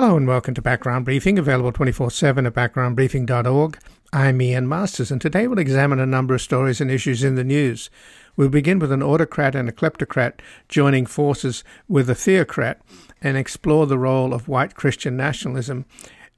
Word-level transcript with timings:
Hello 0.00 0.16
and 0.16 0.26
welcome 0.26 0.54
to 0.54 0.62
Background 0.62 1.04
Briefing, 1.04 1.38
available 1.38 1.72
24 1.72 2.10
7 2.10 2.46
at 2.46 2.54
backgroundbriefing.org. 2.54 3.78
I'm 4.14 4.40
Ian 4.40 4.66
Masters, 4.66 5.10
and 5.10 5.20
today 5.20 5.46
we'll 5.46 5.58
examine 5.58 6.00
a 6.00 6.06
number 6.06 6.34
of 6.34 6.40
stories 6.40 6.80
and 6.80 6.90
issues 6.90 7.22
in 7.22 7.34
the 7.34 7.44
news. 7.44 7.90
We'll 8.34 8.48
begin 8.48 8.78
with 8.78 8.92
an 8.92 9.02
autocrat 9.02 9.54
and 9.54 9.68
a 9.68 9.72
kleptocrat 9.72 10.40
joining 10.70 11.04
forces 11.04 11.64
with 11.86 12.08
a 12.08 12.14
theocrat 12.14 12.80
and 13.20 13.36
explore 13.36 13.86
the 13.86 13.98
role 13.98 14.32
of 14.32 14.48
white 14.48 14.74
Christian 14.74 15.18
nationalism 15.18 15.84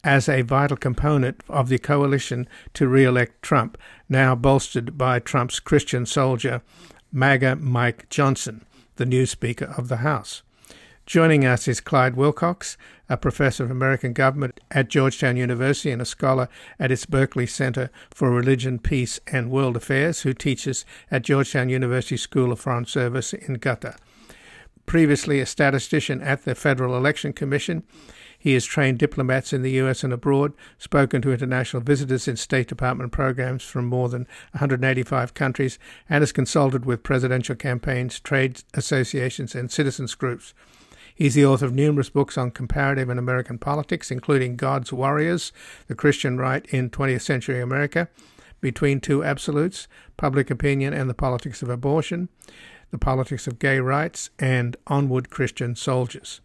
as 0.03 0.29
a 0.29 0.43
vital 0.43 0.77
component 0.77 1.41
of 1.49 1.69
the 1.69 1.79
coalition 1.79 2.49
to 2.75 2.89
re 2.89 3.05
elect 3.05 3.43
Trump, 3.43 3.79
now 4.08 4.35
bolstered 4.35 4.99
by 4.99 5.21
Trump's 5.21 5.61
Christian 5.61 6.05
soldier, 6.05 6.63
MAGA 7.13 7.55
Mike 7.55 8.08
Johnson, 8.08 8.67
the 8.97 9.07
new 9.07 9.25
Speaker 9.25 9.72
of 9.79 9.86
the 9.86 9.99
House. 9.99 10.43
Joining 11.05 11.45
us 11.45 11.67
is 11.67 11.81
Clyde 11.81 12.15
Wilcox, 12.15 12.77
a 13.09 13.17
professor 13.17 13.65
of 13.65 13.73
American 13.73 14.13
government 14.13 14.61
at 14.71 14.89
Georgetown 14.89 15.37
University 15.37 15.91
and 15.91 16.01
a 16.01 16.05
scholar 16.05 16.49
at 16.79 16.93
its 16.93 17.07
Berkeley 17.07 17.47
Center 17.47 17.91
for 18.11 18.31
Religion, 18.31 18.79
Peace, 18.79 19.19
and 19.27 19.51
World 19.51 19.77
Affairs, 19.77 20.21
who 20.23 20.33
teaches 20.33 20.85
at 21.11 21.23
Georgetown 21.23 21.69
University 21.69 22.17
School 22.17 22.53
of 22.53 22.61
Foreign 22.61 22.87
Service 22.87 23.33
in 23.33 23.57
Qatar. 23.57 23.97
Previously 24.87 25.41
a 25.41 25.47
statistician 25.47 26.21
at 26.23 26.45
the 26.45 26.55
Federal 26.55 26.97
Election 26.97 27.33
Commission, 27.33 27.83
he 28.39 28.55
has 28.55 28.64
trained 28.64 28.99
diplomats 28.99 29.53
in 29.53 29.63
the 29.63 29.73
US 29.83 30.05
and 30.05 30.13
abroad, 30.13 30.53
spoken 30.79 31.21
to 31.23 31.33
international 31.33 31.83
visitors 31.83 32.28
in 32.28 32.37
State 32.37 32.69
Department 32.69 33.11
programs 33.11 33.64
from 33.64 33.87
more 33.87 34.09
than 34.09 34.27
185 34.53 35.34
countries, 35.34 35.81
and 36.09 36.22
has 36.22 36.31
consulted 36.31 36.84
with 36.84 37.03
presidential 37.03 37.56
campaigns, 37.56 38.20
trade 38.20 38.62
associations, 38.75 39.56
and 39.56 39.70
citizens 39.70 40.14
groups. 40.14 40.55
He's 41.14 41.34
the 41.34 41.46
author 41.46 41.66
of 41.66 41.74
numerous 41.74 42.08
books 42.08 42.38
on 42.38 42.50
comparative 42.50 43.08
and 43.08 43.18
American 43.18 43.58
politics, 43.58 44.10
including 44.10 44.56
God's 44.56 44.92
Warriors, 44.92 45.52
The 45.86 45.94
Christian 45.94 46.38
Right 46.38 46.64
in 46.66 46.91
20th 46.91 47.22
Century 47.22 47.60
America, 47.60 48.08
Between 48.60 49.00
Two 49.00 49.22
Absolutes, 49.22 49.88
Public 50.16 50.50
Opinion 50.50 50.92
and 50.92 51.10
the 51.10 51.14
Politics 51.14 51.62
of 51.62 51.69
Abortion, 51.69 52.28
The 52.91 52.98
Politics 52.98 53.46
of 53.46 53.58
Gay 53.58 53.78
Rights, 53.80 54.30
and 54.38 54.77
Onward 54.86 55.30
Christian 55.30 55.77
Soldiers. 55.77 56.41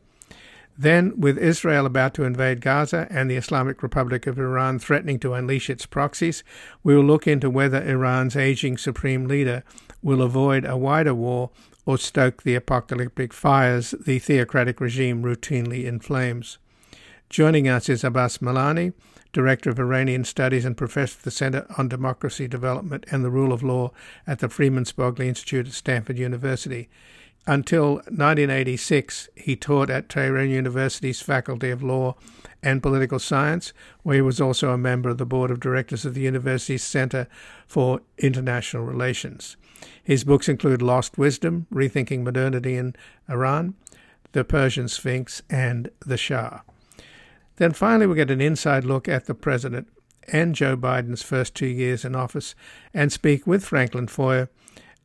Then, 0.79 1.19
with 1.19 1.39
Israel 1.39 1.87
about 1.87 2.13
to 2.15 2.23
invade 2.23 2.61
Gaza 2.61 3.07
and 3.09 3.31
the 3.31 3.35
Islamic 3.35 3.81
Republic 3.81 4.27
of 4.27 4.37
Iran 4.37 4.77
threatening 4.77 5.17
to 5.19 5.33
unleash 5.33 5.71
its 5.71 5.87
proxies, 5.87 6.43
we 6.83 6.95
will 6.95 7.03
look 7.03 7.25
into 7.25 7.49
whether 7.49 7.81
Iran's 7.81 8.35
aging 8.35 8.77
supreme 8.77 9.27
leader 9.27 9.63
will 10.03 10.21
avoid 10.21 10.65
a 10.65 10.77
wider 10.77 11.15
war 11.15 11.49
or 11.87 11.97
stoke 11.97 12.43
the 12.43 12.53
apocalyptic 12.53 13.33
fires 13.33 13.91
the 14.05 14.19
theocratic 14.19 14.81
regime 14.81 15.23
routinely 15.23 15.85
inflames. 15.85 16.57
Joining 17.29 17.69
us 17.69 17.87
is 17.87 18.03
Abbas 18.03 18.39
Milani, 18.39 18.91
Director 19.31 19.69
of 19.69 19.79
Iranian 19.79 20.25
Studies 20.25 20.65
and 20.65 20.75
Professor 20.75 21.17
at 21.19 21.23
the 21.23 21.31
Center 21.31 21.65
on 21.77 21.87
Democracy 21.87 22.45
Development 22.45 23.05
and 23.09 23.23
the 23.23 23.29
Rule 23.29 23.53
of 23.53 23.63
Law 23.63 23.91
at 24.27 24.39
the 24.39 24.49
Freeman 24.49 24.83
Spogli 24.83 25.27
Institute 25.27 25.67
at 25.67 25.73
Stanford 25.73 26.17
University. 26.17 26.89
Until 27.49 27.93
1986, 28.09 29.29
he 29.33 29.55
taught 29.55 29.89
at 29.89 30.09
Tehran 30.09 30.49
University's 30.49 31.21
Faculty 31.21 31.69
of 31.69 31.81
Law 31.81 32.17
and 32.61 32.83
Political 32.83 33.19
Science, 33.19 33.71
where 34.03 34.15
he 34.15 34.21
was 34.21 34.41
also 34.41 34.71
a 34.71 34.77
member 34.77 35.07
of 35.07 35.17
the 35.17 35.25
board 35.25 35.49
of 35.49 35.61
directors 35.61 36.03
of 36.03 36.13
the 36.13 36.21
university's 36.21 36.83
Center 36.83 37.25
for 37.65 38.01
International 38.17 38.83
Relations. 38.83 39.55
His 40.03 40.25
books 40.25 40.49
include 40.49 40.81
Lost 40.81 41.17
Wisdom, 41.17 41.67
Rethinking 41.73 42.21
Modernity 42.23 42.75
in 42.75 42.97
Iran, 43.29 43.75
The 44.33 44.43
Persian 44.43 44.89
Sphinx, 44.89 45.41
and 45.49 45.89
The 46.05 46.17
Shah. 46.17 46.59
Then 47.55 47.71
finally, 47.71 48.07
we 48.07 48.15
get 48.15 48.29
an 48.29 48.41
inside 48.41 48.83
look 48.83 49.07
at 49.07 49.25
the 49.25 49.33
president 49.33 49.87
and 50.27 50.53
Joe 50.53 50.75
Biden's 50.75 51.23
first 51.23 51.55
two 51.55 51.67
years 51.67 52.03
in 52.03 52.13
office 52.13 52.55
and 52.93 53.09
speak 53.09 53.47
with 53.47 53.63
Franklin 53.63 54.07
Foer, 54.07 54.49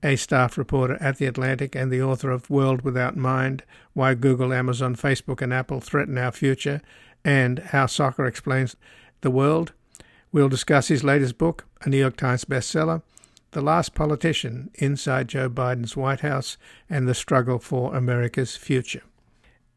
a 0.03 0.17
staff 0.17 0.59
reporter 0.59 0.99
at 1.01 1.19
The 1.19 1.27
Atlantic 1.27 1.75
and 1.75 1.91
the 1.91 2.03
author 2.03 2.31
of 2.31 2.51
World 2.51 2.83
Without 2.83 3.17
Mind 3.17 3.63
Why 3.93 4.15
Google, 4.15 4.53
Amazon, 4.53 4.97
Facebook, 4.97 5.41
and 5.41 5.53
Apple 5.53 5.81
Threaten 5.81 6.19
Our 6.19 6.33
Future, 6.33 6.83
and 7.25 7.59
How 7.59 7.87
Soccer 7.87 8.27
Explains 8.27 8.77
the 9.21 9.31
World. 9.31 9.73
We'll 10.33 10.49
discuss 10.49 10.89
his 10.89 11.05
latest 11.05 11.39
book, 11.39 11.67
a 11.83 11.89
New 11.89 11.99
York 11.99 12.17
Times 12.17 12.45
bestseller, 12.45 13.03
the 13.53 13.61
Last 13.61 13.95
Politician 13.95 14.71
Inside 14.75 15.29
Joe 15.29 15.49
Biden's 15.49 15.97
White 15.97 16.21
House 16.21 16.57
and 16.89 17.07
the 17.07 17.15
Struggle 17.15 17.59
for 17.59 17.95
America's 17.95 18.57
Future. 18.57 19.03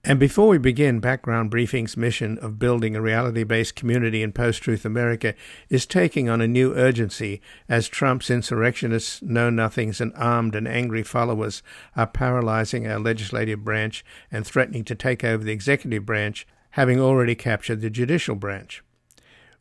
And 0.07 0.19
before 0.19 0.49
we 0.49 0.59
begin, 0.59 0.99
Background 0.99 1.49
Briefing's 1.49 1.97
mission 1.97 2.37
of 2.37 2.59
building 2.59 2.95
a 2.95 3.01
reality 3.01 3.43
based 3.43 3.75
community 3.75 4.21
in 4.21 4.33
post 4.33 4.61
truth 4.61 4.85
America 4.85 5.33
is 5.67 5.87
taking 5.87 6.29
on 6.29 6.41
a 6.41 6.47
new 6.47 6.75
urgency 6.75 7.41
as 7.67 7.87
Trump's 7.87 8.29
insurrectionists, 8.29 9.23
know 9.23 9.49
nothings, 9.49 9.99
and 9.99 10.13
armed 10.15 10.53
and 10.53 10.67
angry 10.67 11.01
followers 11.01 11.63
are 11.95 12.05
paralyzing 12.05 12.85
our 12.85 12.99
legislative 12.99 13.63
branch 13.63 14.05
and 14.31 14.45
threatening 14.45 14.83
to 14.83 14.93
take 14.93 15.23
over 15.23 15.43
the 15.43 15.51
executive 15.51 16.05
branch, 16.05 16.45
having 16.71 17.01
already 17.01 17.33
captured 17.33 17.81
the 17.81 17.89
judicial 17.89 18.35
branch. 18.35 18.83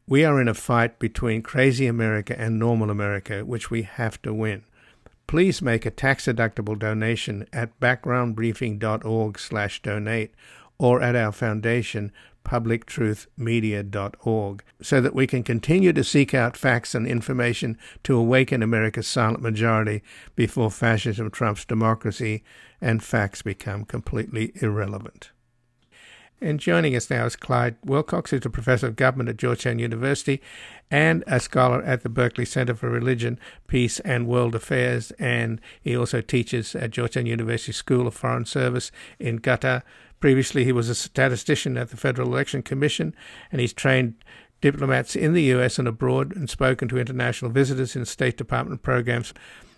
We 0.06 0.26
are 0.26 0.38
in 0.38 0.48
a 0.48 0.52
fight 0.52 0.98
between 0.98 1.40
crazy 1.40 1.86
America 1.86 2.38
and 2.38 2.58
normal 2.58 2.90
America, 2.90 3.46
which 3.46 3.70
we 3.70 3.84
have 3.84 4.20
to 4.20 4.34
win. 4.34 4.64
Please 5.26 5.62
make 5.62 5.86
a 5.86 5.90
tax-deductible 5.90 6.78
donation 6.78 7.46
at 7.52 7.80
backgroundbriefing.org/donate 7.80 10.34
or 10.78 11.02
at 11.02 11.16
our 11.16 11.32
foundation 11.32 12.12
publictruthmedia.org 12.44 14.64
so 14.82 15.00
that 15.00 15.14
we 15.14 15.26
can 15.26 15.42
continue 15.42 15.92
to 15.92 16.04
seek 16.04 16.34
out 16.34 16.56
facts 16.56 16.94
and 16.94 17.06
information 17.06 17.78
to 18.02 18.16
awaken 18.16 18.62
America's 18.62 19.06
silent 19.06 19.40
majority 19.40 20.02
before 20.36 20.70
fascism 20.70 21.30
trumps 21.30 21.64
democracy 21.64 22.44
and 22.80 23.02
facts 23.02 23.42
become 23.42 23.84
completely 23.84 24.52
irrelevant. 24.56 25.30
And 26.40 26.60
joining 26.60 26.94
us 26.94 27.08
now 27.08 27.24
is 27.26 27.36
Clyde 27.36 27.76
Wilcox, 27.84 28.30
who's 28.30 28.44
a 28.44 28.50
professor 28.50 28.88
of 28.88 28.96
government 28.96 29.28
at 29.30 29.36
Georgetown 29.36 29.78
University 29.78 30.42
and 30.90 31.24
a 31.26 31.40
scholar 31.40 31.82
at 31.82 32.02
the 32.02 32.08
Berkeley 32.08 32.44
Center 32.44 32.74
for 32.74 32.90
Religion, 32.90 33.38
Peace, 33.66 34.00
and 34.00 34.26
World 34.26 34.54
Affairs. 34.54 35.10
And 35.12 35.60
he 35.80 35.96
also 35.96 36.20
teaches 36.20 36.74
at 36.74 36.90
Georgetown 36.90 37.26
University 37.26 37.72
School 37.72 38.06
of 38.06 38.14
Foreign 38.14 38.44
Service 38.44 38.90
in 39.18 39.38
Qatar. 39.38 39.82
Previously, 40.20 40.64
he 40.64 40.72
was 40.72 40.88
a 40.88 40.94
statistician 40.94 41.76
at 41.76 41.90
the 41.90 41.96
Federal 41.96 42.28
Election 42.28 42.62
Commission, 42.62 43.14
and 43.50 43.60
he's 43.60 43.72
trained 43.72 44.14
diplomats 44.60 45.14
in 45.14 45.34
the 45.34 45.42
US 45.54 45.78
and 45.78 45.86
abroad 45.86 46.34
and 46.34 46.48
spoken 46.48 46.88
to 46.88 46.98
international 46.98 47.50
visitors 47.50 47.94
in 47.94 48.04
State 48.04 48.36
Department 48.36 48.82
programs 48.82 49.34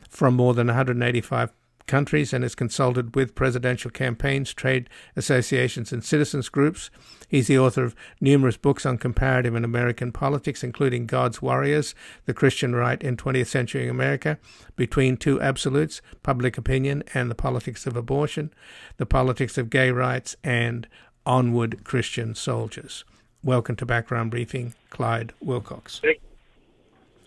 from 0.08 0.34
more 0.34 0.54
than 0.54 0.68
185 0.68 1.50
countries 1.86 2.32
and 2.32 2.42
has 2.42 2.54
consulted 2.54 3.14
with 3.14 3.34
presidential 3.34 3.90
campaigns, 3.90 4.52
trade 4.52 4.88
associations, 5.14 5.92
and 5.92 6.04
citizens 6.04 6.48
groups. 6.48 6.90
He's 7.28 7.46
the 7.46 7.58
author 7.58 7.84
of 7.84 7.96
numerous 8.20 8.56
books 8.56 8.84
on 8.86 8.98
comparative 8.98 9.54
and 9.54 9.64
American 9.64 10.12
politics, 10.12 10.62
including 10.62 11.06
God's 11.06 11.40
Warriors, 11.42 11.94
The 12.24 12.34
Christian 12.34 12.74
Right 12.74 13.02
in 13.02 13.16
20th 13.16 13.46
Century 13.46 13.88
America, 13.88 14.38
Between 14.76 15.16
Two 15.16 15.40
Absolutes, 15.40 16.02
Public 16.22 16.58
Opinion 16.58 17.02
and 17.14 17.30
the 17.30 17.34
Politics 17.34 17.86
of 17.86 17.96
Abortion, 17.96 18.52
The 18.96 19.06
Politics 19.06 19.58
of 19.58 19.70
Gay 19.70 19.90
Rights, 19.90 20.36
and 20.44 20.86
Onward 21.24 21.84
Christian 21.84 22.34
Soldiers. 22.34 23.04
Welcome 23.42 23.76
to 23.76 23.86
Background 23.86 24.30
Briefing, 24.30 24.74
Clyde 24.90 25.32
Wilcox. 25.40 26.00
Thank, 26.00 26.20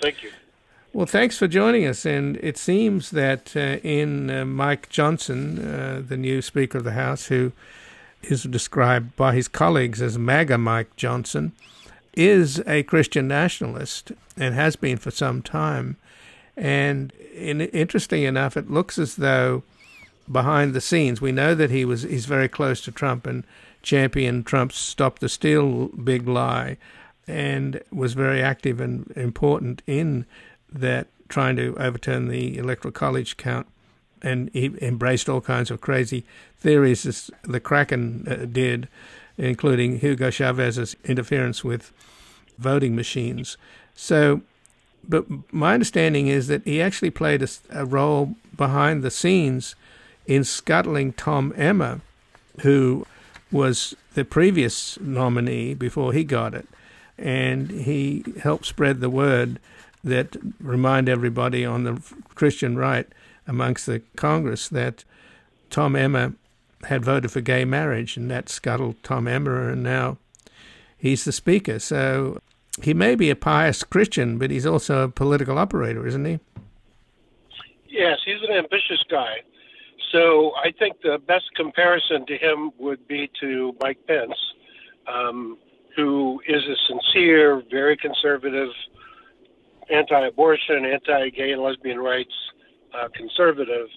thank 0.01 0.23
you. 0.23 0.31
Well, 0.91 1.05
thanks 1.05 1.37
for 1.37 1.47
joining 1.47 1.85
us. 1.85 2.03
And 2.03 2.37
it 2.37 2.57
seems 2.57 3.11
that 3.11 3.55
uh, 3.55 3.77
in 3.83 4.31
uh, 4.31 4.43
Mike 4.43 4.89
Johnson, 4.89 5.59
uh, 5.59 6.01
the 6.05 6.17
new 6.17 6.41
Speaker 6.41 6.79
of 6.79 6.83
the 6.83 6.93
House, 6.93 7.27
who 7.27 7.51
is 8.23 8.43
described 8.43 9.15
by 9.15 9.35
his 9.35 9.47
colleagues 9.47 10.01
as 10.01 10.17
MAGA 10.17 10.57
Mike 10.57 10.95
Johnson, 10.95 11.51
is 12.15 12.63
a 12.65 12.81
Christian 12.83 13.27
nationalist 13.27 14.11
and 14.35 14.55
has 14.55 14.75
been 14.75 14.97
for 14.97 15.11
some 15.11 15.43
time. 15.43 15.95
And 16.57 17.13
in, 17.35 17.61
interesting 17.61 18.23
enough, 18.23 18.57
it 18.57 18.71
looks 18.71 18.97
as 18.97 19.17
though 19.17 19.61
behind 20.29 20.73
the 20.73 20.81
scenes, 20.81 21.21
we 21.21 21.31
know 21.31 21.53
that 21.53 21.69
he 21.69 21.85
was 21.85 22.01
he's 22.01 22.25
very 22.25 22.47
close 22.47 22.81
to 22.81 22.91
Trump 22.91 23.27
and 23.27 23.43
championed 23.83 24.47
Trump's 24.47 24.77
"Stop 24.77 25.19
the 25.19 25.29
Steal" 25.29 25.87
big 25.89 26.27
lie, 26.27 26.77
and 27.27 27.79
was 27.91 28.13
very 28.13 28.41
active 28.41 28.81
and 28.81 29.11
important 29.15 29.81
in 29.87 30.25
that 30.71 31.07
trying 31.27 31.55
to 31.55 31.75
overturn 31.77 32.27
the 32.27 32.57
electoral 32.57 32.91
college 32.91 33.37
count, 33.37 33.67
and 34.21 34.49
he 34.53 34.71
embraced 34.81 35.29
all 35.29 35.41
kinds 35.41 35.71
of 35.71 35.81
crazy 35.81 36.25
theories 36.57 37.05
as 37.05 37.31
the 37.43 37.59
Kraken 37.59 38.27
uh, 38.27 38.45
did, 38.45 38.87
including 39.37 39.99
Hugo 39.99 40.29
Chavez's 40.29 40.95
interference 41.05 41.63
with 41.63 41.93
voting 42.57 42.95
machines. 42.95 43.57
So, 43.95 44.41
but 45.07 45.25
my 45.53 45.73
understanding 45.73 46.27
is 46.27 46.47
that 46.47 46.65
he 46.65 46.81
actually 46.81 47.11
played 47.11 47.41
a, 47.41 47.47
a 47.71 47.85
role 47.85 48.35
behind 48.55 49.03
the 49.03 49.11
scenes 49.11 49.75
in 50.25 50.43
scuttling 50.43 51.13
Tom 51.13 51.53
Emmer, 51.55 52.01
who 52.61 53.05
was 53.51 53.95
the 54.13 54.25
previous 54.25 54.99
nominee 54.99 55.73
before 55.73 56.13
he 56.13 56.23
got 56.23 56.53
it, 56.53 56.67
and 57.17 57.71
he 57.71 58.23
helped 58.43 58.65
spread 58.65 58.99
the 58.99 59.09
word 59.09 59.59
that 60.03 60.35
remind 60.59 61.09
everybody 61.09 61.65
on 61.65 61.83
the 61.83 62.01
Christian 62.35 62.77
right 62.77 63.07
amongst 63.47 63.85
the 63.85 64.01
Congress 64.15 64.69
that 64.69 65.03
Tom 65.69 65.95
Emmer 65.95 66.33
had 66.83 67.03
voted 67.03 67.31
for 67.31 67.41
gay 67.41 67.65
marriage, 67.65 68.15
and 68.15 68.31
that 68.31 68.47
scuttled 68.49 68.95
Tom 69.03 69.27
Emmer, 69.27 69.69
and 69.69 69.83
now 69.83 70.17
he's 70.97 71.25
the 71.25 71.31
speaker. 71.31 71.79
So 71.79 72.41
he 72.81 72.93
may 72.93 73.15
be 73.15 73.29
a 73.29 73.35
pious 73.35 73.83
Christian, 73.83 74.37
but 74.37 74.51
he's 74.51 74.65
also 74.65 75.03
a 75.03 75.09
political 75.09 75.57
operator, 75.57 76.07
isn't 76.07 76.25
he? 76.25 76.39
Yes, 77.89 78.19
he's 78.25 78.41
an 78.47 78.55
ambitious 78.55 79.03
guy. 79.09 79.41
So 80.11 80.53
I 80.55 80.71
think 80.71 81.01
the 81.01 81.19
best 81.27 81.45
comparison 81.55 82.25
to 82.27 82.37
him 82.37 82.71
would 82.79 83.07
be 83.07 83.29
to 83.41 83.75
Mike 83.81 83.99
Pence, 84.07 84.37
um, 85.07 85.57
who 85.95 86.41
is 86.47 86.63
a 86.63 86.75
sincere, 86.87 87.61
very 87.69 87.97
conservative, 87.97 88.69
anti-abortion, 89.91 90.85
anti-gay 90.85 91.51
and 91.51 91.61
lesbian 91.61 91.99
rights 91.99 92.33
uh, 92.93 93.07
conservative. 93.15 93.87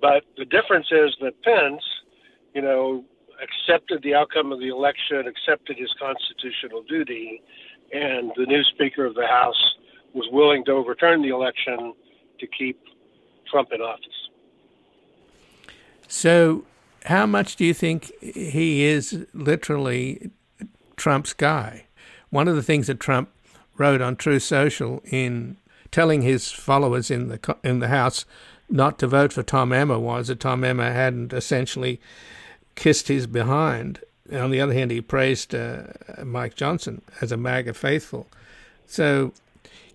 But 0.00 0.24
the 0.36 0.44
difference 0.44 0.86
is 0.90 1.14
that 1.20 1.40
Pence, 1.42 1.82
you 2.54 2.62
know, 2.62 3.04
accepted 3.42 4.02
the 4.02 4.14
outcome 4.14 4.52
of 4.52 4.60
the 4.60 4.68
election, 4.68 5.26
accepted 5.26 5.78
his 5.78 5.90
constitutional 5.98 6.82
duty, 6.82 7.42
and 7.92 8.32
the 8.36 8.46
new 8.46 8.62
Speaker 8.64 9.04
of 9.04 9.14
the 9.14 9.26
House 9.26 9.76
was 10.14 10.28
willing 10.32 10.64
to 10.64 10.72
overturn 10.72 11.22
the 11.22 11.28
election 11.28 11.94
to 12.38 12.46
keep 12.46 12.80
Trump 13.50 13.70
in 13.72 13.80
office. 13.80 14.06
So, 16.08 16.64
how 17.04 17.26
much 17.26 17.56
do 17.56 17.64
you 17.64 17.74
think 17.74 18.10
he 18.20 18.84
is 18.84 19.26
literally 19.32 20.30
Trump's 20.96 21.32
guy? 21.32 21.86
One 22.30 22.48
of 22.48 22.56
the 22.56 22.62
things 22.62 22.88
that 22.88 23.00
Trump 23.00 23.30
wrote 23.80 24.02
on 24.02 24.14
Truth 24.14 24.42
Social 24.42 25.02
in 25.10 25.56
telling 25.90 26.22
his 26.22 26.52
followers 26.52 27.10
in 27.10 27.28
the 27.28 27.56
in 27.64 27.80
the 27.80 27.88
House 27.88 28.24
not 28.68 28.98
to 29.00 29.06
vote 29.06 29.32
for 29.32 29.42
Tom 29.42 29.72
Emmer 29.72 29.98
was 29.98 30.28
that 30.28 30.38
Tom 30.38 30.62
Emmer 30.62 30.92
hadn't 30.92 31.32
essentially 31.32 31.98
kissed 32.76 33.08
his 33.08 33.26
behind. 33.26 34.00
On 34.32 34.50
the 34.50 34.60
other 34.60 34.74
hand, 34.74 34.92
he 34.92 35.00
praised 35.00 35.54
uh, 35.54 35.84
Mike 36.22 36.54
Johnson 36.54 37.02
as 37.20 37.32
a 37.32 37.36
MAGA 37.36 37.74
faithful. 37.74 38.28
So, 38.86 39.32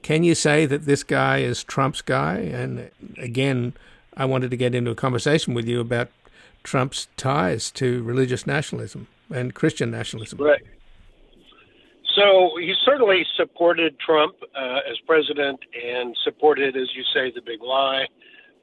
can 0.01 0.23
you 0.23 0.35
say 0.35 0.65
that 0.65 0.85
this 0.85 1.03
guy 1.03 1.37
is 1.37 1.63
Trump's 1.63 2.01
guy? 2.01 2.39
And 2.39 2.91
again, 3.17 3.73
I 4.17 4.25
wanted 4.25 4.51
to 4.51 4.57
get 4.57 4.75
into 4.75 4.91
a 4.91 4.95
conversation 4.95 5.53
with 5.53 5.67
you 5.67 5.79
about 5.79 6.09
Trump's 6.63 7.07
ties 7.15 7.71
to 7.71 8.03
religious 8.03 8.45
nationalism 8.45 9.07
and 9.33 9.53
Christian 9.53 9.89
nationalism. 9.89 10.39
Right. 10.39 10.61
So 12.15 12.51
he 12.59 12.73
certainly 12.85 13.25
supported 13.35 13.99
Trump 13.99 14.35
uh, 14.55 14.79
as 14.89 14.97
president 15.05 15.59
and 15.75 16.15
supported, 16.23 16.77
as 16.77 16.87
you 16.95 17.03
say, 17.13 17.31
the 17.35 17.41
big 17.41 17.61
lie. 17.61 18.07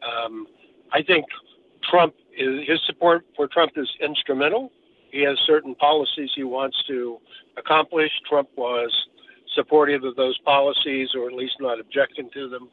Um, 0.02 0.46
I 0.90 1.02
think 1.02 1.26
Trump 1.88 2.14
is, 2.36 2.66
his 2.66 2.80
support 2.86 3.26
for 3.36 3.46
Trump 3.46 3.72
is 3.76 3.88
instrumental. 4.00 4.72
He 5.10 5.22
has 5.22 5.38
certain 5.46 5.74
policies 5.74 6.30
he 6.34 6.44
wants 6.44 6.82
to 6.88 7.18
accomplish. 7.58 8.10
Trump 8.28 8.48
was 8.56 8.90
supportive 9.54 10.04
of 10.04 10.16
those 10.16 10.38
policies, 10.38 11.10
or 11.14 11.28
at 11.28 11.34
least 11.34 11.56
not 11.60 11.78
objecting 11.78 12.30
to 12.32 12.48
them. 12.48 12.70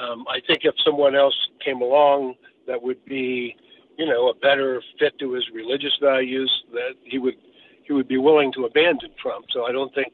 Um, 0.00 0.24
I 0.28 0.40
think 0.46 0.60
if 0.62 0.74
someone 0.84 1.16
else 1.16 1.34
came 1.64 1.82
along 1.82 2.34
that 2.68 2.80
would 2.80 3.04
be, 3.04 3.56
you 3.98 4.06
know, 4.06 4.28
a 4.28 4.34
better 4.34 4.80
fit 5.00 5.18
to 5.18 5.32
his 5.32 5.44
religious 5.52 5.96
values, 6.00 6.50
that 6.72 6.94
he 7.02 7.18
would 7.18 7.34
he 7.84 7.92
would 7.92 8.08
be 8.08 8.18
willing 8.18 8.52
to 8.52 8.64
abandon 8.64 9.10
Trump. 9.20 9.46
So 9.52 9.66
I 9.66 9.72
don't 9.72 9.94
think 9.94 10.12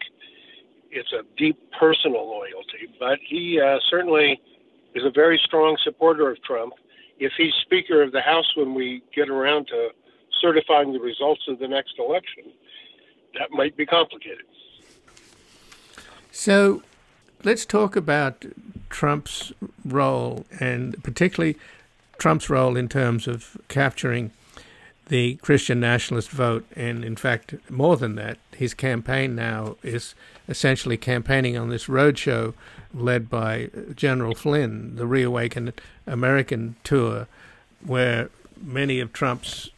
it's 0.90 1.12
a 1.12 1.22
deep 1.36 1.58
personal 1.78 2.26
loyalty, 2.26 2.88
but 2.98 3.18
he 3.26 3.60
uh, 3.60 3.78
certainly 3.90 4.40
is 4.94 5.04
a 5.04 5.10
very 5.10 5.40
strong 5.44 5.76
supporter 5.82 6.30
of 6.30 6.42
Trump. 6.42 6.74
If 7.18 7.32
he's 7.36 7.52
Speaker 7.62 8.02
of 8.02 8.12
the 8.12 8.20
House 8.20 8.56
when 8.56 8.74
we 8.74 9.02
get 9.14 9.28
around 9.28 9.66
to 9.68 9.90
certifying 10.40 10.92
the 10.92 11.00
results 11.00 11.42
of 11.48 11.58
the 11.58 11.68
next 11.68 11.98
election, 11.98 12.44
that 13.38 13.50
might 13.50 13.76
be 13.76 13.84
complicated. 13.84 14.44
So 16.30 16.82
let's 17.44 17.66
talk 17.66 17.96
about 17.96 18.44
Trump's 18.88 19.52
role, 19.84 20.46
and 20.60 21.02
particularly 21.02 21.56
Trump's 22.18 22.48
role 22.48 22.76
in 22.76 22.88
terms 22.88 23.26
of 23.26 23.56
capturing 23.68 24.30
the 25.08 25.36
Christian 25.36 25.80
nationalist 25.80 26.30
vote. 26.30 26.64
And 26.76 27.04
in 27.04 27.16
fact, 27.16 27.54
more 27.70 27.96
than 27.96 28.14
that, 28.16 28.38
his 28.56 28.74
campaign 28.74 29.34
now 29.34 29.76
is 29.82 30.14
essentially 30.48 30.96
campaigning 30.96 31.56
on 31.56 31.68
this 31.68 31.86
roadshow 31.86 32.54
led 32.94 33.28
by 33.28 33.70
General 33.94 34.34
Flynn, 34.34 34.96
the 34.96 35.06
Reawakened 35.06 35.72
American 36.06 36.76
tour, 36.84 37.26
where 37.84 38.30
many 38.60 39.00
of 39.00 39.12
Trump's 39.12 39.70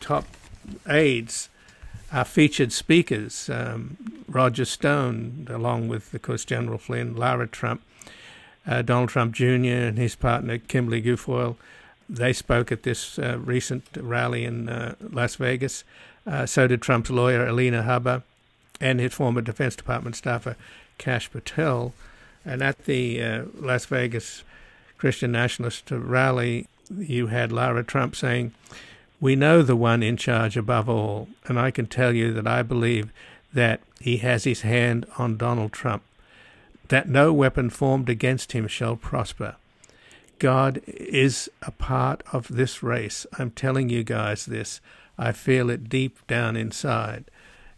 top 0.00 0.26
aides 0.88 1.48
are 2.12 2.24
featured 2.24 2.72
speakers. 2.72 3.50
Um, 3.50 3.96
Roger 4.28 4.64
Stone, 4.64 5.48
along 5.50 5.88
with, 5.88 6.14
of 6.14 6.22
course, 6.22 6.44
General 6.44 6.78
Flynn, 6.78 7.16
Lara 7.16 7.46
Trump, 7.46 7.82
uh, 8.66 8.82
Donald 8.82 9.08
Trump 9.10 9.34
Jr., 9.34 9.44
and 9.44 9.98
his 9.98 10.14
partner, 10.14 10.58
Kimberly 10.58 11.02
Guilfoyle. 11.02 11.56
They 12.10 12.32
spoke 12.32 12.72
at 12.72 12.82
this 12.82 13.20
uh, 13.20 13.38
recent 13.38 13.84
rally 13.96 14.44
in 14.44 14.68
uh, 14.68 14.96
Las 15.00 15.36
Vegas. 15.36 15.84
Uh, 16.26 16.44
so 16.44 16.66
did 16.66 16.82
Trump's 16.82 17.08
lawyer, 17.08 17.46
Alina 17.46 17.84
Habba, 17.84 18.24
and 18.80 18.98
his 18.98 19.14
former 19.14 19.40
Defense 19.40 19.76
Department 19.76 20.16
staffer, 20.16 20.56
Kash 20.98 21.30
Patel. 21.30 21.94
And 22.44 22.62
at 22.62 22.84
the 22.84 23.22
uh, 23.22 23.42
Las 23.54 23.86
Vegas 23.86 24.42
Christian 24.98 25.30
Nationalist 25.30 25.88
rally, 25.92 26.66
you 26.98 27.28
had 27.28 27.52
Lara 27.52 27.84
Trump 27.84 28.16
saying, 28.16 28.54
We 29.20 29.36
know 29.36 29.62
the 29.62 29.76
one 29.76 30.02
in 30.02 30.16
charge 30.16 30.56
above 30.56 30.88
all, 30.88 31.28
and 31.46 31.60
I 31.60 31.70
can 31.70 31.86
tell 31.86 32.12
you 32.12 32.32
that 32.32 32.46
I 32.48 32.62
believe 32.62 33.12
that 33.52 33.82
he 34.00 34.16
has 34.16 34.42
his 34.42 34.62
hand 34.62 35.06
on 35.16 35.36
Donald 35.36 35.72
Trump, 35.72 36.02
that 36.88 37.08
no 37.08 37.32
weapon 37.32 37.70
formed 37.70 38.08
against 38.08 38.50
him 38.50 38.66
shall 38.66 38.96
prosper. 38.96 39.54
God 40.40 40.80
is 40.86 41.50
a 41.62 41.70
part 41.70 42.22
of 42.32 42.48
this 42.48 42.82
race. 42.82 43.26
I'm 43.38 43.50
telling 43.50 43.90
you 43.90 44.02
guys 44.02 44.46
this. 44.46 44.80
I 45.18 45.32
feel 45.32 45.68
it 45.68 45.90
deep 45.90 46.26
down 46.26 46.56
inside. 46.56 47.26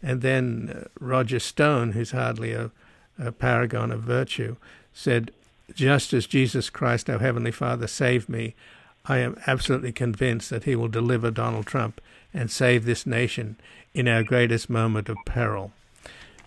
And 0.01 0.21
then 0.21 0.73
uh, 0.73 0.87
Roger 0.99 1.39
Stone, 1.39 1.91
who's 1.91 2.11
hardly 2.11 2.53
a, 2.53 2.71
a 3.19 3.33
paragon 3.33 3.91
of 3.91 4.01
virtue, 4.01 4.55
said, 4.93 5.31
Just 5.75 6.13
as 6.13 6.25
Jesus 6.25 6.69
Christ, 6.69 7.09
our 7.09 7.19
Heavenly 7.19 7.51
Father, 7.51 7.85
saved 7.85 8.29
me, 8.29 8.55
I 9.05 9.17
am 9.17 9.37
absolutely 9.45 9.91
convinced 9.91 10.49
that 10.49 10.63
He 10.63 10.75
will 10.75 10.87
deliver 10.87 11.31
Donald 11.31 11.65
Trump 11.65 11.99
and 12.33 12.49
save 12.49 12.85
this 12.85 13.05
nation 13.05 13.57
in 13.93 14.07
our 14.07 14.23
greatest 14.23 14.69
moment 14.69 15.09
of 15.09 15.17
peril. 15.25 15.73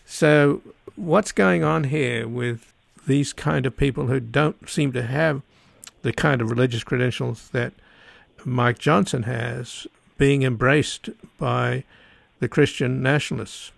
So, 0.06 0.62
what's 0.96 1.32
going 1.32 1.62
on 1.62 1.85
here 1.85 2.26
with 2.26 2.73
these 3.06 3.35
kind 3.35 3.66
of 3.66 3.76
people 3.76 4.06
who 4.06 4.18
don't 4.18 4.68
seem 4.68 4.92
to 4.92 5.02
have 5.02 5.42
the 6.06 6.12
kind 6.12 6.40
of 6.40 6.48
religious 6.48 6.84
credentials 6.84 7.48
that 7.48 7.72
Mike 8.44 8.78
Johnson 8.78 9.25
has 9.25 9.88
being 10.16 10.44
embraced 10.44 11.10
by 11.36 11.82
the 12.38 12.48
Christian 12.48 13.02
nationalists? 13.02 13.72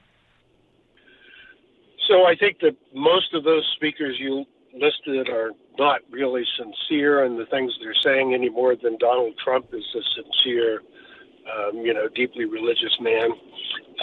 So 2.07 2.27
I 2.27 2.37
think 2.37 2.61
that 2.61 2.77
most 2.95 3.33
of 3.33 3.45
those 3.45 3.67
speakers 3.77 4.17
you 4.21 4.45
listed 4.75 5.31
are 5.31 5.53
not 5.79 6.03
really 6.11 6.45
sincere 6.59 7.25
in 7.25 7.39
the 7.39 7.47
things 7.47 7.73
they're 7.81 7.95
saying 8.05 8.35
any 8.35 8.51
more 8.51 8.77
than 8.77 8.99
Donald 8.99 9.33
Trump 9.43 9.73
is 9.73 9.85
a 9.97 10.03
sincere, 10.15 10.83
um, 11.51 11.79
you 11.79 11.95
know, 11.95 12.09
deeply 12.09 12.45
religious 12.45 12.95
man. 13.01 13.31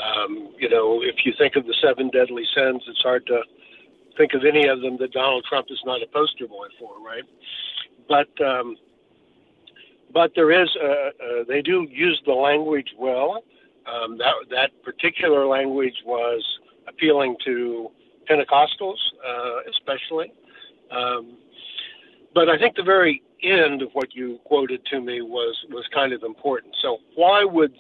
Um, 0.02 0.50
you 0.58 0.68
know, 0.68 1.04
if 1.04 1.18
you 1.26 1.34
think 1.38 1.56
of 1.56 1.68
the 1.68 1.76
seven 1.80 2.10
deadly 2.10 2.44
sins, 2.56 2.82
it's 2.88 3.04
hard 3.04 3.28
to 3.28 3.44
think 4.18 4.34
of 4.34 4.46
any 4.46 4.68
of 4.68 4.82
them 4.82 4.98
that 4.98 5.12
Donald 5.12 5.46
Trump 5.48 5.68
is 5.70 5.80
not 5.86 6.02
a 6.02 6.08
poster 6.08 6.48
boy 6.48 6.68
for, 6.80 7.00
right? 7.06 7.24
But 8.08 8.30
um, 8.42 8.78
but 10.14 10.32
there 10.36 10.52
is 10.52 10.70
a, 10.82 10.88
a, 10.88 11.46
they 11.46 11.62
do 11.62 11.88
use 11.92 12.22
the 12.26 12.34
language 12.34 12.90
well. 12.98 13.44
Um, 13.86 14.18
that 14.18 14.34
that 14.50 14.84
particular 14.84 15.46
language 15.46 15.96
was 16.06 16.44
appealing 16.88 17.36
to 17.46 17.92
Pentecostals, 18.30 18.98
uh, 19.28 19.70
especially. 19.70 20.32
Um, 20.92 21.38
but 22.34 22.50
I 22.50 22.58
think 22.58 22.76
the 22.76 22.84
very 22.84 23.22
end 23.44 23.82
of 23.82 23.90
what 23.94 24.16
you 24.16 24.40
quoted 24.46 24.86
to 24.88 25.00
me 25.00 25.22
was 25.22 25.56
was 25.70 25.86
kind 25.94 26.14
of 26.14 26.24
important. 26.24 26.76
So 26.82 27.00
why 27.16 27.44
would 27.44 27.74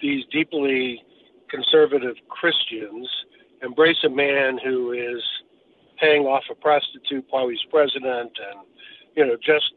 these 0.00 0.24
deeply 0.30 1.02
conservative 1.50 2.16
Christians 2.28 3.08
embrace 3.62 4.04
a 4.04 4.08
man 4.08 4.58
who 4.62 4.92
is 4.92 5.22
paying 5.98 6.24
off 6.24 6.44
a 6.50 6.54
prostitute 6.54 7.24
while 7.30 7.48
he's 7.48 7.58
president 7.70 8.30
and 8.50 8.60
you 9.18 9.26
know, 9.26 9.36
just 9.36 9.72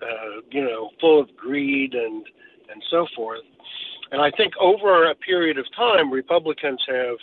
uh, 0.00 0.40
you 0.52 0.62
know, 0.62 0.90
full 1.00 1.20
of 1.20 1.36
greed 1.36 1.94
and 1.94 2.24
and 2.70 2.82
so 2.88 3.06
forth. 3.16 3.42
And 4.12 4.22
I 4.22 4.30
think 4.30 4.54
over 4.60 5.10
a 5.10 5.14
period 5.16 5.58
of 5.58 5.66
time, 5.76 6.10
Republicans 6.10 6.80
have 6.86 7.16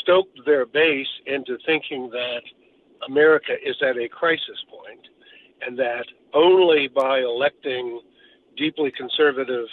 stoked 0.00 0.40
their 0.46 0.64
base 0.64 1.12
into 1.26 1.58
thinking 1.66 2.08
that 2.10 2.40
America 3.06 3.52
is 3.62 3.76
at 3.82 3.98
a 3.98 4.08
crisis 4.08 4.64
point 4.70 5.08
and 5.60 5.78
that 5.78 6.06
only 6.32 6.88
by 6.88 7.20
electing 7.20 8.00
deeply 8.56 8.90
conservative 8.90 9.66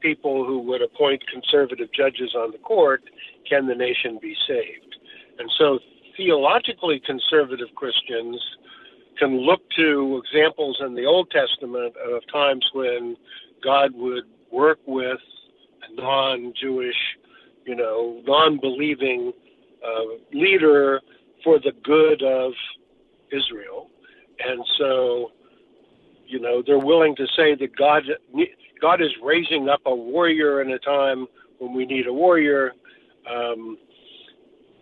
people 0.00 0.44
who 0.44 0.58
would 0.58 0.82
appoint 0.82 1.22
conservative 1.26 1.88
judges 1.92 2.34
on 2.34 2.52
the 2.52 2.58
court 2.58 3.02
can 3.48 3.66
the 3.66 3.74
nation 3.74 4.18
be 4.20 4.36
saved. 4.46 4.96
And 5.38 5.50
so 5.58 5.78
theologically 6.14 7.00
conservative 7.00 7.68
Christians 7.74 8.38
can 9.18 9.38
look 9.40 9.60
to 9.76 10.22
examples 10.24 10.78
in 10.84 10.94
the 10.94 11.06
Old 11.06 11.30
Testament 11.30 11.94
of 11.96 12.22
times 12.32 12.64
when 12.72 13.16
God 13.62 13.92
would 13.94 14.24
work 14.50 14.78
with 14.86 15.18
a 15.88 16.00
non 16.00 16.52
Jewish, 16.60 16.96
you 17.64 17.74
know, 17.74 18.22
non 18.26 18.58
believing 18.60 19.32
uh, 19.84 20.16
leader 20.32 21.00
for 21.44 21.58
the 21.58 21.72
good 21.84 22.22
of 22.22 22.52
Israel. 23.32 23.90
And 24.38 24.64
so, 24.78 25.32
you 26.26 26.40
know, 26.40 26.62
they're 26.66 26.78
willing 26.78 27.16
to 27.16 27.26
say 27.36 27.54
that 27.54 27.76
God, 27.76 28.02
God 28.80 29.00
is 29.00 29.10
raising 29.22 29.68
up 29.68 29.80
a 29.86 29.94
warrior 29.94 30.60
in 30.60 30.70
a 30.72 30.78
time 30.78 31.26
when 31.58 31.74
we 31.74 31.86
need 31.86 32.06
a 32.06 32.12
warrior, 32.12 32.72
um, 33.30 33.78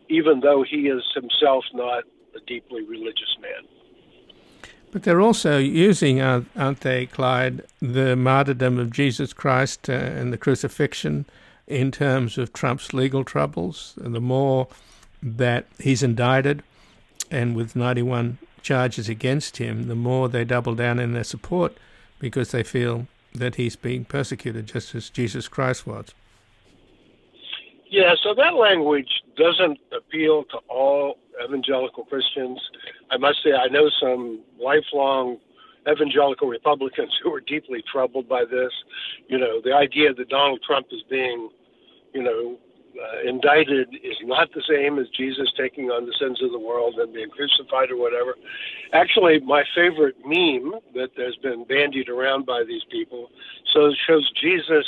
even 0.08 0.40
though 0.40 0.64
he 0.68 0.88
is 0.88 1.02
himself 1.14 1.64
not 1.72 2.04
a 2.34 2.40
deeply 2.46 2.82
religious 2.82 3.36
man. 3.40 3.73
But 4.94 5.02
they're 5.02 5.20
also 5.20 5.58
using, 5.58 6.20
aren't 6.20 6.80
they, 6.82 7.06
Clyde, 7.06 7.64
the 7.80 8.14
martyrdom 8.14 8.78
of 8.78 8.92
Jesus 8.92 9.32
Christ 9.32 9.90
uh, 9.90 9.92
and 9.92 10.32
the 10.32 10.38
crucifixion 10.38 11.26
in 11.66 11.90
terms 11.90 12.38
of 12.38 12.52
Trump's 12.52 12.94
legal 12.94 13.24
troubles. 13.24 13.98
And 14.00 14.14
the 14.14 14.20
more 14.20 14.68
that 15.20 15.66
he's 15.80 16.04
indicted, 16.04 16.62
and 17.28 17.56
with 17.56 17.74
91 17.74 18.38
charges 18.62 19.08
against 19.08 19.56
him, 19.56 19.88
the 19.88 19.96
more 19.96 20.28
they 20.28 20.44
double 20.44 20.76
down 20.76 21.00
in 21.00 21.12
their 21.12 21.24
support 21.24 21.76
because 22.20 22.52
they 22.52 22.62
feel 22.62 23.08
that 23.34 23.56
he's 23.56 23.74
being 23.74 24.04
persecuted 24.04 24.68
just 24.68 24.94
as 24.94 25.10
Jesus 25.10 25.48
Christ 25.48 25.88
was. 25.88 26.14
Yeah, 27.90 28.14
so 28.22 28.32
that 28.34 28.54
language 28.54 29.10
doesn't 29.36 29.80
appeal 29.90 30.44
to 30.44 30.58
all 30.68 31.18
evangelical 31.42 32.04
Christians. 32.04 32.60
I 33.10 33.16
must 33.16 33.42
say, 33.42 33.52
I 33.52 33.68
know 33.68 33.90
some 34.00 34.40
lifelong 34.60 35.38
evangelical 35.90 36.48
Republicans 36.48 37.12
who 37.22 37.32
are 37.32 37.40
deeply 37.40 37.82
troubled 37.90 38.28
by 38.28 38.44
this. 38.44 38.72
You 39.28 39.38
know, 39.38 39.60
the 39.62 39.72
idea 39.72 40.14
that 40.14 40.28
Donald 40.28 40.60
Trump 40.66 40.86
is 40.90 41.02
being, 41.08 41.50
you 42.12 42.22
know, 42.22 42.58
uh, 42.94 43.28
indicted 43.28 43.88
is 44.04 44.16
not 44.22 44.48
the 44.54 44.62
same 44.68 44.98
as 44.98 45.08
Jesus 45.08 45.52
taking 45.56 45.90
on 45.90 46.06
the 46.06 46.14
sins 46.20 46.40
of 46.42 46.52
the 46.52 46.58
world 46.58 46.94
and 46.94 47.12
being 47.12 47.28
crucified 47.28 47.90
or 47.90 47.96
whatever. 47.96 48.36
Actually, 48.92 49.40
my 49.40 49.64
favorite 49.74 50.14
meme 50.24 50.78
that 50.94 51.10
has 51.16 51.34
been 51.42 51.64
bandied 51.64 52.08
around 52.08 52.46
by 52.46 52.62
these 52.62 52.82
people 52.90 53.30
so 53.72 53.90
shows 54.06 54.30
Jesus 54.40 54.86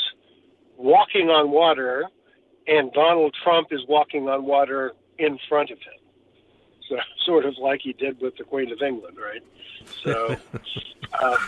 walking 0.77 1.31
on 1.31 1.51
water, 1.51 2.05
and 2.69 2.93
Donald 2.93 3.35
Trump 3.43 3.69
is 3.71 3.81
walking 3.89 4.29
on 4.29 4.45
water 4.45 4.93
in 5.19 5.39
front 5.49 5.71
of 5.71 5.79
him. 5.79 5.96
So, 6.89 6.97
sort 7.25 7.45
of 7.45 7.57
like 7.59 7.81
he 7.83 7.93
did 7.93 8.21
with 8.21 8.37
the 8.37 8.45
Queen 8.45 8.71
of 8.73 8.83
England, 8.83 9.17
right? 9.19 9.43
So. 10.03 10.37
Uh, 11.19 11.39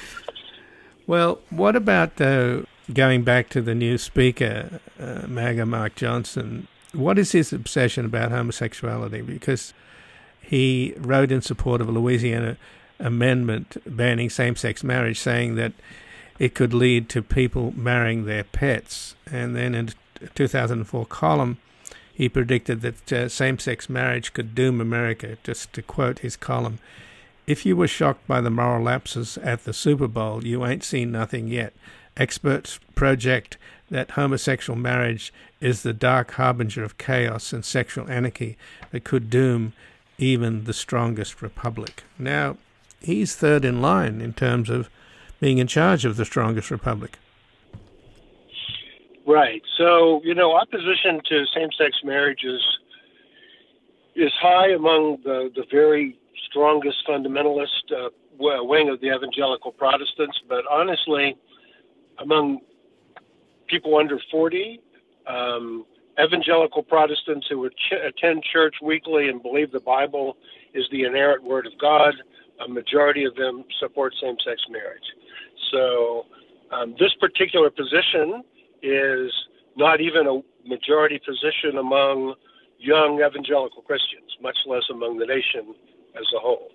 well, 1.06 1.40
what 1.50 1.74
about 1.74 2.20
uh, 2.20 2.62
going 2.92 3.22
back 3.22 3.48
to 3.50 3.62
the 3.62 3.74
new 3.74 3.98
speaker, 3.98 4.80
uh, 5.00 5.26
MAGA 5.26 5.66
Mark 5.66 5.94
Johnson? 5.94 6.68
What 6.92 7.18
is 7.18 7.32
his 7.32 7.52
obsession 7.52 8.04
about 8.04 8.30
homosexuality? 8.30 9.22
Because 9.22 9.74
he 10.40 10.94
wrote 10.96 11.32
in 11.32 11.42
support 11.42 11.80
of 11.80 11.88
a 11.88 11.92
Louisiana 11.92 12.56
amendment 12.98 13.76
banning 13.86 14.30
same 14.30 14.56
sex 14.56 14.84
marriage, 14.84 15.18
saying 15.18 15.54
that 15.56 15.72
it 16.38 16.54
could 16.54 16.74
lead 16.74 17.08
to 17.10 17.22
people 17.22 17.72
marrying 17.76 18.24
their 18.24 18.44
pets. 18.44 19.14
And 19.30 19.56
then 19.56 19.74
in 19.74 19.90
2004 20.34 21.06
column, 21.06 21.58
he 22.18 22.28
predicted 22.28 22.80
that 22.80 23.12
uh, 23.12 23.28
same 23.28 23.60
sex 23.60 23.88
marriage 23.88 24.32
could 24.32 24.52
doom 24.52 24.80
America. 24.80 25.38
Just 25.44 25.72
to 25.74 25.82
quote 25.82 26.18
his 26.18 26.36
column 26.36 26.80
If 27.46 27.64
you 27.64 27.76
were 27.76 27.86
shocked 27.86 28.26
by 28.26 28.40
the 28.40 28.50
moral 28.50 28.82
lapses 28.82 29.38
at 29.38 29.62
the 29.62 29.72
Super 29.72 30.08
Bowl, 30.08 30.44
you 30.44 30.66
ain't 30.66 30.82
seen 30.82 31.12
nothing 31.12 31.46
yet. 31.46 31.72
Experts 32.16 32.80
project 32.96 33.56
that 33.88 34.10
homosexual 34.10 34.76
marriage 34.76 35.32
is 35.60 35.82
the 35.84 35.92
dark 35.92 36.32
harbinger 36.32 36.82
of 36.82 36.98
chaos 36.98 37.52
and 37.52 37.64
sexual 37.64 38.10
anarchy 38.10 38.58
that 38.90 39.04
could 39.04 39.30
doom 39.30 39.72
even 40.18 40.64
the 40.64 40.74
strongest 40.74 41.40
republic. 41.40 42.02
Now, 42.18 42.56
he's 43.00 43.36
third 43.36 43.64
in 43.64 43.80
line 43.80 44.20
in 44.20 44.32
terms 44.32 44.68
of 44.68 44.90
being 45.38 45.58
in 45.58 45.68
charge 45.68 46.04
of 46.04 46.16
the 46.16 46.24
strongest 46.24 46.72
republic. 46.72 47.20
Right. 49.28 49.60
So, 49.76 50.22
you 50.24 50.34
know, 50.34 50.56
opposition 50.56 51.20
to 51.28 51.44
same 51.54 51.68
sex 51.76 51.98
marriage 52.02 52.44
is, 52.44 52.62
is 54.16 54.32
high 54.40 54.70
among 54.70 55.18
the, 55.22 55.50
the 55.54 55.64
very 55.70 56.18
strongest 56.48 56.96
fundamentalist 57.06 57.92
uh, 57.94 58.08
wing 58.38 58.88
of 58.88 59.02
the 59.02 59.14
evangelical 59.14 59.70
Protestants, 59.70 60.40
but 60.48 60.64
honestly, 60.70 61.36
among 62.18 62.60
people 63.66 63.98
under 63.98 64.18
40, 64.30 64.80
um, 65.26 65.84
evangelical 66.18 66.82
Protestants 66.82 67.46
who 67.50 67.68
ch- 67.68 68.00
attend 68.02 68.42
church 68.50 68.76
weekly 68.82 69.28
and 69.28 69.42
believe 69.42 69.70
the 69.72 69.80
Bible 69.80 70.38
is 70.72 70.86
the 70.90 71.02
inerrant 71.02 71.44
word 71.44 71.66
of 71.66 71.72
God, 71.78 72.14
a 72.64 72.68
majority 72.68 73.24
of 73.24 73.34
them 73.34 73.66
support 73.78 74.14
same 74.22 74.36
sex 74.42 74.62
marriage. 74.70 75.04
So, 75.70 76.24
um, 76.72 76.94
this 76.98 77.12
particular 77.20 77.68
position 77.68 78.42
is 78.82 79.32
not 79.76 80.00
even 80.00 80.26
a 80.26 80.40
majority 80.68 81.18
position 81.18 81.78
among 81.78 82.34
young 82.78 83.20
evangelical 83.20 83.82
Christians, 83.82 84.36
much 84.40 84.58
less 84.66 84.84
among 84.90 85.18
the 85.18 85.26
nation 85.26 85.74
as 86.16 86.26
a 86.36 86.38
whole. 86.38 86.68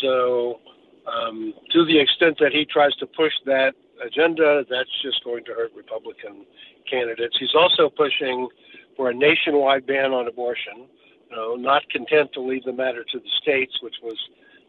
So, 0.00 0.60
um, 1.06 1.54
to 1.70 1.84
the 1.84 1.98
extent 1.98 2.38
that 2.40 2.52
he 2.52 2.64
tries 2.64 2.94
to 2.96 3.06
push 3.06 3.32
that 3.46 3.74
agenda, 4.04 4.64
that's 4.68 4.90
just 5.02 5.24
going 5.24 5.44
to 5.44 5.52
hurt 5.52 5.72
Republican 5.76 6.46
candidates. 6.88 7.36
He's 7.38 7.54
also 7.54 7.88
pushing 7.88 8.48
for 8.96 9.10
a 9.10 9.14
nationwide 9.14 9.86
ban 9.86 10.12
on 10.12 10.28
abortion, 10.28 10.86
you 11.30 11.36
know, 11.36 11.54
not 11.54 11.88
content 11.90 12.32
to 12.34 12.40
leave 12.40 12.64
the 12.64 12.72
matter 12.72 13.04
to 13.12 13.18
the 13.18 13.30
states, 13.40 13.80
which 13.82 13.96
was 14.02 14.16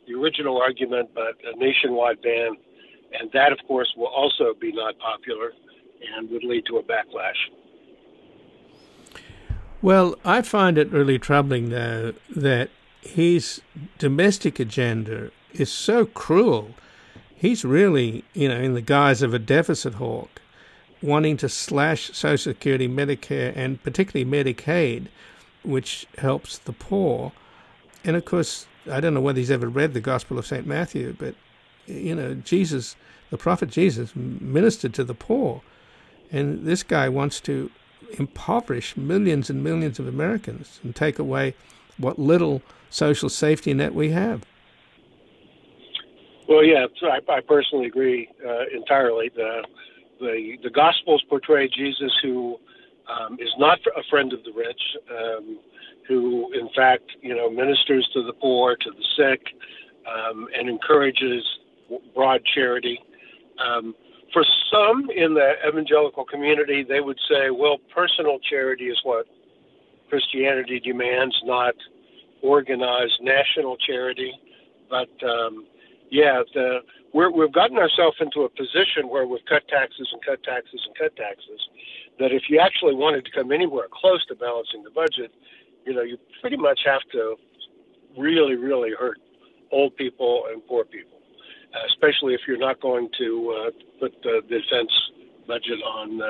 the 0.08 0.14
original 0.14 0.62
argument, 0.62 1.10
but 1.14 1.36
a 1.46 1.58
nationwide 1.58 2.22
ban. 2.22 2.56
And 3.20 3.32
that, 3.34 3.52
of 3.52 3.60
course, 3.68 3.94
will 3.96 4.08
also 4.08 4.54
be 4.60 4.72
not 4.72 4.98
popular 5.00 5.52
and 6.16 6.30
would 6.30 6.44
lead 6.44 6.66
to 6.68 6.78
a 6.78 6.84
backlash. 6.84 7.50
Well, 9.82 10.16
I 10.24 10.42
find 10.42 10.78
it 10.78 10.92
really 10.92 11.20
troubling, 11.20 11.70
though, 11.70 12.14
that 12.36 12.70
his 13.02 13.62
domestic 13.98 14.60
agenda 14.60 15.32
is 15.52 15.72
so 15.72 16.06
cruel. 16.06 16.72
He's 17.36 17.66
really, 17.66 18.24
you 18.34 18.48
know, 18.48 18.60
in 18.60 18.76
the 18.76 18.82
guise 18.82 19.22
of 19.22 19.34
a 19.34 19.40
deficit 19.40 19.96
hawk, 19.96 20.42
wanting 21.02 21.36
to 21.38 21.50
slash 21.50 22.12
Social 22.14 22.54
Security, 22.54 22.88
Medicare, 22.88 23.52
and 23.58 23.84
particularly 23.84 24.30
Medicaid, 24.30 25.08
which 25.64 26.08
helps 26.18 26.58
the 26.58 26.72
poor. 26.72 27.34
And 28.06 28.16
of 28.16 28.24
course, 28.24 28.68
I 28.90 29.02
don't 29.02 29.14
know 29.14 29.22
whether 29.22 29.40
he's 29.40 29.52
ever 29.52 29.68
read 29.68 29.94
the 29.94 30.00
Gospel 30.00 30.40
of 30.40 30.48
St. 30.48 30.66
Matthew, 30.66 31.14
but, 31.20 31.36
you 31.88 32.16
know, 32.16 32.36
Jesus, 32.36 32.96
the 33.32 33.38
prophet 33.38 33.70
Jesus, 33.70 34.16
ministered 34.16 34.94
to 34.94 35.04
the 35.04 35.14
poor. 35.14 35.62
And 36.34 36.66
this 36.66 36.82
guy 36.82 37.08
wants 37.10 37.40
to 37.42 37.70
impoverish 38.18 38.98
millions 38.98 39.50
and 39.50 39.64
millions 39.64 40.00
of 40.00 40.08
Americans 40.08 40.80
and 40.84 40.96
take 40.96 41.20
away 41.20 41.56
what 41.98 42.18
little 42.18 42.62
social 42.90 43.30
safety 43.30 43.74
net 43.74 43.94
we 43.94 44.10
have. 44.10 44.44
Well, 46.50 46.64
yeah, 46.64 46.88
I, 47.04 47.20
I 47.32 47.40
personally 47.42 47.86
agree 47.86 48.30
uh, 48.46 48.66
entirely. 48.76 49.32
The, 49.34 49.64
the 50.20 50.58
the 50.64 50.70
Gospels 50.70 51.24
portray 51.30 51.70
Jesus, 51.70 52.12
who 52.22 52.60
um, 53.08 53.38
is 53.40 53.50
not 53.58 53.80
a 53.96 54.04
friend 54.10 54.34
of 54.34 54.44
the 54.44 54.52
rich, 54.52 54.82
um, 55.10 55.60
who 56.08 56.52
in 56.54 56.70
fact, 56.76 57.06
you 57.22 57.36
know, 57.36 57.50
ministers 57.50 58.10
to 58.14 58.24
the 58.24 58.34
poor, 58.34 58.76
to 58.76 58.92
the 58.92 59.06
sick, 59.16 59.42
um, 60.06 60.48
and 60.58 60.68
encourages 60.68 61.44
broad 62.14 62.42
charity. 62.54 63.00
Um, 63.66 63.96
for 64.34 64.44
some 64.72 65.10
in 65.16 65.36
the 65.36 65.54
evangelical 65.68 66.26
community, 66.26 66.84
they 66.84 67.00
would 67.00 67.20
say, 67.30 67.52
well, 67.52 67.78
personal 67.94 68.40
charity 68.40 68.86
is 68.86 69.00
what 69.04 69.28
Christianity 70.10 70.80
demands, 70.80 71.40
not 71.46 71.76
organized 72.42 73.20
national 73.22 73.78
charity. 73.78 74.34
But 74.90 75.10
um, 75.24 75.66
yeah, 76.12 76.42
the 76.54 76.80
we're, 77.14 77.30
we've 77.32 77.54
gotten 77.54 77.78
ourselves 77.78 78.18
into 78.20 78.42
a 78.42 78.50
position 78.50 79.08
where 79.08 79.28
we've 79.28 79.46
cut 79.48 79.68
taxes 79.68 80.10
and 80.12 80.22
cut 80.26 80.44
taxes 80.44 80.82
and 80.86 80.96
cut 80.98 81.16
taxes. 81.16 81.62
That 82.20 82.32
if 82.32 82.44
you 82.50 82.60
actually 82.60 82.96
wanted 82.96 83.26
to 83.26 83.32
come 83.32 83.52
anywhere 83.52 83.86
close 83.92 84.26
to 84.28 84.36
balancing 84.36 84.84
the 84.84 84.90
budget, 84.90 85.32
you 85.86 85.94
know, 85.94 86.02
you 86.02 86.18
pretty 86.42 86.58
much 86.58 86.82
have 86.86 87.02
to 87.12 87.36
really, 88.18 88.56
really 88.56 88.92
hurt 88.98 89.20
old 89.72 89.96
people 89.96 90.46
and 90.52 90.66
poor 90.68 90.86
people, 90.86 91.13
especially 91.90 92.34
if 92.34 92.42
you're 92.48 92.58
not 92.58 92.82
going 92.82 93.10
to 93.18 93.68
uh, 93.68 93.72
put 94.00 94.14
the 94.24 94.42
defense 94.50 94.92
budget 95.48 95.80
on, 95.86 96.22
uh, 96.22 96.28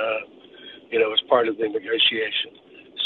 you 0.89 0.99
know, 0.99 1.11
as 1.13 1.19
part 1.29 1.47
of 1.47 1.57
the 1.57 1.67
negotiation. 1.67 2.51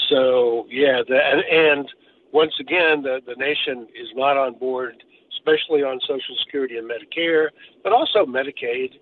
So 0.10 0.68
yeah, 0.70 1.02
the, 1.08 1.18
and, 1.18 1.44
and 1.44 1.90
once 2.32 2.54
again, 2.60 3.02
the 3.02 3.20
the 3.26 3.36
nation 3.36 3.88
is 3.96 4.08
not 4.16 4.38
on 4.38 4.54
board, 4.54 5.04
especially 5.38 5.84
on 5.84 6.00
Social 6.02 6.36
Security 6.46 6.78
and 6.78 6.90
Medicare, 6.90 7.50
but 7.84 7.94
also 7.94 8.26
Medicaid. 8.26 9.00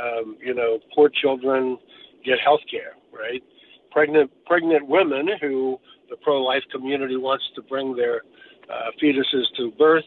Um, 0.00 0.36
you 0.40 0.54
know, 0.54 0.78
poor 0.94 1.08
children 1.08 1.76
get 2.24 2.38
health 2.38 2.60
care, 2.70 2.94
right? 3.12 3.42
Pregnant 3.90 4.30
pregnant 4.46 4.86
women 4.86 5.28
who 5.40 5.78
the 6.08 6.16
pro-life 6.16 6.62
community 6.70 7.16
wants 7.16 7.44
to 7.56 7.62
bring 7.62 7.96
their 7.96 8.22
uh, 8.70 8.90
fetuses 9.02 9.44
to 9.56 9.72
birth 9.72 10.04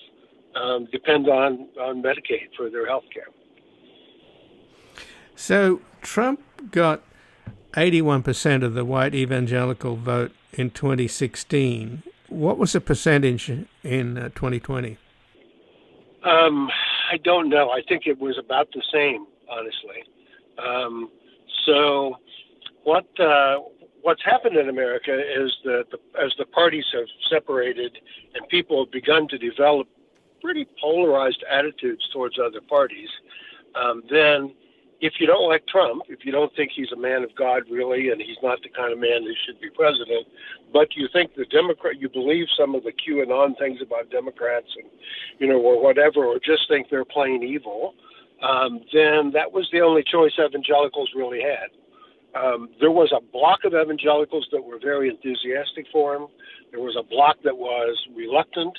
um, 0.55 0.87
depend 0.91 1.27
on, 1.27 1.67
on 1.79 2.01
Medicaid 2.01 2.49
for 2.55 2.69
their 2.69 2.85
health 2.85 3.05
care. 3.13 3.27
So 5.35 5.81
Trump 6.01 6.41
got 6.71 7.01
81% 7.73 8.63
of 8.63 8.73
the 8.73 8.85
white 8.85 9.15
evangelical 9.15 9.95
vote 9.95 10.31
in 10.53 10.71
2016. 10.71 12.03
What 12.27 12.57
was 12.57 12.73
the 12.73 12.81
percentage 12.81 13.49
in 13.83 14.17
uh, 14.17 14.29
2020? 14.29 14.97
Um, 16.23 16.69
I 17.11 17.17
don't 17.17 17.49
know. 17.49 17.71
I 17.71 17.81
think 17.87 18.05
it 18.05 18.19
was 18.19 18.37
about 18.37 18.69
the 18.73 18.83
same, 18.93 19.25
honestly. 19.49 20.03
Um, 20.63 21.09
so, 21.65 22.15
what 22.83 23.07
uh, 23.19 23.57
what's 24.01 24.23
happened 24.23 24.55
in 24.55 24.69
America 24.69 25.13
is 25.13 25.51
that 25.63 25.85
the, 25.91 25.99
as 26.21 26.33
the 26.37 26.45
parties 26.45 26.85
have 26.93 27.07
separated 27.29 27.97
and 28.35 28.47
people 28.49 28.83
have 28.83 28.91
begun 28.91 29.27
to 29.29 29.37
develop 29.37 29.87
pretty 30.41 30.67
polarized 30.81 31.43
attitudes 31.49 32.07
towards 32.11 32.37
other 32.39 32.61
parties, 32.61 33.09
um, 33.75 34.03
then 34.09 34.53
if 35.01 35.13
you 35.19 35.25
don't 35.25 35.49
like 35.49 35.65
Trump, 35.67 36.03
if 36.09 36.25
you 36.25 36.31
don't 36.31 36.55
think 36.55 36.71
he's 36.75 36.91
a 36.91 36.95
man 36.95 37.23
of 37.23 37.35
God 37.35 37.63
really, 37.69 38.09
and 38.09 38.21
he's 38.21 38.37
not 38.43 38.61
the 38.61 38.69
kind 38.69 38.93
of 38.93 38.99
man 38.99 39.23
who 39.23 39.33
should 39.45 39.59
be 39.59 39.69
president, 39.69 40.27
but 40.71 40.95
you 40.95 41.07
think 41.11 41.33
the 41.35 41.45
Democrat, 41.45 41.99
you 41.99 42.07
believe 42.07 42.45
some 42.55 42.75
of 42.75 42.83
the 42.83 42.91
QAnon 42.91 43.57
things 43.57 43.79
about 43.81 44.11
Democrats, 44.11 44.67
and 44.77 44.89
you 45.39 45.47
know, 45.47 45.59
or 45.59 45.81
whatever, 45.81 46.25
or 46.25 46.37
just 46.39 46.67
think 46.67 46.89
they're 46.89 47.03
plain 47.03 47.41
evil, 47.43 47.95
um, 48.43 48.81
then 48.93 49.31
that 49.33 49.51
was 49.51 49.67
the 49.71 49.81
only 49.81 50.03
choice 50.03 50.33
evangelicals 50.39 51.09
really 51.15 51.41
had. 51.41 51.69
Um, 52.39 52.69
there 52.79 52.91
was 52.91 53.11
a 53.11 53.19
block 53.19 53.65
of 53.65 53.73
evangelicals 53.73 54.47
that 54.51 54.63
were 54.63 54.79
very 54.79 55.09
enthusiastic 55.09 55.87
for 55.91 56.15
him. 56.15 56.27
There 56.71 56.79
was 56.79 56.95
a 56.97 57.03
block 57.03 57.37
that 57.43 57.57
was 57.57 57.97
reluctant, 58.15 58.77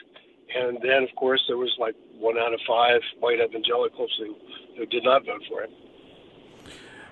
and 0.55 0.79
then, 0.83 1.03
of 1.03 1.15
course, 1.17 1.43
there 1.49 1.57
was 1.57 1.75
like 1.79 1.95
one 2.19 2.39
out 2.39 2.53
of 2.53 2.61
five 2.67 3.01
white 3.21 3.41
evangelicals 3.41 4.11
who, 4.19 4.37
who 4.77 4.87
did 4.87 5.05
not 5.05 5.25
vote 5.25 5.43
for 5.49 5.63
him. 5.63 5.71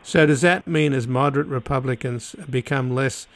So, 0.03 0.27
does 0.27 0.41
that 0.41 0.67
mean 0.67 0.93
as 0.93 1.07
moderate 1.07 1.47
Republicans 1.47 2.35
become 2.49 2.95
less 2.95 3.27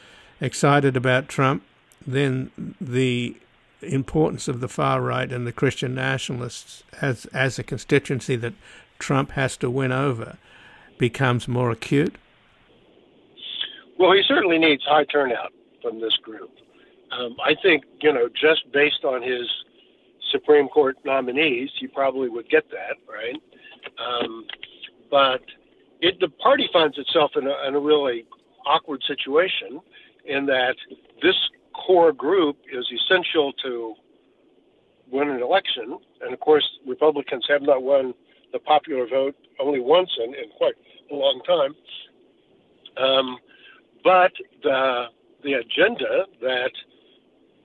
excited 0.41 0.97
about 0.97 1.27
Trump, 1.27 1.63
then 2.05 2.51
the 2.81 3.37
importance 3.81 4.47
of 4.47 4.61
the 4.61 4.67
far 4.67 5.01
right 5.01 5.31
and 5.31 5.45
the 5.45 5.51
Christian 5.51 5.93
nationalists 5.93 6.83
as 7.01 7.25
as 7.27 7.59
a 7.59 7.63
constituency 7.63 8.35
that 8.35 8.53
Trump 8.99 9.31
has 9.31 9.57
to 9.57 9.69
win 9.69 9.91
over 9.91 10.37
becomes 10.97 11.47
more 11.47 11.71
acute? 11.71 12.15
Well, 13.97 14.11
he 14.13 14.23
certainly 14.27 14.57
needs 14.57 14.83
high 14.85 15.05
turnout 15.05 15.53
from 15.81 16.01
this 16.01 16.15
group. 16.17 16.49
Um, 17.11 17.35
I 17.43 17.55
think, 17.61 17.83
you 18.01 18.11
know, 18.11 18.27
just 18.29 18.71
based 18.73 19.03
on 19.05 19.21
his 19.21 19.47
Supreme 20.35 20.67
Court 20.67 20.97
nominees, 21.05 21.69
you 21.79 21.89
probably 21.89 22.29
would 22.29 22.49
get 22.49 22.65
that, 22.71 22.97
right? 23.07 23.41
Um, 23.99 24.45
but 25.09 25.41
it, 26.01 26.19
the 26.19 26.29
party 26.29 26.69
finds 26.71 26.97
itself 26.97 27.31
in 27.35 27.47
a, 27.47 27.67
in 27.67 27.75
a 27.75 27.79
really 27.79 28.25
awkward 28.65 29.01
situation 29.07 29.79
in 30.25 30.45
that 30.47 30.75
this 31.21 31.35
core 31.73 32.11
group 32.11 32.57
is 32.71 32.85
essential 32.91 33.53
to 33.63 33.95
win 35.11 35.29
an 35.29 35.41
election. 35.41 35.97
And 36.21 36.33
of 36.33 36.39
course, 36.39 36.67
Republicans 36.87 37.45
have 37.49 37.61
not 37.61 37.83
won 37.83 38.13
the 38.51 38.59
popular 38.59 39.07
vote 39.07 39.35
only 39.59 39.79
once 39.79 40.09
in, 40.23 40.33
in 40.33 40.49
quite 40.57 40.75
a 41.11 41.15
long 41.15 41.41
time. 41.45 41.75
Um, 42.97 43.37
but 44.03 44.31
the 44.63 45.05
the 45.43 45.53
agenda 45.53 46.25
that 46.41 46.71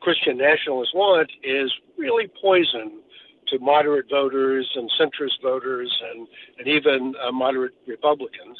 Christian 0.00 0.38
nationalists 0.38 0.94
want 0.94 1.30
is 1.42 1.70
really 1.98 2.30
poison 2.40 3.02
to 3.48 3.58
moderate 3.58 4.08
voters 4.10 4.70
and 4.74 4.90
centrist 4.98 5.42
voters 5.42 5.92
and 6.12 6.26
and 6.58 6.68
even 6.68 7.14
uh, 7.22 7.32
moderate 7.32 7.74
Republicans. 7.86 8.58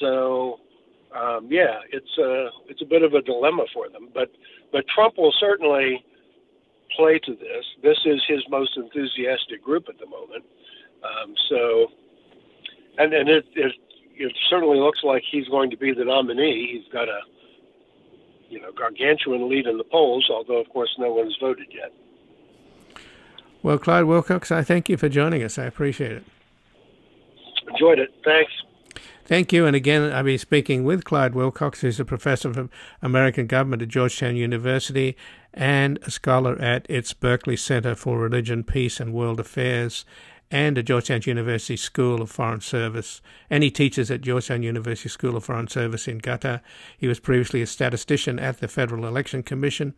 So 0.00 0.60
um, 1.14 1.48
yeah, 1.50 1.80
it's 1.90 2.18
a 2.18 2.48
it's 2.68 2.82
a 2.82 2.86
bit 2.86 3.02
of 3.02 3.14
a 3.14 3.22
dilemma 3.22 3.64
for 3.72 3.88
them. 3.88 4.08
But 4.14 4.30
but 4.72 4.86
Trump 4.88 5.18
will 5.18 5.34
certainly 5.38 6.04
play 6.96 7.18
to 7.18 7.34
this. 7.34 7.64
This 7.82 7.98
is 8.04 8.22
his 8.28 8.42
most 8.48 8.76
enthusiastic 8.76 9.62
group 9.62 9.88
at 9.88 9.98
the 9.98 10.06
moment. 10.06 10.44
Um, 11.02 11.34
so 11.48 11.86
and 12.98 13.12
and 13.12 13.28
it, 13.28 13.44
it 13.54 13.72
it 14.14 14.32
certainly 14.48 14.78
looks 14.78 15.00
like 15.02 15.22
he's 15.30 15.48
going 15.48 15.70
to 15.70 15.76
be 15.76 15.92
the 15.92 16.04
nominee. 16.04 16.68
He's 16.72 16.92
got 16.92 17.08
a 17.08 17.20
you 18.52 18.60
know 18.60 18.70
gargantuan 18.72 19.48
lead 19.48 19.66
in 19.66 19.78
the 19.78 19.84
polls, 19.84 20.28
although 20.30 20.58
of 20.58 20.68
course 20.68 20.94
no 20.98 21.12
one 21.12 21.24
has 21.24 21.36
voted 21.40 21.68
yet. 21.72 21.92
Well, 23.62 23.78
Clyde 23.78 24.04
Wilcox, 24.04 24.50
I 24.50 24.62
thank 24.62 24.88
you 24.88 24.96
for 24.96 25.08
joining 25.08 25.42
us. 25.42 25.58
I 25.58 25.64
appreciate 25.64 26.12
it. 26.12 26.24
Enjoyed 27.68 27.98
it. 27.98 28.12
Thanks. 28.24 28.52
Thank 29.24 29.52
you. 29.52 29.66
And 29.66 29.76
again, 29.76 30.12
I'll 30.12 30.24
be 30.24 30.36
speaking 30.36 30.82
with 30.84 31.04
Clyde 31.04 31.34
Wilcox, 31.34 31.80
who's 31.80 32.00
a 32.00 32.04
professor 32.04 32.50
of 32.50 32.68
American 33.00 33.46
government 33.46 33.80
at 33.82 33.88
Georgetown 33.88 34.34
University 34.34 35.16
and 35.54 35.98
a 36.02 36.10
scholar 36.10 36.60
at 36.60 36.84
its 36.90 37.12
Berkeley 37.12 37.56
Center 37.56 37.94
for 37.94 38.18
Religion, 38.18 38.64
Peace, 38.64 38.98
and 38.98 39.14
World 39.14 39.38
Affairs 39.38 40.04
and 40.52 40.76
at 40.76 40.84
Georgetown 40.84 41.22
University 41.24 41.76
School 41.76 42.20
of 42.20 42.30
Foreign 42.30 42.60
Service, 42.60 43.22
and 43.48 43.64
he 43.64 43.70
teaches 43.70 44.10
at 44.10 44.20
Georgetown 44.20 44.62
University 44.62 45.08
School 45.08 45.34
of 45.34 45.44
Foreign 45.44 45.66
Service 45.66 46.06
in 46.06 46.20
Qatar. 46.20 46.60
He 46.96 47.08
was 47.08 47.18
previously 47.18 47.62
a 47.62 47.66
statistician 47.66 48.38
at 48.38 48.60
the 48.60 48.68
Federal 48.68 49.06
Election 49.06 49.42
Commission, 49.42 49.94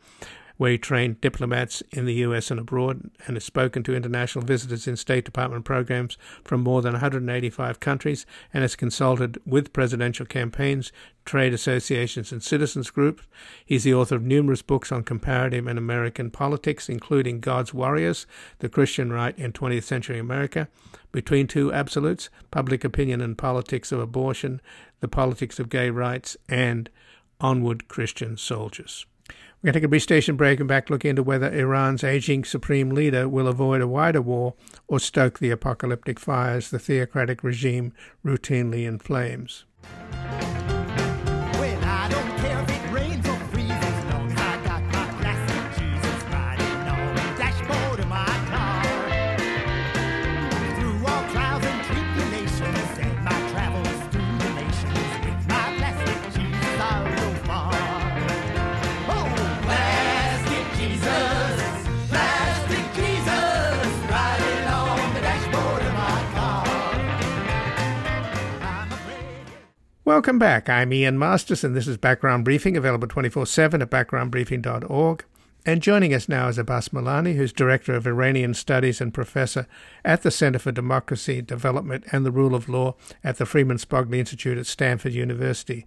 where 0.56 0.70
he 0.70 0.78
trained 0.78 1.20
diplomats 1.20 1.82
in 1.90 2.04
the 2.04 2.14
US 2.14 2.50
and 2.50 2.60
abroad 2.60 3.10
and 3.26 3.36
has 3.36 3.44
spoken 3.44 3.82
to 3.82 3.94
international 3.94 4.44
visitors 4.44 4.86
in 4.86 4.96
State 4.96 5.24
Department 5.24 5.64
programs 5.64 6.16
from 6.44 6.62
more 6.62 6.82
than 6.82 6.92
185 6.92 7.80
countries 7.80 8.24
and 8.52 8.62
has 8.62 8.76
consulted 8.76 9.40
with 9.44 9.72
presidential 9.72 10.26
campaigns, 10.26 10.92
trade 11.24 11.52
associations, 11.52 12.30
and 12.30 12.42
citizens 12.42 12.90
groups. 12.90 13.24
He's 13.64 13.84
the 13.84 13.94
author 13.94 14.16
of 14.16 14.22
numerous 14.22 14.62
books 14.62 14.92
on 14.92 15.02
comparative 15.02 15.66
and 15.66 15.78
American 15.78 16.30
politics, 16.30 16.88
including 16.88 17.40
God's 17.40 17.74
Warriors, 17.74 18.26
The 18.60 18.68
Christian 18.68 19.12
Right 19.12 19.36
in 19.38 19.52
20th 19.52 19.84
Century 19.84 20.18
America, 20.18 20.68
Between 21.10 21.46
Two 21.46 21.72
Absolutes, 21.72 22.30
Public 22.50 22.84
Opinion 22.84 23.20
and 23.20 23.36
Politics 23.36 23.90
of 23.90 24.00
Abortion, 24.00 24.60
The 25.00 25.08
Politics 25.08 25.58
of 25.58 25.68
Gay 25.68 25.90
Rights, 25.90 26.36
and 26.48 26.90
Onward 27.40 27.88
Christian 27.88 28.36
Soldiers. 28.36 29.06
We're 29.64 29.68
going 29.68 29.72
to 29.72 29.80
take 29.80 29.86
a 29.86 29.88
brief 29.88 30.02
station 30.02 30.36
break 30.36 30.60
and 30.60 30.68
back 30.68 30.90
look 30.90 31.06
into 31.06 31.22
whether 31.22 31.50
Iran's 31.50 32.04
aging 32.04 32.44
supreme 32.44 32.90
leader 32.90 33.26
will 33.26 33.48
avoid 33.48 33.80
a 33.80 33.88
wider 33.88 34.20
war 34.20 34.52
or 34.88 35.00
stoke 35.00 35.38
the 35.38 35.48
apocalyptic 35.48 36.20
fires 36.20 36.68
the 36.68 36.78
theocratic 36.78 37.42
regime 37.42 37.94
routinely 38.22 38.86
inflames. 38.86 39.64
Welcome 70.06 70.38
back. 70.38 70.68
I'm 70.68 70.92
Ian 70.92 71.18
Masters, 71.18 71.64
and 71.64 71.74
this 71.74 71.88
is 71.88 71.96
Background 71.96 72.44
Briefing, 72.44 72.76
available 72.76 73.08
24 73.08 73.46
7 73.46 73.80
at 73.80 73.88
backgroundbriefing.org. 73.88 75.24
And 75.64 75.80
joining 75.80 76.12
us 76.12 76.28
now 76.28 76.48
is 76.48 76.58
Abbas 76.58 76.90
Milani, 76.90 77.36
who's 77.36 77.54
Director 77.54 77.94
of 77.94 78.06
Iranian 78.06 78.52
Studies 78.52 79.00
and 79.00 79.14
Professor 79.14 79.66
at 80.04 80.20
the 80.20 80.30
Center 80.30 80.58
for 80.58 80.72
Democracy, 80.72 81.40
Development 81.40 82.04
and 82.12 82.26
the 82.26 82.30
Rule 82.30 82.54
of 82.54 82.68
Law 82.68 82.96
at 83.24 83.38
the 83.38 83.46
Freeman 83.46 83.78
Spogli 83.78 84.18
Institute 84.18 84.58
at 84.58 84.66
Stanford 84.66 85.14
University. 85.14 85.86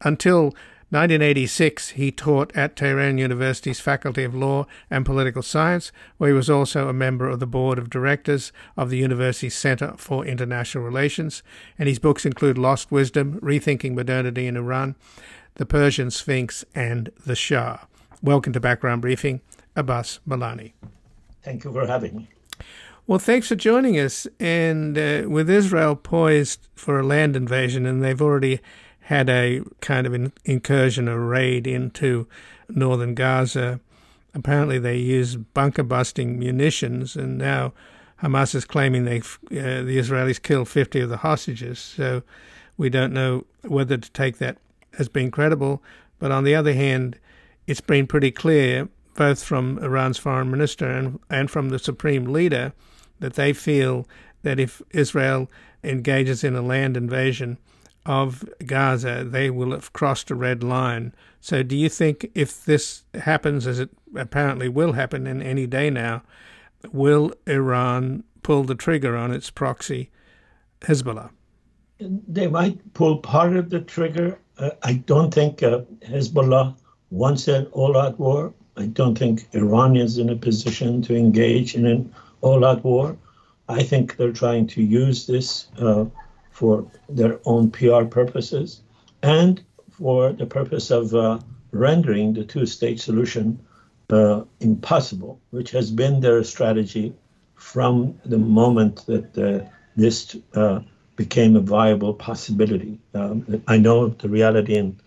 Until 0.00 0.56
1986, 0.92 1.90
he 1.92 2.12
taught 2.12 2.54
at 2.54 2.76
Tehran 2.76 3.16
University's 3.16 3.80
Faculty 3.80 4.24
of 4.24 4.34
Law 4.34 4.66
and 4.90 5.06
Political 5.06 5.40
Science, 5.40 5.90
where 6.18 6.28
he 6.28 6.36
was 6.36 6.50
also 6.50 6.86
a 6.86 6.92
member 6.92 7.30
of 7.30 7.40
the 7.40 7.46
board 7.46 7.78
of 7.78 7.88
directors 7.88 8.52
of 8.76 8.90
the 8.90 8.98
university's 8.98 9.54
Center 9.54 9.94
for 9.96 10.26
International 10.26 10.84
Relations. 10.84 11.42
And 11.78 11.88
his 11.88 11.98
books 11.98 12.26
include 12.26 12.58
Lost 12.58 12.92
Wisdom, 12.92 13.40
Rethinking 13.40 13.94
Modernity 13.94 14.46
in 14.46 14.54
Iran, 14.54 14.94
The 15.54 15.64
Persian 15.64 16.10
Sphinx, 16.10 16.62
and 16.74 17.08
The 17.24 17.36
Shah. 17.36 17.78
Welcome 18.22 18.52
to 18.52 18.60
Background 18.60 19.00
Briefing, 19.00 19.40
Abbas 19.74 20.20
Milani. 20.28 20.74
Thank 21.42 21.64
you 21.64 21.72
for 21.72 21.86
having 21.86 22.16
me. 22.16 22.28
Well, 23.06 23.18
thanks 23.18 23.48
for 23.48 23.56
joining 23.56 23.98
us. 23.98 24.26
And 24.38 24.98
uh, 24.98 25.22
with 25.26 25.48
Israel 25.48 25.96
poised 25.96 26.68
for 26.74 27.00
a 27.00 27.02
land 27.02 27.34
invasion, 27.34 27.86
and 27.86 28.04
they've 28.04 28.20
already 28.20 28.60
had 29.02 29.28
a 29.28 29.62
kind 29.80 30.06
of 30.06 30.14
in- 30.14 30.32
incursion, 30.44 31.08
a 31.08 31.18
raid 31.18 31.66
into 31.66 32.26
northern 32.68 33.14
Gaza. 33.14 33.80
Apparently, 34.34 34.78
they 34.78 34.96
used 34.96 35.52
bunker 35.54 35.82
busting 35.82 36.38
munitions, 36.38 37.16
and 37.16 37.36
now 37.36 37.72
Hamas 38.22 38.54
is 38.54 38.64
claiming 38.64 39.04
they 39.04 39.18
uh, 39.18 39.82
the 39.82 39.98
Israelis 39.98 40.40
killed 40.40 40.68
50 40.68 41.00
of 41.00 41.10
the 41.10 41.18
hostages. 41.18 41.78
So 41.78 42.22
we 42.76 42.88
don't 42.88 43.12
know 43.12 43.44
whether 43.62 43.96
to 43.96 44.10
take 44.12 44.38
that 44.38 44.58
as 44.98 45.08
being 45.08 45.30
credible. 45.30 45.82
But 46.18 46.30
on 46.30 46.44
the 46.44 46.54
other 46.54 46.72
hand, 46.72 47.18
it's 47.66 47.80
been 47.80 48.06
pretty 48.06 48.30
clear, 48.30 48.88
both 49.14 49.42
from 49.42 49.78
Iran's 49.78 50.18
foreign 50.18 50.50
minister 50.50 50.86
and, 50.86 51.18
and 51.28 51.50
from 51.50 51.70
the 51.70 51.78
supreme 51.78 52.26
leader, 52.26 52.72
that 53.18 53.34
they 53.34 53.52
feel 53.52 54.06
that 54.42 54.60
if 54.60 54.80
Israel 54.90 55.50
engages 55.82 56.44
in 56.44 56.54
a 56.54 56.62
land 56.62 56.96
invasion 56.96 57.58
of 58.04 58.44
Gaza, 58.66 59.24
they 59.24 59.50
will 59.50 59.72
have 59.72 59.92
crossed 59.92 60.30
a 60.30 60.34
red 60.34 60.62
line. 60.62 61.14
So, 61.40 61.62
do 61.62 61.76
you 61.76 61.88
think 61.88 62.30
if 62.34 62.64
this 62.64 63.04
happens, 63.14 63.66
as 63.66 63.78
it 63.78 63.90
apparently 64.16 64.68
will 64.68 64.92
happen 64.92 65.26
in 65.26 65.42
any 65.42 65.66
day 65.66 65.90
now, 65.90 66.22
will 66.92 67.32
Iran 67.46 68.24
pull 68.42 68.64
the 68.64 68.74
trigger 68.74 69.16
on 69.16 69.32
its 69.32 69.50
proxy, 69.50 70.10
Hezbollah? 70.80 71.30
They 72.00 72.48
might 72.48 72.94
pull 72.94 73.18
part 73.18 73.56
of 73.56 73.70
the 73.70 73.80
trigger. 73.80 74.38
Uh, 74.58 74.70
I 74.82 74.94
don't 74.94 75.32
think 75.32 75.62
uh, 75.62 75.82
Hezbollah 76.00 76.74
wants 77.10 77.46
an 77.46 77.66
all-out 77.66 78.18
war. 78.18 78.52
I 78.76 78.86
don't 78.86 79.16
think 79.16 79.46
Iran 79.52 79.96
is 79.96 80.18
in 80.18 80.30
a 80.30 80.36
position 80.36 81.02
to 81.02 81.14
engage 81.14 81.74
in 81.74 81.86
an 81.86 82.12
all-out 82.40 82.82
war. 82.82 83.16
I 83.68 83.82
think 83.82 84.16
they're 84.16 84.32
trying 84.32 84.66
to 84.68 84.82
use 84.82 85.26
this 85.26 85.68
uh, 85.78 86.06
for 86.62 86.86
their 87.08 87.40
own 87.44 87.72
PR 87.72 88.04
purposes 88.04 88.82
and 89.20 89.60
for 89.90 90.32
the 90.32 90.46
purpose 90.46 90.92
of 90.92 91.12
uh, 91.12 91.40
rendering 91.72 92.34
the 92.34 92.44
two-state 92.44 93.00
solution 93.00 93.58
uh, 94.10 94.42
impossible, 94.60 95.40
which 95.50 95.72
has 95.72 95.90
been 95.90 96.20
their 96.20 96.44
strategy 96.44 97.12
from 97.56 98.16
the 98.24 98.38
moment 98.38 99.04
that 99.06 99.28
uh, 99.36 99.68
this 99.96 100.36
uh, 100.54 100.78
became 101.16 101.56
a 101.56 101.60
viable 101.60 102.14
possibility. 102.14 103.00
Um, 103.12 103.64
I 103.66 103.76
know 103.78 104.10
the 104.10 104.28
reality 104.28 104.76
in 104.76 105.00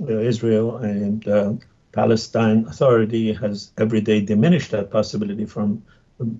uh, 0.00 0.18
Israel 0.18 0.76
and 0.76 1.26
uh, 1.26 1.54
Palestine 1.90 2.66
Authority 2.68 3.32
has 3.32 3.72
every 3.78 4.00
day 4.00 4.20
diminished 4.20 4.70
that 4.70 4.92
possibility 4.92 5.44
from 5.44 5.82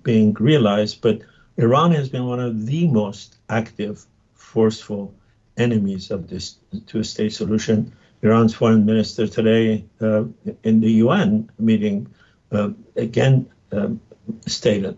being 0.04 0.32
realized. 0.34 1.00
But 1.00 1.22
Iran 1.56 1.90
has 1.90 2.08
been 2.08 2.26
one 2.26 2.40
of 2.40 2.66
the 2.66 2.86
most 2.86 3.36
active, 3.48 4.06
forceful 4.54 5.12
enemies 5.56 6.10
of 6.10 6.20
this 6.28 6.44
two-state 6.86 7.32
solution. 7.32 7.92
Iran's 8.22 8.54
foreign 8.54 8.84
minister 8.86 9.26
today 9.26 9.84
uh, 10.00 10.24
in 10.62 10.80
the 10.80 10.92
UN 11.04 11.50
meeting 11.58 11.96
uh, 12.52 12.70
again 12.96 13.34
uh, 13.72 13.90
stated 14.46 14.96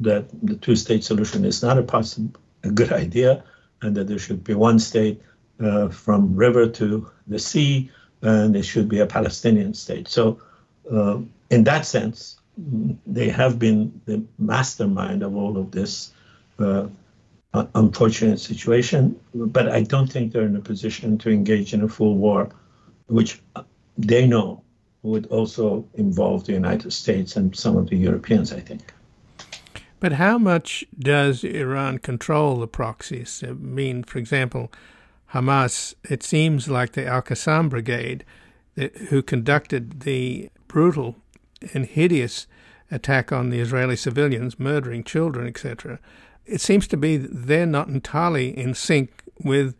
that 0.00 0.24
the 0.42 0.56
two-state 0.56 1.04
solution 1.04 1.44
is 1.44 1.62
not 1.62 1.78
a 1.78 1.82
possible, 1.82 2.40
a 2.64 2.70
good 2.70 2.92
idea, 2.92 3.44
and 3.82 3.96
that 3.96 4.06
there 4.08 4.18
should 4.18 4.42
be 4.42 4.54
one 4.54 4.78
state 4.78 5.22
uh, 5.60 5.88
from 5.88 6.34
river 6.46 6.66
to 6.80 6.86
the 7.26 7.38
sea, 7.38 7.90
and 8.22 8.56
it 8.56 8.64
should 8.64 8.88
be 8.88 9.00
a 9.00 9.06
Palestinian 9.06 9.72
state. 9.74 10.08
So, 10.08 10.40
uh, 10.92 11.18
in 11.50 11.64
that 11.64 11.86
sense, 11.86 12.40
they 13.06 13.28
have 13.28 13.58
been 13.58 14.00
the 14.06 14.18
mastermind 14.38 15.22
of 15.22 15.36
all 15.36 15.56
of 15.56 15.70
this 15.70 16.12
uh, 16.58 16.86
unfortunate 17.52 18.40
situation. 18.40 19.18
But 19.34 19.68
I 19.68 19.82
don't 19.82 20.10
think 20.10 20.32
they're 20.32 20.46
in 20.46 20.56
a 20.56 20.60
position 20.60 21.18
to 21.18 21.30
engage 21.30 21.74
in 21.74 21.82
a 21.82 21.88
full 21.88 22.16
war, 22.16 22.48
which 23.06 23.40
they 23.98 24.26
know 24.26 24.62
would 25.02 25.26
also 25.26 25.86
involve 25.94 26.44
the 26.44 26.52
United 26.52 26.92
States 26.92 27.36
and 27.36 27.56
some 27.56 27.76
of 27.76 27.88
the 27.88 27.96
Europeans, 27.96 28.52
I 28.52 28.60
think. 28.60 28.92
But 29.98 30.12
how 30.12 30.38
much 30.38 30.84
does 30.98 31.44
Iran 31.44 31.98
control 31.98 32.56
the 32.56 32.66
proxies? 32.66 33.44
I 33.46 33.52
mean, 33.52 34.02
for 34.02 34.18
example, 34.18 34.72
Hamas, 35.34 35.94
it 36.08 36.22
seems 36.22 36.68
like 36.68 36.92
the 36.92 37.06
Al 37.06 37.22
Qassam 37.22 37.68
Brigade, 37.68 38.24
who 39.08 39.22
conducted 39.22 40.00
the 40.00 40.50
brutal 40.68 41.16
and 41.74 41.84
hideous 41.84 42.46
attack 42.90 43.30
on 43.30 43.50
the 43.50 43.60
Israeli 43.60 43.96
civilians, 43.96 44.58
murdering 44.58 45.04
children, 45.04 45.46
etc. 45.46 45.98
It 46.46 46.60
seems 46.60 46.86
to 46.88 46.96
be 46.96 47.16
they're 47.16 47.66
not 47.66 47.88
entirely 47.88 48.56
in 48.56 48.74
sync 48.74 49.22
with 49.42 49.74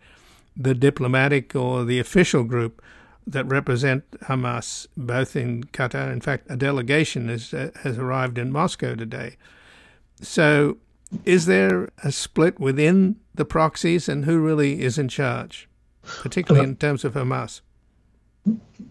the 0.56 0.74
diplomatic 0.74 1.54
or 1.54 1.84
the 1.84 1.98
official 1.98 2.44
group 2.44 2.82
that 3.26 3.46
represent 3.46 4.10
Hamas, 4.22 4.86
both 4.96 5.36
in 5.36 5.64
Qatar. 5.64 6.12
In 6.12 6.20
fact, 6.20 6.46
a 6.50 6.56
delegation 6.56 7.28
has, 7.28 7.54
uh, 7.54 7.70
has 7.82 7.98
arrived 7.98 8.38
in 8.38 8.50
Moscow 8.50 8.94
today. 8.94 9.36
So, 10.20 10.78
is 11.24 11.46
there 11.46 11.90
a 12.04 12.12
split 12.12 12.60
within 12.60 13.16
the 13.34 13.44
proxies 13.44 14.08
and 14.08 14.24
who 14.24 14.38
really 14.38 14.82
is 14.82 14.98
in 14.98 15.08
charge, 15.08 15.68
particularly 16.02 16.68
in 16.68 16.76
terms 16.76 17.04
of 17.04 17.14
Hamas? 17.14 17.60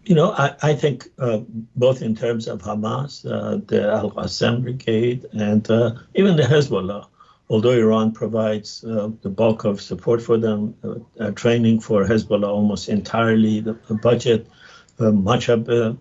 You 0.03 0.15
know, 0.15 0.31
I, 0.31 0.55
I 0.61 0.73
think 0.73 1.09
uh, 1.17 1.39
both 1.75 2.01
in 2.01 2.15
terms 2.15 2.47
of 2.47 2.61
Hamas, 2.61 3.25
uh, 3.29 3.61
the 3.67 3.91
Al 3.91 4.11
Qassam 4.11 4.63
Brigade, 4.63 5.25
and 5.33 5.69
uh, 5.69 5.93
even 6.15 6.35
the 6.35 6.43
Hezbollah, 6.43 7.07
although 7.49 7.71
Iran 7.71 8.11
provides 8.11 8.83
uh, 8.83 9.09
the 9.21 9.29
bulk 9.29 9.65
of 9.65 9.81
support 9.81 10.21
for 10.21 10.37
them, 10.37 10.75
uh, 10.83 10.95
uh, 11.19 11.31
training 11.31 11.79
for 11.79 12.05
Hezbollah 12.05 12.47
almost 12.47 12.89
entirely, 12.89 13.59
the, 13.61 13.73
budget, 14.01 14.47
much 14.99 15.47
of 15.47 15.65
the 15.65 15.97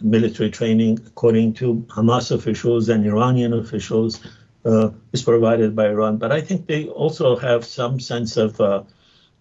military 0.00 0.50
training, 0.50 0.98
according 1.06 1.54
to 1.54 1.86
Hamas 1.88 2.32
officials 2.32 2.88
and 2.88 3.06
Iranian 3.06 3.52
officials, 3.52 4.20
uh, 4.64 4.90
is 5.12 5.22
provided 5.22 5.76
by 5.76 5.86
Iran. 5.86 6.16
But 6.16 6.32
I 6.32 6.40
think 6.40 6.66
they 6.66 6.88
also 6.88 7.36
have 7.36 7.64
some 7.64 8.00
sense 8.00 8.36
of 8.36 8.60
uh, 8.60 8.82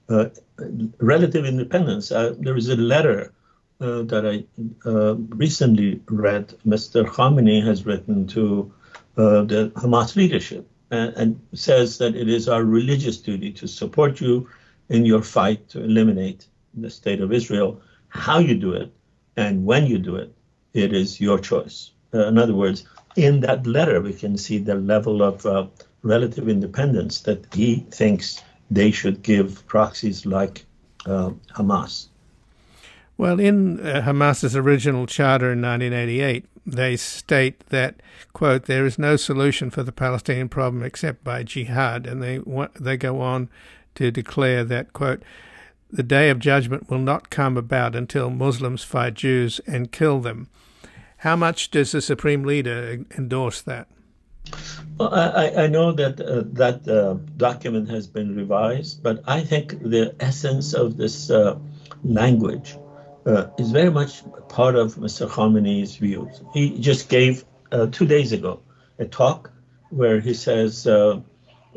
uh, 0.07 0.29
relative 0.99 1.45
independence. 1.45 2.11
Uh, 2.11 2.35
there 2.39 2.55
is 2.55 2.69
a 2.69 2.75
letter 2.75 3.33
uh, 3.81 4.03
that 4.03 4.25
I 4.25 4.87
uh, 4.87 5.15
recently 5.15 6.01
read. 6.05 6.53
Mr. 6.65 7.05
Khamenei 7.05 7.65
has 7.65 7.85
written 7.85 8.27
to 8.27 8.71
the 9.15 9.71
Hamas 9.75 10.15
leadership 10.15 10.69
and, 10.91 11.13
and 11.15 11.39
says 11.53 11.97
that 11.97 12.15
it 12.15 12.29
is 12.29 12.47
our 12.47 12.63
religious 12.63 13.17
duty 13.17 13.51
to 13.53 13.67
support 13.67 14.21
you 14.21 14.49
in 14.89 15.05
your 15.05 15.21
fight 15.21 15.67
to 15.69 15.83
eliminate 15.83 16.47
the 16.73 16.89
state 16.89 17.21
of 17.21 17.31
Israel. 17.31 17.81
How 18.09 18.39
you 18.39 18.55
do 18.55 18.73
it 18.73 18.91
and 19.37 19.65
when 19.65 19.85
you 19.85 19.97
do 19.97 20.15
it, 20.15 20.33
it 20.73 20.93
is 20.93 21.19
your 21.19 21.39
choice. 21.39 21.91
in 22.13 22.37
other 22.37 22.53
words, 22.53 22.85
in 23.15 23.39
that 23.41 23.65
letter, 23.65 24.01
we 24.01 24.13
can 24.13 24.37
see 24.37 24.57
the 24.57 24.75
level 24.75 25.21
of 25.21 25.45
uh, 25.45 25.67
relative 26.01 26.47
independence 26.47 27.21
that 27.21 27.45
he 27.53 27.85
thinks 27.91 28.41
they 28.69 28.91
should 28.91 29.21
give 29.21 29.65
proxies 29.67 30.25
like 30.25 30.65
uh, 31.05 31.31
Hamas. 31.53 32.07
Well, 33.17 33.39
in 33.39 33.79
uh, 33.79 34.01
Hamas's 34.01 34.55
original 34.55 35.07
charter 35.07 35.51
in 35.53 35.61
1988, 35.61 36.45
they 36.65 36.97
state 36.97 37.59
that, 37.67 37.95
quote, 38.33 38.65
there 38.65 38.85
is 38.85 38.97
no 38.97 39.15
solution 39.15 39.69
for 39.69 39.83
the 39.83 39.91
Palestinian 39.91 40.49
problem 40.49 40.83
except 40.83 41.23
by 41.23 41.43
jihad. 41.43 42.07
And 42.07 42.23
they, 42.23 42.39
they 42.79 42.97
go 42.97 43.21
on 43.21 43.49
to 43.95 44.11
declare 44.11 44.63
that, 44.63 44.93
quote, 44.93 45.21
the 45.91 46.03
day 46.03 46.29
of 46.29 46.39
judgment 46.39 46.89
will 46.89 46.99
not 46.99 47.29
come 47.29 47.55
about 47.55 47.95
until 47.95 48.29
Muslims 48.29 48.83
fight 48.83 49.13
Jews 49.13 49.61
and 49.67 49.91
kill 49.91 50.19
them. 50.19 50.49
How 51.17 51.35
much 51.35 51.71
does 51.71 51.91
the 51.91 52.01
Supreme 52.01 52.43
Leader 52.43 53.05
endorse 53.17 53.61
that? 53.61 53.87
Well, 54.97 55.13
I, 55.13 55.63
I 55.63 55.67
know 55.67 55.91
that 55.91 56.21
uh, 56.21 56.43
that 56.53 56.87
uh, 56.87 57.15
document 57.37 57.89
has 57.89 58.07
been 58.07 58.35
revised, 58.35 59.01
but 59.01 59.23
I 59.27 59.41
think 59.41 59.81
the 59.81 60.15
essence 60.19 60.73
of 60.73 60.97
this 60.97 61.31
uh, 61.31 61.57
language 62.03 62.77
uh, 63.25 63.47
is 63.57 63.71
very 63.71 63.89
much 63.89 64.23
part 64.49 64.75
of 64.75 64.95
Mr. 64.95 65.27
Khamenei's 65.27 65.95
views. 65.95 66.41
He 66.53 66.79
just 66.79 67.09
gave 67.09 67.43
uh, 67.71 67.87
two 67.87 68.05
days 68.05 68.31
ago 68.31 68.61
a 68.99 69.05
talk 69.05 69.51
where 69.89 70.19
he 70.19 70.33
says, 70.33 70.87
uh, 70.87 71.21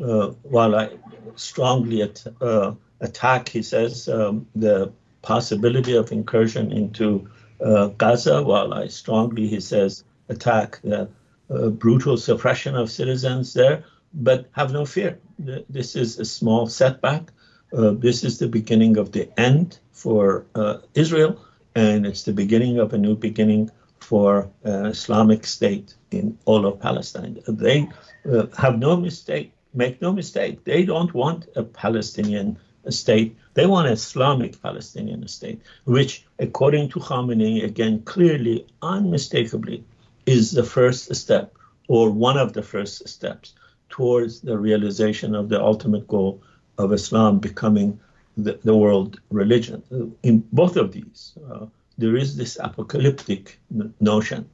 uh 0.03 0.27
while 0.43 0.75
I 0.75 0.91
strongly 1.35 2.01
at, 2.01 2.25
uh, 2.41 2.73
attack, 2.99 3.49
he 3.49 3.61
says, 3.61 4.07
um, 4.09 4.47
the 4.55 4.93
possibility 5.21 5.95
of 5.95 6.11
incursion 6.11 6.71
into 6.71 7.29
uh, 7.63 7.87
Gaza, 7.87 8.41
while 8.43 8.73
I 8.73 8.87
strongly, 8.87 9.47
he 9.47 9.59
says, 9.59 10.03
attack 10.29 10.79
the 10.83 11.09
brutal 11.49 12.15
suppression 12.15 12.75
of 12.75 12.91
citizens 12.91 13.53
there, 13.53 13.83
but 14.13 14.47
have 14.51 14.71
no 14.71 14.85
fear. 14.85 15.19
This 15.39 15.95
is 15.95 16.19
a 16.19 16.25
small 16.25 16.67
setback. 16.67 17.31
this 17.71 18.23
is 18.23 18.37
the 18.37 18.47
beginning 18.47 18.97
of 18.97 19.11
the 19.11 19.27
end 19.37 19.79
for 20.03 20.45
uh, 20.55 20.77
Israel, 21.03 21.31
and 21.75 22.05
it's 22.05 22.23
the 22.23 22.33
beginning 22.43 22.79
of 22.79 22.93
a 22.93 22.97
new 22.97 23.15
beginning 23.15 23.69
for 23.99 24.49
uh, 24.65 24.85
Islamic 24.95 25.45
State 25.45 25.95
in 26.11 26.37
all 26.45 26.65
of 26.65 26.79
Palestine. 26.79 27.33
They 27.47 27.89
uh, 28.31 28.47
have 28.57 28.79
no 28.79 28.95
mistake, 28.95 29.51
make 29.73 30.01
no 30.01 30.11
mistake, 30.13 30.63
they 30.63 30.81
don't 30.85 31.13
want 31.13 31.47
a 31.55 31.63
Palestinian 31.63 32.57
state. 32.89 33.35
They 33.55 33.65
want 33.65 33.87
an 33.87 33.93
Islamic 33.93 34.61
Palestinian 34.61 35.27
state, 35.27 35.59
which, 35.83 36.25
according 36.39 36.89
to 36.89 36.99
Khamenei, 36.99 37.65
again, 37.65 38.01
clearly, 38.03 38.65
unmistakably, 38.81 39.83
is 40.25 40.51
the 40.51 40.63
first 40.63 41.13
step 41.13 41.53
or 41.87 42.09
one 42.09 42.37
of 42.37 42.53
the 42.53 42.63
first 42.63 43.07
steps 43.07 43.53
towards 43.89 44.41
the 44.41 44.57
realization 44.57 45.35
of 45.35 45.49
the 45.49 45.61
ultimate 45.61 46.07
goal 46.07 46.41
of 46.77 46.93
Islam 46.93 47.39
becoming 47.39 47.99
the, 48.43 48.59
the 48.63 48.75
world 48.75 49.19
religion. 49.29 49.83
In 50.23 50.43
both 50.51 50.75
of 50.75 50.91
these, 50.91 51.37
uh, 51.49 51.65
there 51.97 52.15
is 52.15 52.37
this 52.37 52.57
apocalyptic 52.59 53.59
notion 53.99 54.49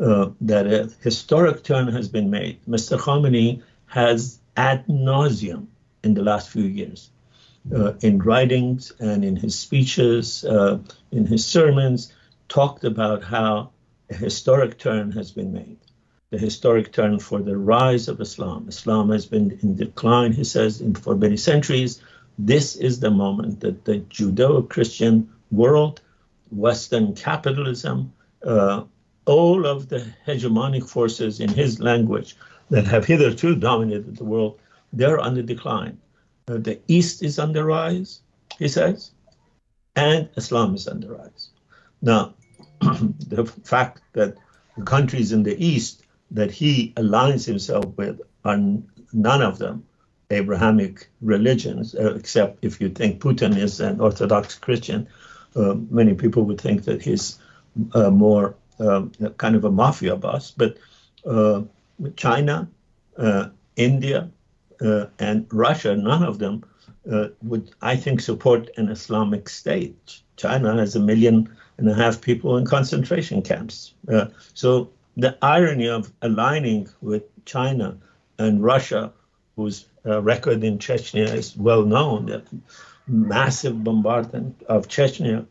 uh, 0.00 0.30
that 0.40 0.66
a 0.66 0.90
historic 1.02 1.62
turn 1.62 1.88
has 1.88 2.08
been 2.08 2.30
made. 2.30 2.58
Mr. 2.68 2.98
Khamenei 2.98 3.62
has 3.86 4.38
ad 4.56 4.86
nauseum 4.86 5.66
in 6.02 6.14
the 6.14 6.22
last 6.22 6.50
few 6.50 6.64
years, 6.64 7.10
uh, 7.74 7.92
in 8.00 8.18
writings 8.18 8.92
and 8.98 9.24
in 9.24 9.36
his 9.36 9.58
speeches, 9.58 10.44
uh, 10.44 10.78
in 11.10 11.26
his 11.26 11.44
sermons, 11.44 12.12
talked 12.48 12.84
about 12.84 13.22
how 13.22 13.70
a 14.10 14.14
historic 14.14 14.78
turn 14.78 15.12
has 15.12 15.30
been 15.30 15.52
made. 15.52 15.78
The 16.30 16.38
historic 16.38 16.92
turn 16.92 17.18
for 17.18 17.40
the 17.40 17.56
rise 17.56 18.08
of 18.08 18.20
Islam. 18.20 18.66
Islam 18.68 19.10
has 19.10 19.26
been 19.26 19.58
in 19.62 19.76
decline, 19.76 20.32
he 20.32 20.44
says, 20.44 20.80
in, 20.80 20.94
for 20.94 21.14
many 21.14 21.36
centuries. 21.36 22.02
This 22.44 22.74
is 22.74 22.98
the 22.98 23.12
moment 23.12 23.60
that 23.60 23.84
the 23.84 24.00
Judeo 24.00 24.68
Christian 24.68 25.30
world, 25.52 26.00
Western 26.50 27.14
capitalism, 27.14 28.12
uh, 28.44 28.82
all 29.26 29.64
of 29.64 29.88
the 29.88 30.04
hegemonic 30.26 30.88
forces 30.88 31.38
in 31.38 31.50
his 31.50 31.78
language 31.78 32.34
that 32.70 32.84
have 32.86 33.04
hitherto 33.04 33.54
dominated 33.54 34.16
the 34.16 34.24
world, 34.24 34.58
they're 34.92 35.20
on 35.20 35.34
the 35.34 35.44
decline. 35.44 35.96
Uh, 36.48 36.58
the 36.58 36.80
East 36.88 37.22
is 37.22 37.38
on 37.38 37.52
the 37.52 37.62
rise, 37.62 38.22
he 38.58 38.66
says, 38.66 39.12
and 39.94 40.28
Islam 40.36 40.74
is 40.74 40.88
on 40.88 40.98
the 40.98 41.12
rise. 41.12 41.50
Now, 42.00 42.34
the 42.80 43.44
fact 43.62 44.02
that 44.14 44.34
the 44.76 44.82
countries 44.82 45.30
in 45.30 45.44
the 45.44 45.56
East 45.64 46.02
that 46.32 46.50
he 46.50 46.92
aligns 46.96 47.46
himself 47.46 47.84
with 47.96 48.20
are 48.44 48.58
none 49.12 49.42
of 49.42 49.58
them 49.58 49.86
Abrahamic 50.32 51.08
religions, 51.20 51.94
uh, 51.94 52.14
except 52.14 52.64
if 52.64 52.80
you 52.80 52.88
think 52.88 53.20
Putin 53.20 53.56
is 53.56 53.80
an 53.80 54.00
Orthodox 54.00 54.58
Christian. 54.58 55.06
Uh, 55.54 55.74
many 55.90 56.14
people 56.14 56.44
would 56.44 56.60
think 56.60 56.84
that 56.84 57.02
he's 57.02 57.38
uh, 57.94 58.10
more 58.10 58.54
um, 58.78 59.12
kind 59.36 59.54
of 59.54 59.64
a 59.64 59.70
mafia 59.70 60.16
boss. 60.16 60.50
But 60.50 60.78
uh, 61.26 61.62
China, 62.16 62.68
uh, 63.16 63.48
India, 63.76 64.30
uh, 64.80 65.06
and 65.18 65.46
Russia, 65.50 65.96
none 65.96 66.22
of 66.22 66.38
them 66.38 66.64
would, 67.42 67.70
I 67.82 67.96
think, 67.96 68.20
support 68.20 68.70
an 68.76 68.88
Islamic 68.88 69.48
state. 69.48 70.20
China 70.36 70.76
has 70.76 70.96
a 70.96 71.00
million 71.00 71.48
and 71.78 71.88
a 71.88 71.94
half 71.94 72.20
people 72.20 72.56
in 72.56 72.64
concentration 72.64 73.42
camps. 73.42 73.94
so 74.54 74.90
the 75.16 75.36
irony 75.42 75.88
of 75.88 76.12
aligning 76.22 76.88
with 77.00 77.24
China 77.44 77.98
and 78.38 78.62
Russia 78.62 79.12
whose 79.56 79.86
uh, 80.06 80.20
record 80.22 80.64
in 80.64 80.78
Chechnya 80.78 81.32
is 81.32 81.56
well 81.56 81.84
known. 81.84 82.26
The 82.26 82.42
massive 83.06 83.82
bombardment 83.84 84.62
of 84.68 84.88
Chechnya 84.88 85.46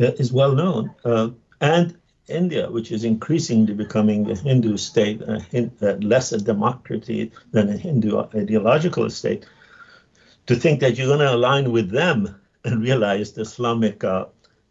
uh, 0.00 0.12
is 0.18 0.32
well 0.32 0.54
known. 0.54 0.94
Uh, 1.04 1.30
and 1.60 1.96
India, 2.28 2.70
which 2.70 2.90
is 2.90 3.04
increasingly 3.04 3.74
becoming 3.74 4.30
a 4.30 4.34
Hindu 4.34 4.76
state, 4.76 5.20
a 5.22 5.40
uh, 5.82 5.96
less 5.96 6.32
a 6.32 6.38
democracy 6.38 7.32
than 7.52 7.68
a 7.68 7.76
Hindu 7.76 8.18
ideological 8.34 9.10
state, 9.10 9.46
to 10.46 10.54
think 10.56 10.80
that 10.80 10.96
you're 10.96 11.06
going 11.06 11.20
to 11.20 11.34
align 11.34 11.70
with 11.72 11.90
them 11.90 12.34
and 12.64 12.82
realize 12.82 13.32
the 13.32 13.42
Islamic 13.42 14.04
uh, 14.04 14.26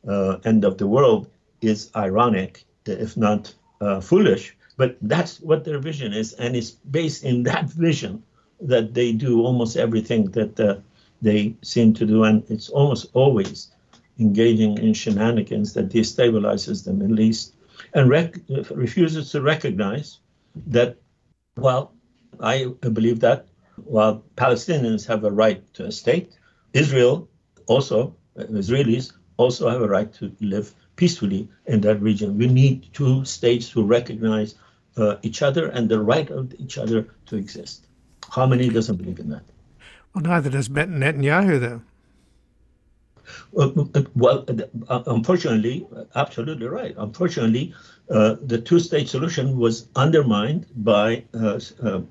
uh, 0.08 0.38
end 0.44 0.66
of 0.66 0.78
the 0.78 0.88
world 0.88 1.30
is 1.62 1.92
ironic, 1.96 2.66
if 2.86 3.16
not 3.16 3.54
foolish. 4.02 4.56
But 4.76 4.98
that's 5.02 5.40
what 5.40 5.64
their 5.64 5.78
vision 5.78 6.14
is, 6.14 6.34
and 6.34 6.56
it's 6.56 6.72
based 6.72 7.24
in 7.24 7.44
that 7.44 7.66
vision 7.66 8.24
that 8.68 8.94
they 8.94 9.12
do 9.12 9.42
almost 9.42 9.78
everything 9.78 10.32
that 10.32 10.60
uh, 10.60 10.78
they 11.22 11.56
seem 11.62 11.94
to 11.94 12.06
do, 12.06 12.24
and 12.24 12.44
it's 12.50 12.70
almost 12.70 13.08
always 13.14 13.72
engaging 14.20 14.78
in 14.78 14.94
shenanigans 14.94 15.74
that 15.74 15.90
destabilizes 15.90 16.84
the 16.84 16.94
Middle 16.94 17.20
East 17.20 17.56
and 17.94 18.10
rec- 18.10 18.40
refuses 18.72 19.32
to 19.32 19.42
recognize 19.42 20.20
that, 20.68 20.98
well, 21.58 21.94
I 22.40 22.66
believe 22.82 23.20
that 23.22 23.48
while 23.84 24.24
Palestinians 24.36 25.08
have 25.08 25.24
a 25.24 25.32
right 25.32 25.62
to 25.76 25.86
a 25.86 25.92
state, 25.92 26.34
Israel 26.74 27.28
also, 27.68 28.16
Israelis 28.38 29.14
also 29.38 29.70
have 29.70 29.82
a 29.82 29.88
right 29.88 30.14
to 30.14 30.32
live 30.40 30.74
peacefully 30.96 31.50
in 31.66 31.82
that 31.82 32.02
region. 32.02 32.38
We 32.38 32.48
need 32.48 32.94
two 32.94 33.26
states 33.26 33.70
to 33.70 33.84
recognize 33.84 34.56
uh, 34.98 35.16
each 35.24 35.42
other 35.42 35.68
and 35.68 35.90
the 35.90 36.00
right 36.00 36.30
of 36.30 36.54
each 36.60 36.78
other 36.78 37.08
to 37.28 37.36
exist. 37.36 37.88
Khamenei 38.34 38.74
doesn't 38.74 38.98
believe 38.98 39.20
in 39.20 39.30
that. 39.30 39.44
Well, 40.14 40.24
neither 40.24 40.50
does 40.50 40.70
Netanyahu, 40.70 41.60
though. 41.60 41.82
Uh, 43.58 44.04
well, 44.16 44.46
uh, 44.90 45.04
unfortunately, 45.08 45.88
absolutely 46.16 46.68
right. 46.68 46.94
Unfortunately, 46.98 47.74
uh, 48.10 48.36
the 48.42 48.60
two-state 48.60 49.08
solution 49.08 49.58
was 49.58 49.88
undermined 49.96 50.66
by, 50.76 51.24
uh, 51.34 51.60
uh, 51.84 52.02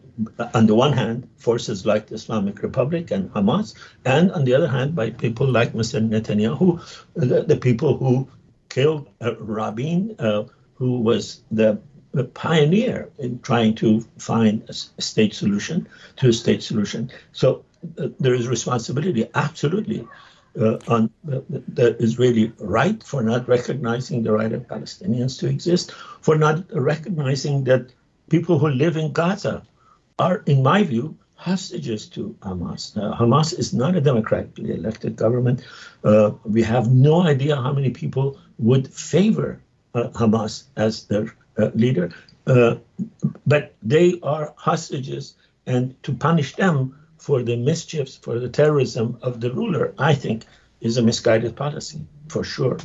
on 0.54 0.66
the 0.66 0.74
one 0.74 0.92
hand, 0.92 1.28
forces 1.36 1.84
like 1.84 2.06
the 2.06 2.14
Islamic 2.14 2.62
Republic 2.62 3.10
and 3.10 3.30
Hamas, 3.32 3.74
and 4.04 4.32
on 4.32 4.44
the 4.44 4.54
other 4.54 4.68
hand, 4.68 4.94
by 4.94 5.10
people 5.10 5.46
like 5.46 5.72
Mr. 5.72 6.00
Netanyahu, 6.00 6.80
the, 7.14 7.42
the 7.42 7.56
people 7.56 7.96
who 7.98 8.28
killed 8.68 9.08
uh, 9.20 9.34
Rabin, 9.36 10.16
who 10.74 11.00
was 11.00 11.42
the 11.50 11.78
a 12.14 12.24
pioneer 12.24 13.10
in 13.18 13.40
trying 13.40 13.74
to 13.74 14.00
find 14.18 14.62
a 14.68 14.72
state 14.72 15.34
solution 15.34 15.88
to 16.16 16.28
a 16.28 16.32
state 16.32 16.62
solution. 16.62 17.10
So 17.32 17.64
uh, 17.98 18.08
there 18.20 18.34
is 18.34 18.48
responsibility, 18.48 19.28
absolutely, 19.34 20.06
uh, 20.60 20.78
on 20.88 21.10
uh, 21.32 21.40
the 21.48 21.96
Israeli 21.98 22.52
right 22.58 23.02
for 23.02 23.22
not 23.22 23.48
recognizing 23.48 24.22
the 24.22 24.32
right 24.32 24.52
of 24.52 24.68
Palestinians 24.68 25.38
to 25.40 25.48
exist, 25.48 25.92
for 26.20 26.36
not 26.36 26.64
recognizing 26.72 27.64
that 27.64 27.92
people 28.28 28.58
who 28.58 28.68
live 28.68 28.96
in 28.96 29.12
Gaza 29.12 29.62
are, 30.18 30.42
in 30.46 30.62
my 30.62 30.82
view, 30.82 31.16
hostages 31.34 32.06
to 32.08 32.36
Hamas. 32.40 32.94
Hamas 32.94 33.58
is 33.58 33.74
not 33.74 33.96
a 33.96 34.00
democratically 34.00 34.74
elected 34.74 35.16
government. 35.16 35.64
Uh, 36.04 36.30
we 36.44 36.62
have 36.62 36.92
no 36.92 37.22
idea 37.22 37.56
how 37.56 37.72
many 37.72 37.90
people 37.90 38.38
would 38.58 38.86
favor 38.92 39.60
uh, 39.94 40.08
Hamas 40.10 40.64
as 40.76 41.06
their 41.06 41.34
leader, 41.74 42.10
uh, 42.46 42.76
but 43.46 43.74
they 43.82 44.18
are 44.22 44.54
hostages, 44.56 45.34
and 45.66 46.00
to 46.02 46.12
punish 46.12 46.54
them 46.56 46.98
for 47.18 47.42
the 47.42 47.56
mischiefs, 47.56 48.16
for 48.16 48.38
the 48.38 48.48
terrorism 48.48 49.16
of 49.22 49.40
the 49.40 49.52
ruler, 49.52 49.94
I 49.98 50.14
think 50.14 50.44
is 50.80 50.96
a 50.96 51.02
misguided 51.02 51.54
policy 51.54 52.00
for 52.28 52.42
sure. 52.42 52.78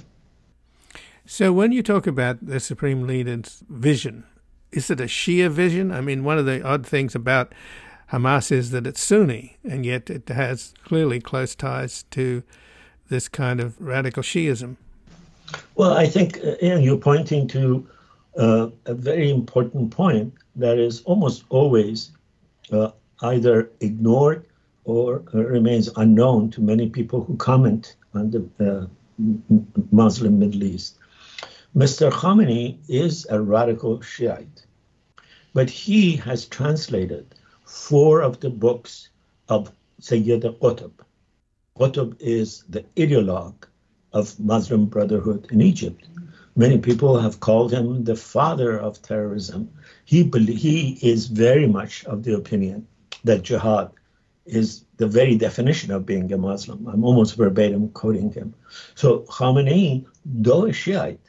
So, 1.26 1.52
when 1.52 1.72
you 1.72 1.84
talk 1.84 2.08
about 2.08 2.46
the 2.46 2.60
supreme 2.60 3.06
leader's 3.08 3.64
vision, 3.68 4.24
is 4.72 4.90
it 4.90 5.02
a 5.02 5.06
Shia 5.06 5.50
vision? 5.50 5.92
I 5.92 6.02
mean, 6.02 6.24
one 6.24 6.38
of 6.38 6.46
the 6.46 6.62
odd 6.64 6.86
things 6.86 7.16
about 7.16 7.54
Hamas 8.12 8.52
is 8.52 8.72
that 8.72 8.88
it's 8.88 9.02
Sunni, 9.02 9.58
and 9.64 9.86
yet 9.86 10.10
it 10.10 10.30
has 10.30 10.74
clearly 10.84 11.20
close 11.20 11.56
ties 11.56 12.04
to 12.12 12.44
this 13.10 13.28
kind 13.28 13.60
of 13.60 13.80
radical 13.82 14.24
Shiism. 14.24 14.78
Well, 15.76 15.94
I 15.94 16.08
think 16.08 16.40
uh, 16.44 16.56
you're 16.62 16.98
pointing 16.98 17.48
to 17.50 17.88
uh, 18.38 18.70
a 18.86 18.94
very 18.94 19.30
important 19.30 19.92
point 19.92 20.34
that 20.56 20.78
is 20.78 21.02
almost 21.04 21.44
always 21.50 22.12
uh, 22.72 22.92
either 23.22 23.72
ignored 23.80 24.46
or 24.84 25.24
uh, 25.34 25.44
remains 25.44 25.90
unknown 25.98 26.50
to 26.52 26.62
many 26.62 26.90
people 26.90 27.24
who 27.24 27.36
comment 27.38 27.96
on 28.14 28.32
the 28.32 28.42
uh, 28.60 28.88
Muslim 29.92 30.40
Middle 30.40 30.64
East. 30.64 30.98
Mr. 31.76 32.12
Khamenei 32.12 32.78
is 32.88 33.28
a 33.30 33.42
radical 33.42 34.02
Shiite, 34.02 34.66
but 35.54 35.70
he 35.70 36.16
has 36.16 36.46
translated 36.46 37.36
four 37.66 38.22
of 38.22 38.40
the 38.40 38.50
books 38.50 39.10
of 39.50 39.72
Sayyid 40.00 40.44
Qutb. 40.44 40.92
Qutb 41.78 42.16
is 42.20 42.64
the 42.70 42.84
ideologue 42.96 43.66
of 44.14 44.40
Muslim 44.40 44.86
Brotherhood 44.86 45.48
in 45.52 45.62
Egypt. 45.62 46.08
Many 46.58 46.80
people 46.80 47.20
have 47.20 47.40
called 47.40 47.72
him 47.72 48.04
the 48.04 48.16
father 48.16 48.80
of 48.80 49.00
terrorism. 49.04 49.70
He, 50.06 50.24
he 50.24 50.98
is 51.04 51.28
very 51.28 51.68
much 51.68 52.04
of 52.06 52.24
the 52.24 52.34
opinion 52.34 52.88
that 53.24 53.44
jihad 53.44 53.92
is 54.48 54.84
the 54.98 55.06
very 55.06 55.36
definition 55.38 55.92
of 55.92 56.08
being 56.08 56.34
a 56.34 56.38
Muslim. 56.38 56.88
I'm 56.88 57.04
almost 57.04 57.36
verbatim 57.36 57.90
quoting 57.90 58.32
him. 58.32 58.56
So 58.96 59.20
Khamenei, 59.20 60.06
though 60.26 60.66
a 60.66 60.74
Shiite, 60.74 61.20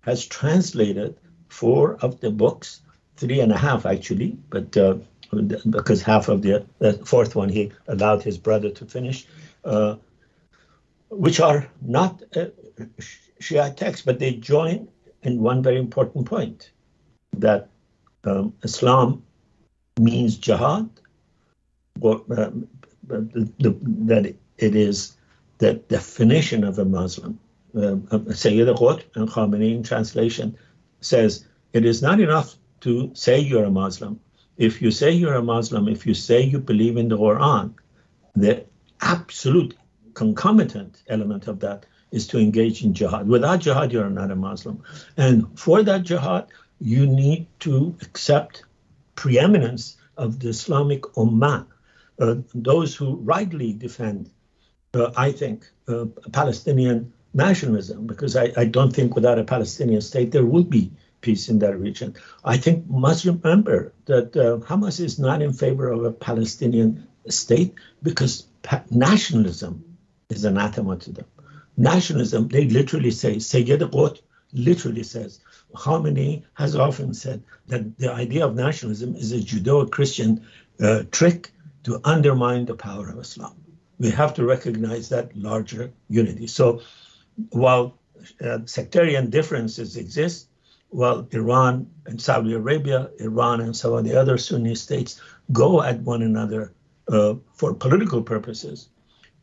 has 0.00 0.24
translated 0.24 1.18
four 1.48 1.96
of 2.00 2.20
the 2.20 2.30
books, 2.30 2.80
three 3.18 3.40
and 3.40 3.52
a 3.52 3.58
half 3.58 3.84
actually, 3.84 4.38
but 4.48 4.74
uh, 4.78 4.94
because 5.68 6.00
half 6.00 6.28
of 6.28 6.40
the, 6.40 6.64
the, 6.78 6.94
fourth 7.04 7.34
one 7.34 7.50
he 7.50 7.72
allowed 7.88 8.22
his 8.22 8.38
brother 8.38 8.70
to 8.70 8.86
finish, 8.86 9.26
uh, 9.64 9.96
which 11.10 11.40
are 11.40 11.68
not 11.82 12.22
uh, 12.34 12.46
Shia 13.42 13.76
texts, 13.76 14.04
but 14.04 14.18
they 14.18 14.34
join 14.34 14.88
in 15.22 15.40
one 15.40 15.62
very 15.62 15.78
important 15.78 16.26
point 16.26 16.70
that 17.38 17.68
um, 18.24 18.54
Islam 18.62 19.22
means 19.98 20.36
jihad, 20.36 20.88
or, 22.00 22.22
um, 22.36 22.68
the, 23.06 23.50
the, 23.58 23.76
that 24.06 24.26
it 24.58 24.74
is 24.76 25.16
the 25.58 25.74
definition 25.74 26.64
of 26.64 26.78
a 26.78 26.84
Muslim. 26.84 27.38
Um, 27.74 28.06
Sayyid 28.32 28.68
Qutb 28.68 29.02
and 29.14 29.28
Khamenei 29.28 29.74
in 29.74 29.82
translation 29.82 30.56
says 31.00 31.46
it 31.72 31.84
is 31.84 32.02
not 32.02 32.20
enough 32.20 32.54
to 32.80 33.10
say 33.14 33.40
you're 33.40 33.64
a 33.64 33.70
Muslim. 33.70 34.20
If 34.56 34.82
you 34.82 34.90
say 34.90 35.10
you're 35.10 35.34
a 35.34 35.42
Muslim, 35.42 35.88
if 35.88 36.06
you 36.06 36.14
say 36.14 36.42
you 36.42 36.58
believe 36.58 36.96
in 36.96 37.08
the 37.08 37.16
Quran, 37.16 37.74
the 38.34 38.64
absolute 39.00 39.74
concomitant 40.14 41.02
element 41.08 41.48
of 41.48 41.60
that 41.60 41.86
is 42.12 42.28
to 42.28 42.38
engage 42.38 42.84
in 42.84 42.94
jihad. 42.94 43.26
Without 43.26 43.60
jihad, 43.60 43.90
you're 43.90 44.10
not 44.10 44.30
a 44.30 44.36
Muslim. 44.36 44.82
And 45.16 45.58
for 45.58 45.82
that 45.82 46.02
jihad, 46.04 46.46
you 46.78 47.06
need 47.06 47.46
to 47.60 47.96
accept 48.02 48.64
preeminence 49.14 49.96
of 50.16 50.38
the 50.38 50.50
Islamic 50.50 51.02
Ummah, 51.16 51.66
uh, 52.20 52.36
those 52.54 52.94
who 52.94 53.16
rightly 53.16 53.72
defend, 53.72 54.30
uh, 54.94 55.10
I 55.16 55.32
think, 55.32 55.68
uh, 55.88 56.06
Palestinian 56.32 57.12
nationalism, 57.34 58.06
because 58.06 58.36
I, 58.36 58.52
I, 58.56 58.66
don't 58.66 58.94
think 58.94 59.14
without 59.14 59.38
a 59.38 59.44
Palestinian 59.44 60.02
state 60.02 60.32
there 60.32 60.44
would 60.44 60.68
be 60.68 60.92
peace 61.22 61.48
in 61.48 61.60
that 61.60 61.78
region. 61.78 62.14
I 62.44 62.58
think 62.58 62.86
must 62.88 63.24
remember 63.24 63.94
that 64.04 64.36
uh, 64.36 64.58
Hamas 64.66 65.00
is 65.00 65.18
not 65.18 65.40
in 65.40 65.52
favor 65.54 65.88
of 65.90 66.04
a 66.04 66.12
Palestinian 66.12 67.08
state 67.28 67.74
because 68.02 68.42
pa- 68.62 68.84
nationalism 68.90 69.96
is 70.28 70.44
anathema 70.44 70.96
to 70.98 71.12
them. 71.12 71.26
Nationalism, 71.76 72.48
they 72.48 72.68
literally 72.68 73.10
say, 73.10 73.38
Sayyid 73.38 73.80
Qutb 73.80 74.20
literally 74.52 75.02
says, 75.02 75.40
Khamenei 75.74 76.42
has 76.54 76.76
often 76.76 77.14
said 77.14 77.42
that 77.66 77.98
the 77.98 78.12
idea 78.12 78.44
of 78.46 78.54
nationalism 78.54 79.16
is 79.16 79.32
a 79.32 79.38
Judeo-Christian 79.38 80.46
uh, 80.80 81.04
trick 81.10 81.50
to 81.84 82.00
undermine 82.04 82.66
the 82.66 82.74
power 82.74 83.08
of 83.08 83.18
Islam. 83.18 83.54
We 83.98 84.10
have 84.10 84.34
to 84.34 84.44
recognize 84.44 85.08
that 85.08 85.34
larger 85.36 85.92
unity. 86.08 86.46
So 86.46 86.82
while 87.50 87.98
uh, 88.44 88.58
sectarian 88.66 89.30
differences 89.30 89.96
exist, 89.96 90.48
while 90.90 91.26
Iran 91.30 91.90
and 92.04 92.20
Saudi 92.20 92.52
Arabia, 92.52 93.10
Iran 93.18 93.62
and 93.62 93.74
some 93.74 93.94
of 93.94 94.04
the 94.04 94.20
other 94.20 94.36
Sunni 94.36 94.74
states 94.74 95.20
go 95.50 95.82
at 95.82 96.00
one 96.02 96.22
another 96.22 96.74
uh, 97.08 97.34
for 97.54 97.74
political 97.74 98.22
purposes, 98.22 98.90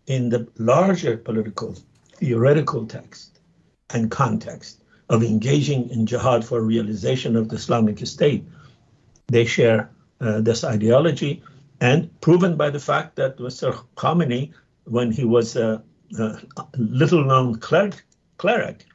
in 0.05 0.29
the 0.29 0.47
larger 0.57 1.17
political 1.17 1.75
theoretical 2.19 2.85
text 2.85 3.39
and 3.93 4.11
context 4.11 4.83
of 5.09 5.23
engaging 5.23 5.89
in 5.89 6.05
jihad 6.05 6.45
for 6.45 6.61
realization 6.61 7.35
of 7.35 7.49
the 7.49 7.55
Islamic 7.55 8.05
State, 8.05 8.43
they 9.27 9.45
share 9.45 9.89
uh, 10.21 10.41
this 10.41 10.63
ideology 10.63 11.41
and 11.81 12.09
proven 12.21 12.57
by 12.57 12.69
the 12.69 12.79
fact 12.79 13.15
that 13.15 13.37
Mr. 13.37 13.83
Khamenei, 13.95 14.51
when 14.83 15.11
he 15.11 15.23
was 15.23 15.55
a, 15.55 15.81
a 16.19 16.39
little 16.77 17.23
known 17.23 17.57
cleric, 17.59 18.03
cleric, 18.37 18.85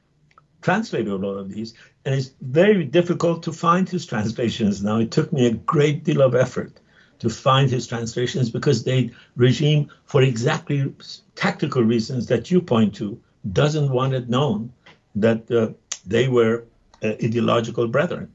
translated 0.61 1.13
a 1.13 1.17
lot 1.17 1.37
of 1.39 1.49
these, 1.49 1.75
and 2.05 2.15
it's 2.15 2.33
very 2.43 2.85
difficult 2.85 3.43
to 3.43 3.53
find 3.53 3.89
his 3.89 4.05
translations 4.07 4.83
now. 4.83 4.99
It 4.99 5.11
took 5.11 5.33
me 5.33 5.47
a 5.47 5.55
great 5.55 6.05
deal 6.05 6.21
of 6.21 6.35
effort 6.35 6.79
to 7.19 7.31
find 7.31 7.71
his 7.71 7.87
translations 7.87 8.51
because 8.51 8.85
the 8.85 9.11
regime, 9.37 9.91
for 10.05 10.23
exactly 10.23 10.93
tactical 11.35 11.83
reasons 11.83 12.27
that 12.27 12.51
you 12.51 12.61
point 12.61 12.95
to, 12.97 13.21
doesn't 13.53 13.91
want 13.91 14.15
it 14.15 14.29
known 14.29 14.73
that 15.15 15.51
uh, 15.51 15.69
they 16.07 16.29
were 16.29 16.65
uh, 17.03 17.09
ideological 17.23 17.89
brethren. 17.89 18.31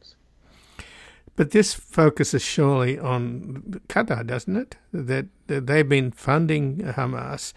But 1.35 1.51
this 1.51 1.73
focuses 1.73 2.41
surely 2.41 2.99
on 2.99 3.81
Qatar, 3.87 4.27
doesn't 4.27 4.57
it? 4.57 4.75
That, 4.91 5.27
that 5.47 5.67
they've 5.67 5.87
been 5.87 6.11
funding 6.11 6.79
Hamas, 6.79 7.53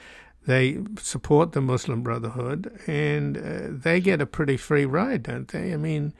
they 0.46 0.78
support 1.00 1.52
the 1.52 1.60
Muslim 1.60 2.02
Brotherhood, 2.02 2.78
and 2.86 3.36
uh, 3.36 3.60
they 3.68 4.00
get 4.00 4.20
a 4.20 4.26
pretty 4.26 4.56
free 4.56 4.84
ride, 4.84 5.24
don't 5.24 5.48
they? 5.48 5.72
I 5.72 5.76
mean, 5.76 6.12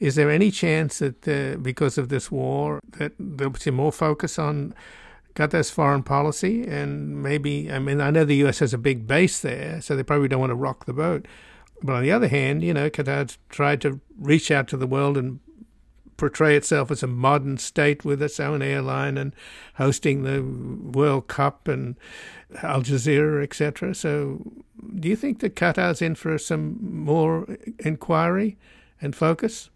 is 0.00 0.14
there 0.14 0.30
any 0.30 0.50
chance 0.50 1.00
that 1.00 1.26
uh, 1.26 1.56
because 1.58 1.98
of 1.98 2.08
this 2.08 2.30
war 2.30 2.80
that 2.98 3.12
there'll 3.18 3.52
be 3.52 3.70
more 3.70 3.92
focus 3.92 4.38
on 4.38 4.74
Qatar's 5.34 5.70
foreign 5.70 6.02
policy 6.02 6.66
and 6.66 7.22
maybe 7.22 7.70
I 7.70 7.78
mean 7.78 8.00
I 8.00 8.10
know 8.10 8.24
the 8.24 8.46
US 8.46 8.60
has 8.60 8.74
a 8.74 8.78
big 8.78 9.06
base 9.06 9.40
there, 9.40 9.80
so 9.80 9.96
they 9.96 10.02
probably 10.02 10.28
don't 10.28 10.40
want 10.40 10.50
to 10.50 10.56
rock 10.56 10.86
the 10.86 10.92
boat. 10.92 11.26
But 11.82 11.94
on 11.94 12.02
the 12.02 12.12
other 12.12 12.28
hand, 12.28 12.62
you 12.62 12.74
know, 12.74 12.90
Qatar's 12.90 13.38
tried 13.48 13.80
to 13.82 14.00
reach 14.18 14.50
out 14.50 14.66
to 14.68 14.76
the 14.76 14.86
world 14.86 15.16
and 15.16 15.38
portray 16.16 16.56
itself 16.56 16.90
as 16.90 17.04
a 17.04 17.06
modern 17.06 17.56
state 17.56 18.04
with 18.04 18.20
its 18.20 18.40
own 18.40 18.60
airline 18.60 19.16
and 19.16 19.32
hosting 19.76 20.24
the 20.24 20.42
World 20.42 21.28
Cup 21.28 21.68
and 21.68 21.96
Al 22.62 22.82
Jazeera, 22.82 23.44
etc. 23.44 23.94
So, 23.94 24.42
do 24.98 25.08
you 25.08 25.14
think 25.14 25.38
that 25.40 25.54
Qatar's 25.54 26.02
in 26.02 26.16
for 26.16 26.36
some 26.36 26.78
more 26.82 27.46
inquiry 27.78 28.58
and 29.00 29.14
focus? 29.14 29.70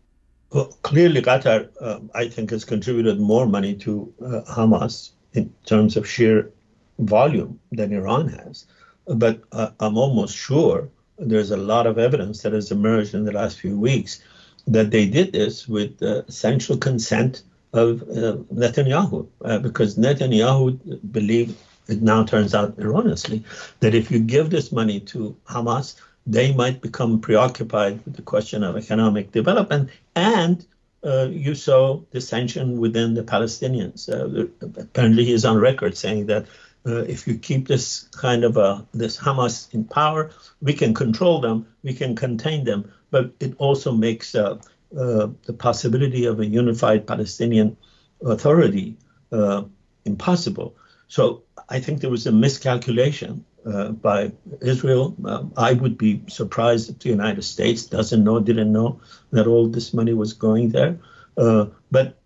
Well, 0.53 0.67
clearly, 0.83 1.23
Qatar, 1.23 1.71
uh, 1.81 2.01
I 2.15 2.29
think, 2.29 2.51
has 2.51 2.65
contributed 2.65 3.19
more 3.19 3.47
money 3.47 3.75
to 3.77 4.13
uh, 4.21 4.43
Hamas 4.53 5.13
in 5.33 5.53
terms 5.65 5.97
of 5.97 6.07
sheer 6.07 6.51
volume 6.99 7.59
than 7.71 7.93
Iran 7.93 8.29
has. 8.29 8.67
But 9.07 9.41
uh, 9.53 9.71
I'm 9.81 9.97
almost 9.97 10.37
sure 10.37 10.91
there's 11.19 11.53
a 11.53 11.57
lot 11.57 11.87
of 11.87 11.99
evidence 11.99 12.43
that 12.43 12.53
has 12.53 12.71
emerged 12.71 13.15
in 13.15 13.25
the 13.25 13.33
last 13.33 13.59
few 13.59 13.79
weeks 13.79 14.23
that 14.67 14.91
they 14.91 15.09
did 15.09 15.33
this 15.33 15.67
with 15.67 15.99
the 15.99 16.25
essential 16.29 16.77
consent 16.77 17.43
of 17.73 18.03
uh, 18.03 18.37
Netanyahu, 18.53 19.27
uh, 19.45 19.59
because 19.59 19.97
Netanyahu 19.97 21.01
believed, 21.13 21.57
it 21.89 22.03
now 22.03 22.25
turns 22.25 22.55
out 22.55 22.79
erroneously, 22.79 23.43
that 23.81 23.95
if 23.95 24.11
you 24.11 24.19
give 24.19 24.51
this 24.51 24.71
money 24.71 25.01
to 25.01 25.35
Hamas, 25.49 25.97
they 26.27 26.53
might 26.53 26.81
become 26.81 27.21
preoccupied 27.21 28.05
with 28.05 28.17
the 28.17 28.23
question 28.23 28.63
of 28.63 28.77
economic 28.77 29.33
development, 29.33 29.91
and 30.15 30.65
uh, 31.05 31.27
you 31.31 31.55
saw 31.55 32.01
dissension 32.13 32.79
within 32.79 33.15
the 33.15 33.25
Palestinians. 33.25 34.09
Uh, 34.09 34.47
apparently, 34.81 35.25
he's 35.25 35.45
on 35.45 35.59
record 35.59 35.97
saying 35.97 36.27
that 36.27 36.47
uh, 36.87 37.03
if 37.03 37.27
you 37.27 37.39
keep 37.39 37.69
this 37.69 38.09
kind 38.13 38.45
of 38.45 38.57
a, 38.57 38.87
this 38.93 39.17
Hamas 39.17 39.73
in 39.75 39.85
power, 39.85 40.31
we 40.61 40.75
can 40.75 40.95
control 40.95 41.41
them, 41.41 41.67
we 41.83 41.95
can 41.95 42.15
contain 42.15 42.65
them, 42.65 42.93
but 43.11 43.33
it 43.41 43.55
also 43.59 43.93
makes 43.93 44.35
uh, 44.35 44.59
uh, 44.97 45.29
the 45.45 45.53
possibility 45.53 46.27
of 46.27 46.41
a 46.41 46.47
unified 46.47 47.07
Palestinian 47.07 47.77
authority 48.25 48.97
uh, 49.33 49.63
impossible. 50.05 50.75
So 51.09 51.43
I 51.69 51.81
think 51.81 52.01
there 52.01 52.11
was 52.11 52.27
a 52.27 52.33
miscalculation 52.33 53.45
uh, 53.67 53.89
by 53.89 54.33
Israel. 54.61 55.17
Uh, 55.25 55.45
I 55.57 55.73
would 55.73 55.99
be 55.99 56.23
surprised 56.29 56.91
if 56.91 56.99
the 57.01 57.09
United 57.09 57.43
States 57.43 57.87
doesn't 57.87 58.25
know, 58.25 58.41
didn't 58.41 58.73
know 58.73 59.01
that 59.31 59.47
all 59.47 59.69
this 59.69 59.95
money 59.95 60.15
was 60.15 60.33
going 60.33 60.71
there. 60.71 60.99
Uh, 61.37 61.67
but 61.91 62.19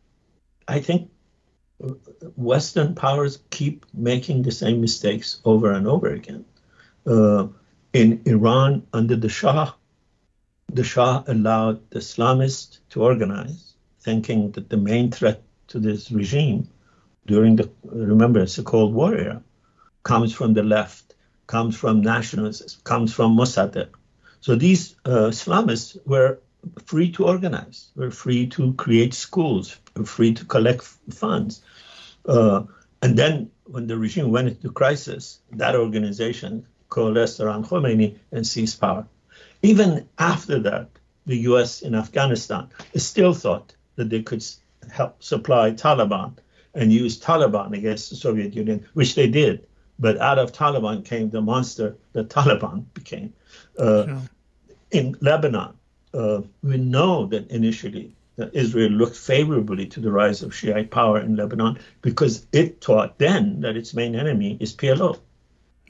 I 0.69 0.81
think 0.81 1.11
Western 2.37 2.95
powers 2.95 3.39
keep 3.51 3.87
making 3.93 4.43
the 4.43 4.51
same 4.51 4.81
mistakes 4.81 5.41
over 5.45 5.73
and 5.73 5.87
over 5.87 6.09
again. 6.09 6.45
Uh, 7.07 7.49
in 7.93 8.23
Iran, 8.27 8.87
under 8.93 9.17
the 9.17 9.29
Shah, 9.29 9.73
the 10.73 10.85
Shah 10.85 11.23
allowed 11.27 11.91
the 11.91 12.01
Islamists 12.01 12.79
to 12.91 13.03
organize, 13.03 13.75
thinking 14.01 14.51
that 14.53 14.69
the 14.69 14.77
main 14.77 15.11
threat 15.11 15.43
to 15.69 15.79
this 15.79 16.11
regime 16.11 16.69
during 17.27 17.57
the, 17.57 17.71
remember, 17.85 18.41
it's 18.41 18.59
a 18.59 18.63
Cold 18.63 18.95
War 18.95 19.15
era, 19.15 19.43
comes 20.03 20.33
from 20.33 20.55
the 20.55 20.63
left, 20.63 21.06
comes 21.47 21.77
from 21.77 22.01
nationalists, 22.01 22.79
comes 22.85 23.13
from 23.13 23.37
Mossadegh. 23.37 23.89
So 24.41 24.55
these 24.55 24.97
uh, 25.05 25.31
Islamists 25.31 25.99
were 26.07 26.39
free 26.85 27.11
to 27.13 27.25
organize, 27.25 27.91
were 27.97 28.11
free 28.11 28.47
to 28.49 28.73
create 28.75 29.15
schools, 29.15 29.77
were 29.97 30.05
free 30.05 30.35
to 30.35 30.45
collect 30.45 30.83
funds. 31.11 31.63
Uh, 32.27 32.65
and 33.03 33.17
then 33.19 33.51
when 33.65 33.87
the 33.87 33.99
regime 33.99 34.31
went 34.31 34.49
into 34.49 34.71
crisis, 34.71 35.41
that 35.53 35.77
organization 35.77 36.67
coalesced 36.89 37.41
around 37.41 37.67
Khomeini 37.67 38.19
and 38.33 38.47
seized 38.47 38.81
power. 38.81 39.07
Even 39.63 40.09
after 40.19 40.59
that, 40.61 40.89
the 41.27 41.39
US 41.51 41.83
in 41.83 41.95
Afghanistan 41.95 42.69
still 42.97 43.35
thought 43.35 43.75
that 43.97 44.11
they 44.11 44.23
could 44.23 44.45
help 44.91 45.23
supply 45.23 45.73
Taliban 45.73 46.37
and 46.75 46.93
use 46.93 47.19
Taliban 47.19 47.77
against 47.77 48.11
the 48.11 48.17
Soviet 48.17 48.55
Union, 48.55 48.87
which 48.95 49.15
they 49.15 49.29
did. 49.29 49.67
But 49.99 50.19
out 50.19 50.39
of 50.39 50.53
Taliban 50.53 51.05
came 51.05 51.31
the 51.31 51.41
monster 51.41 51.97
that 52.13 52.29
Taliban 52.29 52.85
became. 52.95 53.33
Uh, 53.79 54.05
sure. 54.05 54.23
In 54.91 55.17
Lebanon, 55.21 55.75
uh, 56.15 56.43
we 56.63 56.77
know 56.77 57.27
that 57.27 57.51
initially 57.51 58.15
that 58.37 58.55
Israel 58.55 58.91
looked 58.91 59.17
favorably 59.17 59.87
to 59.87 60.01
the 60.01 60.11
rise 60.11 60.43
of 60.43 60.55
Shiite 60.55 60.91
power 60.91 61.21
in 61.21 61.37
Lebanon 61.37 61.79
because 62.03 62.47
it 62.53 62.85
thought 62.85 63.19
then 63.19 63.61
that 63.61 63.77
its 63.77 63.95
main 63.95 64.15
enemy 64.15 64.57
is 64.61 64.75
PLO. 64.75 65.19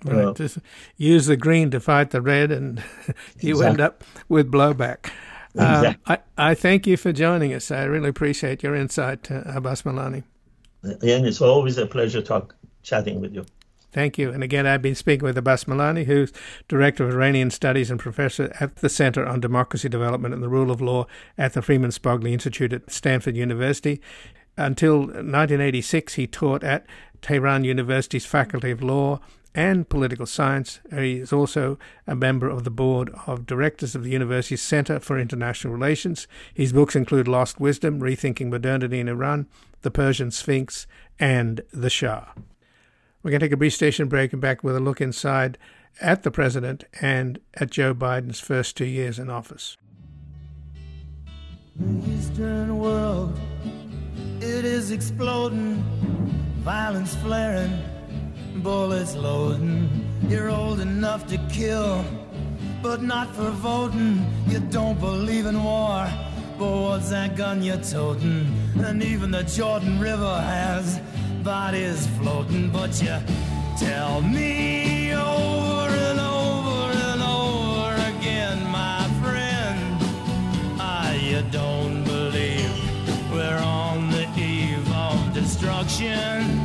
Right. 0.05 0.25
Uh, 0.27 0.35
Just 0.35 0.59
use 0.97 1.27
the 1.27 1.37
green 1.37 1.71
to 1.73 1.81
fight 1.81 2.11
the 2.11 2.21
red, 2.21 2.53
and 2.53 2.83
you 3.41 3.51
exactly. 3.51 3.67
end 3.67 3.81
up 3.81 4.05
with 4.29 4.51
blowback. 4.51 5.11
Uh, 5.59 5.77
exactly. 5.79 6.15
Uh, 6.15 6.17
I, 6.39 6.51
I 6.51 6.55
thank 6.55 6.87
you 6.87 6.97
for 6.97 7.13
joining 7.13 7.53
us. 7.53 7.71
I 7.71 7.85
really 7.85 8.11
appreciate 8.11 8.63
your 8.63 8.75
insight, 8.75 9.31
uh, 9.31 9.43
Abbas 9.47 9.83
Milani. 9.83 10.23
And 10.83 11.27
it's 11.27 11.41
always 11.41 11.79
a 11.79 11.87
pleasure 11.87 12.23
talk 12.23 12.55
chatting 12.83 13.21
with 13.21 13.35
you. 13.35 13.45
Thank 13.93 14.19
you. 14.19 14.31
And 14.31 14.43
again, 14.43 14.67
I've 14.67 14.83
been 14.83 14.95
speaking 14.95 15.25
with 15.25 15.39
Abbas 15.39 15.65
Milani, 15.65 16.05
who's 16.05 16.33
Director 16.69 17.05
of 17.05 17.15
Iranian 17.15 17.51
Studies 17.51 17.91
and 17.91 17.99
Professor 17.99 18.55
at 18.61 18.77
the 18.77 18.89
Center 18.89 19.25
on 19.25 19.41
Democracy 19.41 19.89
Development 19.89 20.35
and 20.35 20.43
the 20.43 20.49
Rule 20.49 20.71
of 20.71 20.81
Law 20.81 21.07
at 21.39 21.55
the 21.55 21.63
Freeman 21.63 21.91
Spogli 21.91 22.33
Institute 22.33 22.73
at 22.73 22.91
Stanford 22.91 23.37
University. 23.37 24.01
Until 24.57 24.99
1986, 25.01 26.15
he 26.15 26.27
taught 26.27 26.63
at 26.63 26.87
Tehran 27.23 27.65
University's 27.65 28.27
Faculty 28.27 28.71
of 28.71 28.83
Law 28.83 29.21
and 29.55 29.89
Political 29.89 30.27
Science. 30.27 30.81
He 30.91 31.15
is 31.15 31.33
also 31.33 31.79
a 32.07 32.15
member 32.15 32.49
of 32.51 32.65
the 32.65 32.71
board 32.71 33.11
of 33.27 33.47
directors 33.47 33.95
of 33.95 34.05
the 34.05 34.11
university's 34.11 34.61
Center 34.61 35.01
for 35.01 35.19
International 35.19 35.73
Relations. 35.73 36.29
His 36.53 36.75
books 36.75 36.95
include 36.95 37.27
Lost 37.27 37.59
Wisdom, 37.59 38.01
Rethinking 38.01 38.51
Modernity 38.51 39.01
in 39.01 39.09
Iran, 39.09 39.47
The 39.81 39.91
Persian 39.91 40.31
Sphinx, 40.31 40.87
and 41.19 41.63
The 41.73 41.89
Shah. 41.89 42.27
We're 43.27 43.31
going 43.31 43.41
to 43.41 43.47
take 43.47 43.55
a 43.55 43.57
brief 43.57 43.75
station 43.75 44.07
break 44.07 44.33
and 44.33 44.41
back 44.41 44.63
with 44.63 44.77
a 44.77 44.79
look 44.79 45.01
inside 45.01 45.59
at 46.01 46.23
the 46.23 46.31
president 46.31 46.85
and 47.01 47.41
at 47.55 47.73
Joe 47.73 47.93
Biden's 47.93 48.39
first 48.39 48.77
two 48.77 48.85
years 48.85 49.19
in 49.19 49.31
office. 49.31 49.77
The 51.75 52.09
Eastern 52.13 52.79
world, 52.79 53.37
it 54.41 54.65
is 54.65 54.93
exploding, 54.93 55.83
violence 56.61 57.17
flaring, 57.17 57.83
bullets 58.59 59.17
loading. 59.17 60.09
You're 60.29 60.51
old 60.51 60.79
enough 60.79 61.27
to 61.27 61.39
kill, 61.51 62.05
but 62.81 63.03
not 63.03 63.35
for 63.35 63.51
voting. 63.51 64.25
You 64.47 64.61
don't 64.61 65.01
believe 65.01 65.47
in 65.47 65.65
war, 65.65 66.09
but 66.57 66.71
what's 66.81 67.11
that 67.11 67.35
gun 67.35 67.61
you're 67.61 67.79
toting? 67.79 68.57
And 68.77 69.03
even 69.03 69.33
the 69.33 69.43
Jordan 69.43 69.99
River 69.99 70.41
has 70.41 71.01
body's 71.47 72.09
floating, 72.19 72.69
but 72.71 73.01
you 73.01 73.17
tell 73.79 74.21
me 74.21 75.13
over 75.15 75.95
and 76.09 76.19
over 76.19 76.91
and 77.09 77.23
over 77.23 77.95
again, 78.11 78.59
my 78.69 79.09
friend, 79.23 79.97
ah, 80.81 81.13
you 81.13 81.41
don't 81.53 82.03
believe 82.03 82.69
we're 83.31 83.63
on 83.63 84.11
the 84.11 84.27
eve 84.37 84.93
of 84.93 85.33
destruction. 85.33 86.56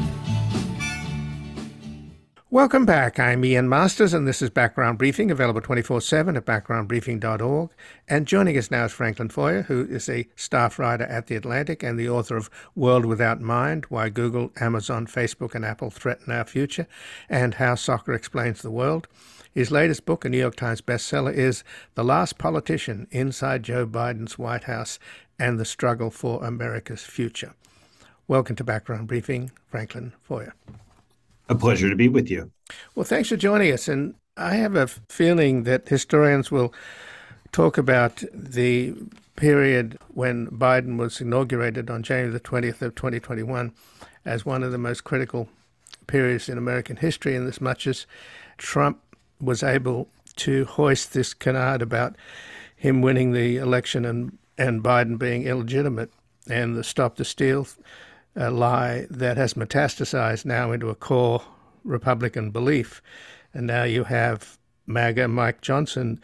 Welcome 2.53 2.85
back. 2.85 3.17
I'm 3.17 3.45
Ian 3.45 3.69
Masters, 3.69 4.13
and 4.13 4.27
this 4.27 4.41
is 4.41 4.49
Background 4.49 4.97
Briefing, 4.97 5.31
available 5.31 5.61
24 5.61 6.01
7 6.01 6.35
at 6.35 6.45
backgroundbriefing.org. 6.45 7.69
And 8.09 8.27
joining 8.27 8.57
us 8.57 8.69
now 8.69 8.83
is 8.83 8.91
Franklin 8.91 9.29
Foer, 9.29 9.61
who 9.61 9.85
is 9.85 10.09
a 10.09 10.27
staff 10.35 10.77
writer 10.77 11.05
at 11.05 11.27
The 11.27 11.37
Atlantic 11.37 11.81
and 11.81 11.97
the 11.97 12.09
author 12.09 12.35
of 12.35 12.49
World 12.75 13.05
Without 13.05 13.39
Mind 13.39 13.85
Why 13.87 14.09
Google, 14.09 14.51
Amazon, 14.59 15.07
Facebook, 15.07 15.55
and 15.55 15.63
Apple 15.63 15.91
Threaten 15.91 16.33
Our 16.33 16.43
Future, 16.43 16.87
and 17.29 17.53
How 17.53 17.75
Soccer 17.75 18.11
Explains 18.11 18.61
the 18.61 18.69
World. 18.69 19.07
His 19.53 19.71
latest 19.71 20.05
book, 20.05 20.25
a 20.25 20.29
New 20.29 20.39
York 20.39 20.57
Times 20.57 20.81
bestseller, 20.81 21.33
is 21.33 21.63
The 21.95 22.03
Last 22.03 22.37
Politician 22.37 23.07
Inside 23.11 23.63
Joe 23.63 23.87
Biden's 23.87 24.37
White 24.37 24.65
House 24.65 24.99
and 25.39 25.57
the 25.57 25.63
Struggle 25.63 26.11
for 26.11 26.43
America's 26.43 27.03
Future. 27.03 27.53
Welcome 28.27 28.57
to 28.57 28.65
Background 28.65 29.07
Briefing, 29.07 29.51
Franklin 29.69 30.11
Foer. 30.21 30.53
A 31.51 31.55
pleasure 31.55 31.89
to 31.89 31.97
be 31.97 32.07
with 32.07 32.31
you. 32.31 32.49
Well, 32.95 33.03
thanks 33.03 33.27
for 33.27 33.35
joining 33.35 33.73
us. 33.73 33.89
And 33.89 34.15
I 34.37 34.53
have 34.53 34.77
a 34.77 34.87
feeling 34.87 35.63
that 35.63 35.89
historians 35.89 36.49
will 36.49 36.73
talk 37.51 37.77
about 37.77 38.23
the 38.33 38.93
period 39.35 39.97
when 40.07 40.47
Biden 40.47 40.97
was 40.97 41.19
inaugurated 41.19 41.89
on 41.89 42.03
January 42.03 42.31
the 42.31 42.39
20th 42.39 42.81
of 42.81 42.95
2021 42.95 43.73
as 44.23 44.45
one 44.45 44.63
of 44.63 44.71
the 44.71 44.77
most 44.77 45.03
critical 45.03 45.49
periods 46.07 46.47
in 46.47 46.57
American 46.57 46.95
history, 46.95 47.35
in 47.35 47.45
as 47.45 47.59
much 47.59 47.85
as 47.85 48.05
Trump 48.57 49.01
was 49.41 49.61
able 49.61 50.07
to 50.37 50.63
hoist 50.63 51.11
this 51.11 51.33
canard 51.33 51.81
about 51.81 52.15
him 52.77 53.01
winning 53.01 53.33
the 53.33 53.57
election 53.57 54.05
and, 54.05 54.37
and 54.57 54.81
Biden 54.81 55.19
being 55.19 55.43
illegitimate 55.43 56.11
and 56.49 56.77
the 56.77 56.83
stop 56.85 57.17
the 57.17 57.25
steal 57.25 57.67
a 58.35 58.49
lie 58.49 59.07
that 59.09 59.37
has 59.37 59.55
metastasized 59.55 60.45
now 60.45 60.71
into 60.71 60.89
a 60.89 60.95
core 60.95 61.41
Republican 61.83 62.51
belief. 62.51 63.01
And 63.53 63.67
now 63.67 63.83
you 63.83 64.05
have 64.05 64.57
MAGA 64.87 65.27
Mike 65.27 65.61
Johnson, 65.61 66.19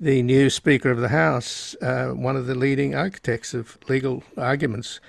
the 0.00 0.22
new 0.22 0.50
Speaker 0.50 0.90
of 0.90 0.98
the 0.98 1.08
House, 1.08 1.76
uh, 1.80 2.08
one 2.08 2.36
of 2.36 2.46
the 2.46 2.54
leading 2.54 2.94
architects 2.94 3.54
of 3.54 3.78
legal 3.88 4.22
arguments 4.36 5.00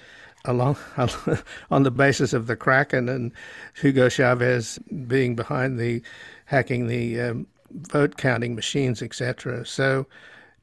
along 0.46 0.78
on 1.72 1.84
the 1.84 1.92
basis 1.92 2.34
of 2.34 2.48
the 2.48 2.56
Kraken 2.56 3.10
and 3.10 3.32
Hugo 3.82 4.10
Chavez 4.10 4.78
being 5.08 5.36
behind 5.36 5.80
the 5.80 6.02
hacking 6.46 6.88
the 6.88 7.20
um, 7.20 7.48
vote 7.72 8.18
counting 8.18 8.56
machines, 8.56 9.02
etc. 9.02 9.66
So, 9.66 10.06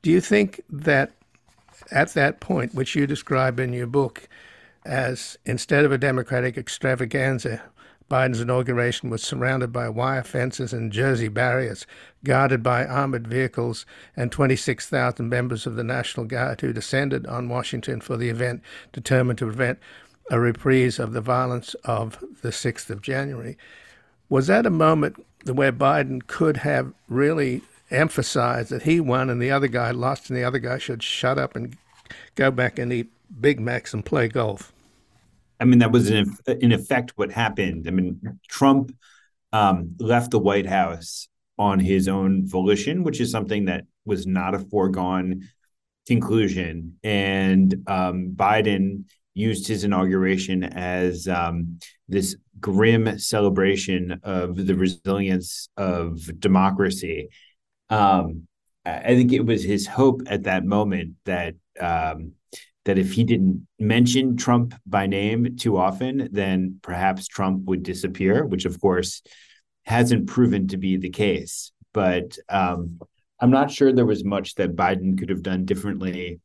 do 0.02 0.10
you 0.10 0.20
think 0.20 0.60
that 0.70 1.12
at 1.90 2.14
that 2.14 2.40
point, 2.40 2.74
which 2.74 2.94
you 2.94 3.06
describe 3.06 3.60
in 3.60 3.72
your 3.72 3.86
book, 3.86 4.28
as 4.84 5.38
instead 5.44 5.84
of 5.84 5.92
a 5.92 5.98
Democratic 5.98 6.56
extravaganza, 6.56 7.62
Biden's 8.10 8.40
inauguration 8.40 9.08
was 9.08 9.22
surrounded 9.22 9.72
by 9.72 9.88
wire 9.88 10.22
fences 10.22 10.74
and 10.74 10.92
Jersey 10.92 11.28
barriers, 11.28 11.86
guarded 12.24 12.62
by 12.62 12.84
armored 12.84 13.26
vehicles 13.26 13.86
and 14.14 14.30
26,000 14.30 15.28
members 15.28 15.66
of 15.66 15.76
the 15.76 15.84
National 15.84 16.26
Guard 16.26 16.60
who 16.60 16.74
descended 16.74 17.26
on 17.26 17.48
Washington 17.48 18.02
for 18.02 18.18
the 18.18 18.28
event, 18.28 18.62
determined 18.92 19.38
to 19.38 19.46
prevent 19.46 19.78
a 20.30 20.38
reprise 20.38 20.98
of 20.98 21.14
the 21.14 21.22
violence 21.22 21.74
of 21.84 22.22
the 22.42 22.50
6th 22.50 22.90
of 22.90 23.00
January. 23.00 23.56
Was 24.28 24.46
that 24.48 24.66
a 24.66 24.70
moment 24.70 25.24
where 25.50 25.72
Biden 25.72 26.26
could 26.26 26.58
have 26.58 26.92
really 27.08 27.62
emphasized 27.90 28.70
that 28.70 28.82
he 28.82 29.00
won 29.00 29.30
and 29.30 29.40
the 29.40 29.50
other 29.50 29.68
guy 29.68 29.90
lost 29.90 30.28
and 30.28 30.36
the 30.36 30.44
other 30.44 30.58
guy 30.58 30.78
should 30.78 31.02
shut 31.02 31.38
up 31.38 31.56
and 31.56 31.76
go 32.34 32.50
back 32.50 32.78
and 32.78 32.92
eat 32.92 33.10
Big 33.40 33.60
Macs 33.60 33.94
and 33.94 34.04
play 34.04 34.28
golf. 34.28 34.72
I 35.60 35.64
mean, 35.64 35.78
that 35.78 35.92
was 35.92 36.10
in, 36.10 36.36
in 36.60 36.72
effect 36.72 37.12
what 37.14 37.30
happened. 37.30 37.86
I 37.86 37.92
mean, 37.92 38.40
Trump 38.48 38.92
um, 39.52 39.94
left 39.98 40.32
the 40.32 40.38
White 40.38 40.66
House 40.66 41.28
on 41.58 41.78
his 41.78 42.08
own 42.08 42.48
volition, 42.48 43.04
which 43.04 43.20
is 43.20 43.30
something 43.30 43.66
that 43.66 43.84
was 44.04 44.26
not 44.26 44.54
a 44.54 44.58
foregone 44.58 45.48
conclusion. 46.06 46.98
And 47.04 47.84
um, 47.86 48.32
Biden 48.34 49.04
used 49.34 49.68
his 49.68 49.84
inauguration 49.84 50.64
as 50.64 51.28
um, 51.28 51.78
this 52.08 52.36
grim 52.58 53.18
celebration 53.18 54.20
of 54.22 54.66
the 54.66 54.74
resilience 54.74 55.68
of 55.76 56.40
democracy. 56.40 57.28
Um, 57.88 58.46
I 58.84 59.14
think 59.14 59.32
it 59.32 59.46
was 59.46 59.62
his 59.62 59.86
hope 59.86 60.22
at 60.26 60.42
that 60.44 60.64
moment 60.64 61.14
that 61.24 61.54
um, 61.80 62.32
that 62.84 62.98
if 62.98 63.12
he 63.12 63.24
didn't 63.24 63.66
mention 63.78 64.36
Trump 64.36 64.74
by 64.86 65.06
name 65.06 65.56
too 65.56 65.76
often, 65.76 66.28
then 66.32 66.78
perhaps 66.82 67.28
Trump 67.28 67.64
would 67.64 67.82
disappear, 67.82 68.44
which 68.44 68.64
of 68.64 68.80
course 68.80 69.22
hasn't 69.84 70.28
proven 70.28 70.68
to 70.68 70.76
be 70.76 70.96
the 70.96 71.10
case. 71.10 71.72
But 71.92 72.38
um, 72.48 73.00
I'm 73.40 73.50
not 73.50 73.70
sure 73.70 73.92
there 73.92 74.06
was 74.06 74.24
much 74.24 74.56
that 74.56 74.76
Biden 74.76 75.18
could 75.18 75.28
have 75.28 75.42
done 75.42 75.64
differently 75.64 76.40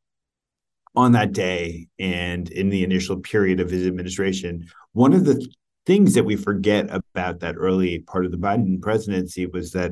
on 0.95 1.11
that 1.11 1.31
day 1.31 1.87
and 1.99 2.49
in 2.49 2.69
the 2.69 2.83
initial 2.83 3.19
period 3.19 3.59
of 3.59 3.69
his 3.69 3.85
administration. 3.85 4.67
One 4.93 5.13
of 5.13 5.25
the 5.25 5.47
things 5.85 6.15
that 6.15 6.25
we 6.25 6.35
forget 6.35 6.89
about 6.89 7.39
that 7.39 7.55
early 7.55 7.99
part 7.99 8.25
of 8.25 8.31
the 8.31 8.37
Biden 8.37 8.81
presidency 8.81 9.45
was 9.45 9.71
that 9.71 9.91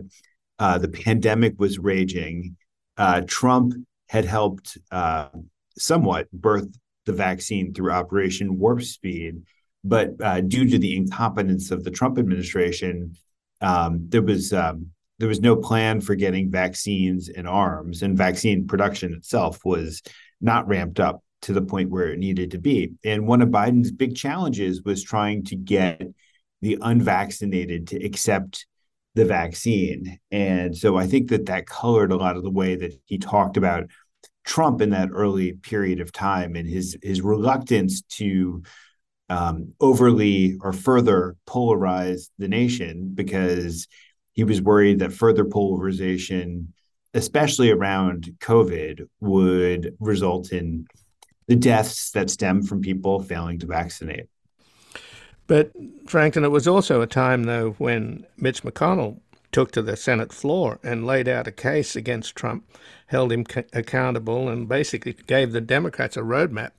uh, 0.57 0.77
the 0.77 0.87
pandemic 0.87 1.59
was 1.59 1.79
raging 1.79 2.57
uh, 2.97 3.21
Trump 3.27 3.73
had 4.09 4.25
helped 4.25 4.77
uh, 4.91 5.27
somewhat 5.77 6.27
birthed 6.35 6.75
the 7.05 7.13
vaccine 7.13 7.73
through 7.73 7.91
Operation 7.91 8.57
Warp 8.57 8.81
Speed, 8.81 9.43
but 9.83 10.11
uh, 10.21 10.41
due 10.41 10.67
to 10.69 10.79
the 10.79 10.95
incompetence 10.95 11.71
of 11.71 11.83
the 11.83 11.91
Trump 11.91 12.17
administration, 12.17 13.15
um, 13.61 14.07
there 14.09 14.23
was 14.23 14.53
um, 14.53 14.87
there 15.19 15.27
was 15.27 15.39
no 15.39 15.55
plan 15.55 16.01
for 16.01 16.15
getting 16.15 16.51
vaccines 16.51 17.29
and 17.29 17.47
arms, 17.47 18.01
and 18.01 18.17
vaccine 18.17 18.67
production 18.67 19.13
itself 19.13 19.63
was 19.63 20.01
not 20.41 20.67
ramped 20.67 20.99
up 20.99 21.21
to 21.43 21.53
the 21.53 21.61
point 21.61 21.91
where 21.91 22.11
it 22.11 22.19
needed 22.19 22.51
to 22.51 22.57
be. 22.57 22.93
And 23.03 23.27
one 23.27 23.41
of 23.41 23.49
Biden's 23.49 23.91
big 23.91 24.15
challenges 24.15 24.81
was 24.83 25.03
trying 25.03 25.43
to 25.45 25.55
get 25.55 26.01
the 26.61 26.77
unvaccinated 26.81 27.87
to 27.89 28.03
accept 28.03 28.65
the 29.13 29.25
vaccine. 29.25 30.19
And 30.31 30.75
so 30.75 30.97
I 30.97 31.07
think 31.07 31.29
that 31.29 31.45
that 31.45 31.67
colored 31.67 32.11
a 32.11 32.17
lot 32.17 32.35
of 32.35 32.43
the 32.43 32.49
way 32.49 32.75
that 32.75 32.99
he 33.05 33.17
talked 33.17 33.57
about 33.57 33.85
Trump 34.45 34.81
in 34.81 34.91
that 34.91 35.09
early 35.11 35.53
period 35.53 35.99
of 35.99 36.11
time 36.11 36.55
and 36.55 36.67
his 36.67 36.97
his 37.01 37.21
reluctance 37.21 38.01
to 38.03 38.63
um, 39.29 39.73
overly 39.79 40.57
or 40.61 40.71
further 40.71 41.35
polarize 41.47 42.29
the 42.37 42.47
nation 42.47 43.11
because 43.13 43.87
he 44.33 44.43
was 44.43 44.61
worried 44.61 44.99
that 44.99 45.13
further 45.13 45.45
polarization, 45.45 46.73
especially 47.13 47.71
around 47.71 48.35
COVID, 48.39 49.07
would 49.21 49.95
result 49.99 50.51
in 50.51 50.85
the 51.47 51.55
deaths 51.55 52.11
that 52.11 52.29
stem 52.29 52.61
from 52.61 52.81
people 52.81 53.21
failing 53.21 53.59
to 53.59 53.67
vaccinate. 53.67 54.27
But, 55.47 55.71
Franklin, 56.07 56.43
it 56.43 56.49
was 56.49 56.67
also 56.67 57.01
a 57.01 57.07
time, 57.07 57.43
though, 57.43 57.71
when 57.77 58.25
Mitch 58.37 58.63
McConnell 58.63 59.19
took 59.55 59.71
to 59.71 59.81
the 59.81 59.95
Senate 59.95 60.33
floor 60.33 60.79
and 60.83 61.05
laid 61.05 61.29
out 61.29 61.47
a 61.47 61.51
case 61.51 61.95
against 61.95 62.35
Trump, 62.35 62.65
held 63.07 63.31
him 63.31 63.45
accountable, 63.71 64.49
and 64.49 64.67
basically 64.67 65.13
gave 65.27 65.53
the 65.53 65.61
Democrats 65.61 66.17
a 66.17 66.19
roadmap 66.19 66.71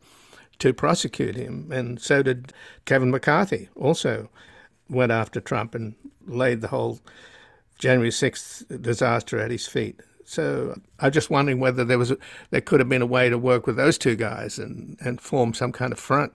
to 0.58 0.74
prosecute 0.74 1.36
him. 1.36 1.72
And 1.72 1.98
so 1.98 2.22
did 2.22 2.52
Kevin 2.84 3.10
McCarthy, 3.10 3.70
also 3.76 4.28
went 4.90 5.10
after 5.10 5.40
Trump 5.40 5.74
and 5.74 5.94
laid 6.26 6.60
the 6.60 6.68
whole 6.68 7.00
January 7.78 8.10
6th 8.10 8.82
disaster 8.82 9.38
at 9.40 9.50
his 9.50 9.66
feet. 9.66 10.02
So 10.26 10.78
I'm 11.00 11.12
just 11.12 11.30
wondering 11.30 11.60
whether 11.60 11.82
there 11.82 11.96
was 11.98 12.10
a, 12.10 12.18
there 12.50 12.60
could 12.60 12.80
have 12.80 12.90
been 12.90 13.00
a 13.00 13.06
way 13.06 13.30
to 13.30 13.38
work 13.38 13.66
with 13.66 13.76
those 13.76 13.96
two 13.96 14.16
guys 14.16 14.58
and, 14.58 14.98
and 15.00 15.18
form 15.18 15.54
some 15.54 15.72
kind 15.72 15.94
of 15.94 15.98
front 15.98 16.34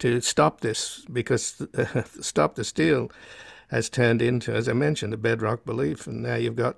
to 0.00 0.20
stop 0.20 0.62
this 0.62 1.06
because 1.12 1.64
uh, 1.78 2.02
stop 2.20 2.56
the 2.56 2.64
steal 2.64 3.08
has 3.68 3.88
turned 3.88 4.22
into, 4.22 4.52
as 4.52 4.68
I 4.68 4.72
mentioned, 4.72 5.12
a 5.12 5.16
bedrock 5.16 5.64
belief, 5.64 6.06
and 6.06 6.22
now 6.22 6.36
you've 6.36 6.56
got 6.56 6.76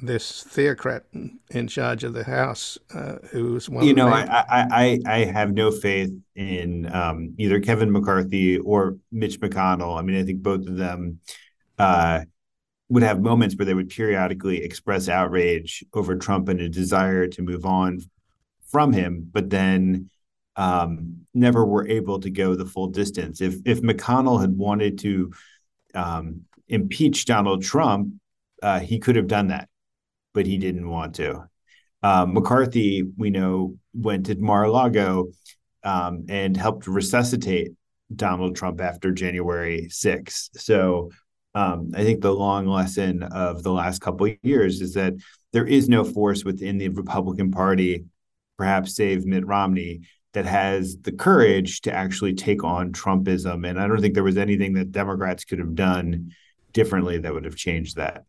this 0.00 0.42
theocrat 0.42 1.04
in 1.50 1.68
charge 1.68 2.02
of 2.04 2.14
the 2.14 2.24
House, 2.24 2.78
uh, 2.94 3.16
who's 3.30 3.68
one. 3.68 3.84
You 3.84 3.94
know, 3.94 4.08
I, 4.08 4.44
I, 4.48 4.98
I 5.06 5.18
have 5.24 5.52
no 5.52 5.70
faith 5.70 6.12
in 6.34 6.92
um, 6.92 7.34
either 7.38 7.60
Kevin 7.60 7.92
McCarthy 7.92 8.58
or 8.58 8.96
Mitch 9.10 9.38
McConnell. 9.40 9.98
I 9.98 10.02
mean, 10.02 10.18
I 10.18 10.24
think 10.24 10.42
both 10.42 10.66
of 10.66 10.76
them 10.76 11.20
uh, 11.78 12.20
would 12.88 13.02
have 13.02 13.20
moments 13.20 13.56
where 13.56 13.66
they 13.66 13.74
would 13.74 13.90
periodically 13.90 14.62
express 14.62 15.08
outrage 15.08 15.84
over 15.92 16.16
Trump 16.16 16.48
and 16.48 16.60
a 16.60 16.68
desire 16.68 17.26
to 17.28 17.42
move 17.42 17.66
on 17.66 18.00
from 18.70 18.92
him, 18.92 19.28
but 19.30 19.50
then 19.50 20.10
um, 20.56 21.18
never 21.34 21.64
were 21.64 21.86
able 21.86 22.20
to 22.20 22.30
go 22.30 22.54
the 22.54 22.66
full 22.66 22.88
distance. 22.88 23.40
If 23.40 23.56
if 23.64 23.82
McConnell 23.82 24.40
had 24.40 24.56
wanted 24.56 24.98
to 25.00 25.32
um, 25.94 26.42
impeach 26.68 27.24
Donald 27.24 27.62
Trump, 27.62 28.14
uh, 28.62 28.80
he 28.80 28.98
could 28.98 29.16
have 29.16 29.26
done 29.26 29.48
that, 29.48 29.68
but 30.34 30.46
he 30.46 30.58
didn't 30.58 30.88
want 30.88 31.14
to. 31.16 31.48
Um, 32.02 32.34
McCarthy, 32.34 33.02
we 33.16 33.30
know, 33.30 33.76
went 33.94 34.26
to 34.26 34.34
Mar-a-Lago 34.36 35.28
um, 35.84 36.26
and 36.28 36.56
helped 36.56 36.86
resuscitate 36.86 37.72
Donald 38.14 38.56
Trump 38.56 38.80
after 38.80 39.12
January 39.12 39.88
6th. 39.90 40.50
So 40.58 41.10
um, 41.54 41.92
I 41.94 42.02
think 42.02 42.20
the 42.20 42.32
long 42.32 42.66
lesson 42.66 43.22
of 43.22 43.62
the 43.62 43.72
last 43.72 44.00
couple 44.00 44.26
of 44.26 44.36
years 44.42 44.80
is 44.80 44.94
that 44.94 45.14
there 45.52 45.66
is 45.66 45.88
no 45.88 46.02
force 46.02 46.44
within 46.44 46.78
the 46.78 46.88
Republican 46.88 47.50
Party, 47.50 48.06
perhaps 48.56 48.96
save 48.96 49.26
Mitt 49.26 49.46
Romney, 49.46 50.02
that 50.32 50.44
mm-hmm. 50.44 50.54
has 50.54 50.98
the 50.98 51.12
courage 51.12 51.80
to 51.82 51.92
actually 51.92 52.34
take 52.34 52.64
on 52.64 52.92
Trumpism. 52.92 53.68
And 53.68 53.80
I 53.80 53.86
don't 53.86 54.00
think 54.00 54.14
there 54.14 54.24
was 54.24 54.38
anything 54.38 54.74
that 54.74 54.92
Democrats 54.92 55.44
could 55.44 55.58
have 55.58 55.74
done 55.74 56.32
differently 56.72 57.18
that 57.18 57.32
would 57.32 57.44
have 57.44 57.56
changed 57.56 57.96
that. 57.96 58.24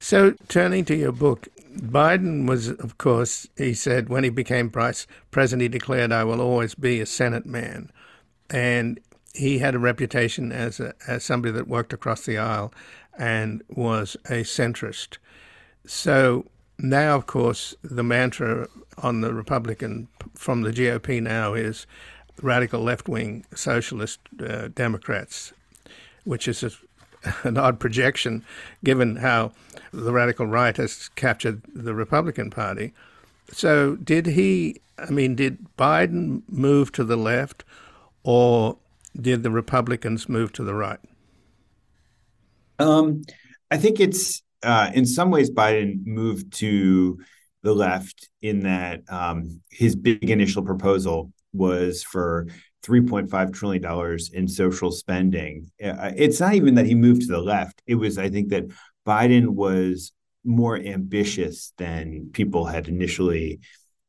So, 0.00 0.34
turning 0.48 0.84
to 0.86 0.94
your 0.94 1.12
book, 1.12 1.48
Biden 1.76 2.48
was, 2.48 2.68
of 2.68 2.98
course, 2.98 3.48
he 3.56 3.74
said 3.74 4.08
when 4.08 4.22
he 4.22 4.30
became 4.30 4.70
president, 4.70 5.62
he 5.62 5.68
declared, 5.68 6.12
I 6.12 6.24
will 6.24 6.40
always 6.40 6.74
be 6.74 7.00
a 7.00 7.06
Senate 7.06 7.46
man. 7.46 7.90
And 8.48 9.00
he 9.34 9.58
had 9.58 9.74
a 9.74 9.78
reputation 9.78 10.52
as, 10.52 10.78
a, 10.78 10.94
as 11.06 11.24
somebody 11.24 11.52
that 11.52 11.68
worked 11.68 11.92
across 11.92 12.24
the 12.24 12.38
aisle 12.38 12.72
and 13.18 13.62
was 13.68 14.16
a 14.26 14.44
centrist. 14.44 15.18
So, 15.84 16.46
now, 16.78 17.16
of 17.16 17.26
course, 17.26 17.74
the 17.82 18.04
mantra 18.04 18.68
on 18.98 19.20
the 19.20 19.34
Republican 19.34 20.08
from 20.34 20.62
the 20.62 20.70
GOP 20.70 21.20
now 21.20 21.54
is 21.54 21.86
radical 22.42 22.80
left 22.80 23.08
wing 23.08 23.44
socialist 23.54 24.20
uh, 24.40 24.68
Democrats, 24.68 25.52
which 26.24 26.46
is 26.46 26.62
a, 26.62 26.70
an 27.42 27.56
odd 27.56 27.80
projection 27.80 28.44
given 28.84 29.16
how 29.16 29.52
the 29.92 30.12
radical 30.12 30.46
right 30.46 30.76
has 30.76 31.08
captured 31.16 31.62
the 31.74 31.94
Republican 31.94 32.50
Party. 32.50 32.92
So, 33.50 33.96
did 33.96 34.26
he, 34.26 34.80
I 34.98 35.10
mean, 35.10 35.34
did 35.34 35.58
Biden 35.76 36.42
move 36.48 36.92
to 36.92 37.04
the 37.04 37.16
left 37.16 37.64
or 38.22 38.76
did 39.20 39.42
the 39.42 39.50
Republicans 39.50 40.28
move 40.28 40.52
to 40.52 40.64
the 40.64 40.74
right? 40.74 41.00
Um, 42.78 43.22
I 43.70 43.78
think 43.78 43.98
it's 43.98 44.42
uh, 44.62 44.90
in 44.94 45.06
some 45.06 45.30
ways, 45.30 45.50
Biden 45.50 46.06
moved 46.06 46.52
to 46.54 47.18
the 47.62 47.74
left 47.74 48.28
in 48.42 48.60
that 48.60 49.02
um, 49.08 49.60
his 49.70 49.96
big 49.96 50.30
initial 50.30 50.62
proposal 50.62 51.32
was 51.52 52.02
for 52.02 52.46
$3.5 52.84 53.52
trillion 53.52 54.18
in 54.32 54.48
social 54.48 54.90
spending. 54.90 55.70
Uh, 55.82 56.12
it's 56.16 56.40
not 56.40 56.54
even 56.54 56.74
that 56.76 56.86
he 56.86 56.94
moved 56.94 57.22
to 57.22 57.28
the 57.28 57.40
left. 57.40 57.82
It 57.86 57.96
was, 57.96 58.18
I 58.18 58.28
think, 58.28 58.50
that 58.50 58.64
Biden 59.06 59.48
was 59.48 60.12
more 60.44 60.76
ambitious 60.76 61.72
than 61.78 62.30
people 62.32 62.64
had 62.64 62.88
initially 62.88 63.60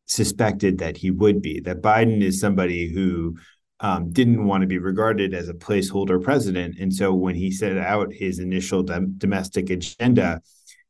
suspected 0.05 0.79
that 0.79 0.97
he 0.97 1.11
would 1.11 1.41
be. 1.41 1.59
That 1.59 1.81
Biden 1.81 2.21
is 2.21 2.39
somebody 2.39 2.91
who 2.91 3.37
um, 3.80 4.11
didn't 4.11 4.45
want 4.45 4.61
to 4.61 4.67
be 4.67 4.77
regarded 4.77 5.34
as 5.34 5.49
a 5.49 5.53
placeholder 5.53 6.21
president, 6.21 6.77
and 6.80 6.93
so 6.93 7.13
when 7.13 7.36
he 7.36 7.51
set 7.51 7.77
out 7.77 8.13
his 8.13 8.39
initial 8.39 8.84
dom- 8.84 9.15
domestic 9.17 9.69
agenda, 9.69 10.41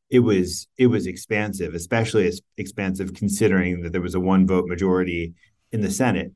it 0.09 0.19
was 0.19 0.67
it 0.77 0.87
was 0.87 1.05
expansive, 1.05 1.73
especially 1.75 2.27
as 2.27 2.41
expansive 2.57 3.13
considering 3.13 3.81
that 3.81 3.91
there 3.91 4.01
was 4.01 4.15
a 4.15 4.19
one 4.19 4.47
vote 4.47 4.67
majority 4.67 5.33
in 5.71 5.81
the 5.81 5.91
Senate. 5.91 6.31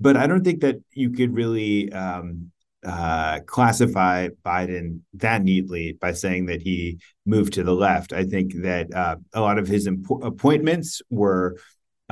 But 0.00 0.16
I 0.16 0.26
don't 0.26 0.42
think 0.42 0.60
that 0.62 0.76
you 0.92 1.10
could 1.10 1.32
really 1.32 1.92
um, 1.92 2.50
uh, 2.84 3.40
classify 3.46 4.28
Biden 4.44 5.00
that 5.14 5.44
neatly 5.44 5.92
by 5.92 6.12
saying 6.12 6.46
that 6.46 6.62
he 6.62 6.98
moved 7.24 7.52
to 7.54 7.62
the 7.62 7.74
left. 7.74 8.12
I 8.12 8.24
think 8.24 8.54
that 8.62 8.92
uh, 8.92 9.16
a 9.32 9.40
lot 9.40 9.58
of 9.58 9.68
his 9.68 9.86
impo- 9.86 10.24
appointments 10.26 11.00
were 11.08 11.58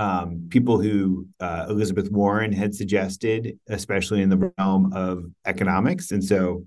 um, 0.01 0.47
people 0.49 0.81
who 0.81 1.29
uh, 1.41 1.67
Elizabeth 1.69 2.11
Warren 2.11 2.53
had 2.53 2.75
suggested, 2.75 3.59
especially 3.69 4.23
in 4.23 4.31
the 4.31 4.51
realm 4.57 4.95
of 4.95 5.27
economics. 5.45 6.11
And 6.11 6.25
so 6.25 6.67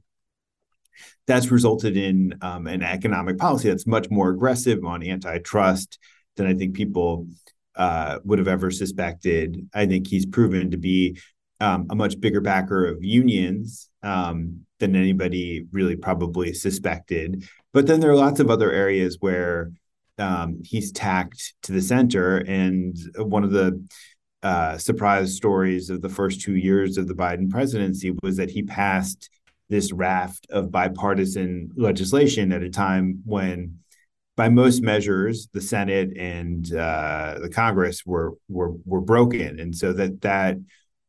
that's 1.25 1.49
resulted 1.49 1.97
in 1.97 2.37
um, 2.43 2.67
an 2.67 2.83
economic 2.83 3.39
policy 3.39 3.69
that's 3.69 3.87
much 3.87 4.11
more 4.11 4.29
aggressive 4.29 4.85
on 4.85 5.01
antitrust 5.01 5.97
than 6.35 6.45
I 6.45 6.53
think 6.53 6.75
people 6.75 7.25
uh, 7.75 8.19
would 8.23 8.37
have 8.37 8.47
ever 8.47 8.69
suspected. 8.69 9.67
I 9.73 9.87
think 9.87 10.05
he's 10.05 10.27
proven 10.27 10.69
to 10.69 10.77
be 10.77 11.19
um, 11.59 11.87
a 11.89 11.95
much 11.95 12.19
bigger 12.19 12.41
backer 12.41 12.85
of 12.85 13.03
unions 13.03 13.89
um, 14.03 14.59
than 14.77 14.95
anybody 14.95 15.65
really 15.71 15.95
probably 15.95 16.53
suspected. 16.53 17.49
But 17.73 17.87
then 17.87 17.99
there 17.99 18.11
are 18.11 18.15
lots 18.15 18.39
of 18.39 18.51
other 18.51 18.71
areas 18.71 19.17
where 19.19 19.71
um, 20.17 20.61
he's 20.63 20.91
tacked 20.91 21.53
to 21.63 21.71
the 21.71 21.81
center. 21.81 22.37
And 22.37 22.95
one 23.17 23.43
of 23.43 23.51
the 23.51 23.85
uh, 24.41 24.77
surprise 24.77 25.35
stories 25.35 25.89
of 25.89 26.01
the 26.01 26.09
first 26.09 26.41
two 26.41 26.55
years 26.55 26.97
of 26.97 27.07
the 27.07 27.13
Biden 27.13 27.49
presidency 27.49 28.13
was 28.21 28.37
that 28.37 28.51
he 28.51 28.63
passed 28.63 29.29
this 29.69 29.91
raft 29.91 30.45
of 30.51 30.71
bipartisan 30.71 31.71
legislation 31.75 32.51
at 32.51 32.61
a 32.61 32.69
time 32.69 33.21
when, 33.25 33.79
by 34.35 34.49
most 34.49 34.81
measures, 34.81 35.47
the 35.53 35.61
Senate 35.61 36.15
and 36.17 36.73
uh, 36.75 37.39
the 37.41 37.49
Congress 37.49 38.05
were 38.05 38.33
were 38.49 38.73
were 38.85 39.01
broken, 39.01 39.59
and 39.59 39.75
so 39.75 39.93
that 39.93 40.21
that 40.21 40.57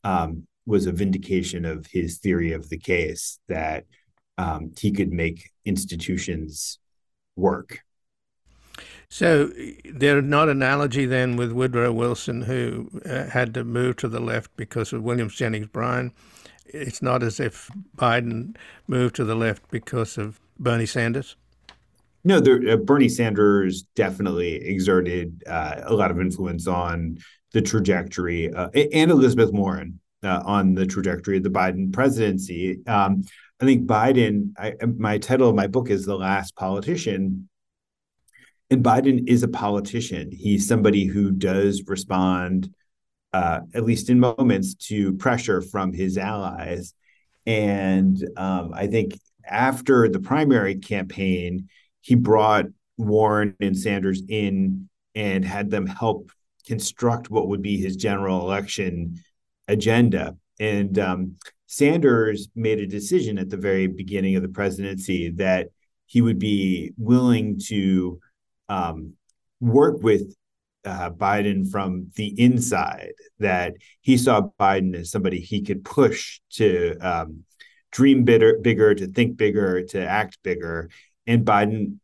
um, 0.04 0.46
was 0.66 0.86
a 0.86 0.92
vindication 0.92 1.64
of 1.64 1.86
his 1.86 2.18
theory 2.18 2.52
of 2.52 2.68
the 2.68 2.78
case 2.78 3.38
that 3.48 3.84
um, 4.38 4.72
he 4.78 4.92
could 4.92 5.12
make 5.12 5.50
institutions 5.64 6.78
work. 7.36 7.83
So 9.14 9.52
there's 9.84 10.24
not 10.24 10.48
analogy 10.48 11.06
then 11.06 11.36
with 11.36 11.52
Woodrow 11.52 11.92
Wilson, 11.92 12.42
who 12.42 12.90
uh, 13.08 13.26
had 13.26 13.54
to 13.54 13.62
move 13.62 13.94
to 13.98 14.08
the 14.08 14.18
left 14.18 14.50
because 14.56 14.92
of 14.92 15.04
Williams 15.04 15.36
Jennings 15.36 15.68
Bryan. 15.68 16.10
It's 16.66 17.00
not 17.00 17.22
as 17.22 17.38
if 17.38 17.70
Biden 17.96 18.56
moved 18.88 19.14
to 19.14 19.24
the 19.24 19.36
left 19.36 19.70
because 19.70 20.18
of 20.18 20.40
Bernie 20.58 20.84
Sanders. 20.84 21.36
No, 22.24 22.40
there, 22.40 22.60
uh, 22.68 22.76
Bernie 22.76 23.08
Sanders 23.08 23.84
definitely 23.94 24.56
exerted 24.56 25.44
uh, 25.46 25.82
a 25.84 25.94
lot 25.94 26.10
of 26.10 26.18
influence 26.18 26.66
on 26.66 27.18
the 27.52 27.62
trajectory, 27.62 28.52
uh, 28.52 28.70
and 28.70 29.12
Elizabeth 29.12 29.52
Warren 29.52 30.00
uh, 30.24 30.42
on 30.44 30.74
the 30.74 30.86
trajectory 30.86 31.36
of 31.36 31.44
the 31.44 31.50
Biden 31.50 31.92
presidency. 31.92 32.84
Um, 32.88 33.22
I 33.60 33.64
think 33.64 33.86
Biden. 33.86 34.54
I, 34.58 34.74
my 34.84 35.18
title 35.18 35.48
of 35.48 35.54
my 35.54 35.68
book 35.68 35.88
is 35.88 36.04
"The 36.04 36.18
Last 36.18 36.56
Politician," 36.56 37.48
and 38.74 38.84
Biden 38.84 39.28
is 39.28 39.42
a 39.42 39.48
politician. 39.48 40.30
He's 40.32 40.66
somebody 40.66 41.06
who 41.06 41.30
does 41.30 41.84
respond, 41.86 42.74
uh, 43.32 43.60
at 43.72 43.84
least 43.84 44.10
in 44.10 44.18
moments, 44.18 44.74
to 44.88 45.14
pressure 45.14 45.62
from 45.62 45.92
his 45.92 46.18
allies. 46.18 46.92
And 47.46 48.22
um, 48.36 48.72
I 48.74 48.88
think 48.88 49.18
after 49.46 50.08
the 50.08 50.18
primary 50.18 50.74
campaign, 50.76 51.68
he 52.00 52.16
brought 52.16 52.66
Warren 52.98 53.54
and 53.60 53.78
Sanders 53.78 54.22
in 54.28 54.88
and 55.14 55.44
had 55.44 55.70
them 55.70 55.86
help 55.86 56.32
construct 56.66 57.30
what 57.30 57.46
would 57.48 57.62
be 57.62 57.76
his 57.76 57.94
general 57.94 58.40
election 58.40 59.20
agenda. 59.68 60.36
And 60.58 60.98
um, 60.98 61.36
Sanders 61.66 62.48
made 62.56 62.80
a 62.80 62.86
decision 62.86 63.38
at 63.38 63.50
the 63.50 63.56
very 63.56 63.86
beginning 63.86 64.34
of 64.34 64.42
the 64.42 64.48
presidency 64.48 65.30
that 65.36 65.68
he 66.06 66.22
would 66.22 66.40
be 66.40 66.92
willing 66.96 67.60
to 67.66 68.18
um, 68.68 69.14
work 69.60 70.02
with 70.02 70.34
uh, 70.84 71.10
Biden 71.10 71.70
from 71.70 72.10
the 72.16 72.38
inside, 72.40 73.12
that 73.38 73.74
he 74.00 74.18
saw 74.18 74.48
Biden 74.60 74.94
as 74.94 75.10
somebody 75.10 75.40
he 75.40 75.62
could 75.62 75.84
push 75.84 76.40
to 76.52 76.96
um, 76.98 77.44
dream 77.90 78.24
bigger, 78.24 78.58
bigger, 78.58 78.94
to 78.94 79.06
think 79.06 79.36
bigger, 79.36 79.82
to 79.82 80.06
act 80.06 80.38
bigger 80.42 80.90
and 81.26 81.44
Biden 81.44 81.98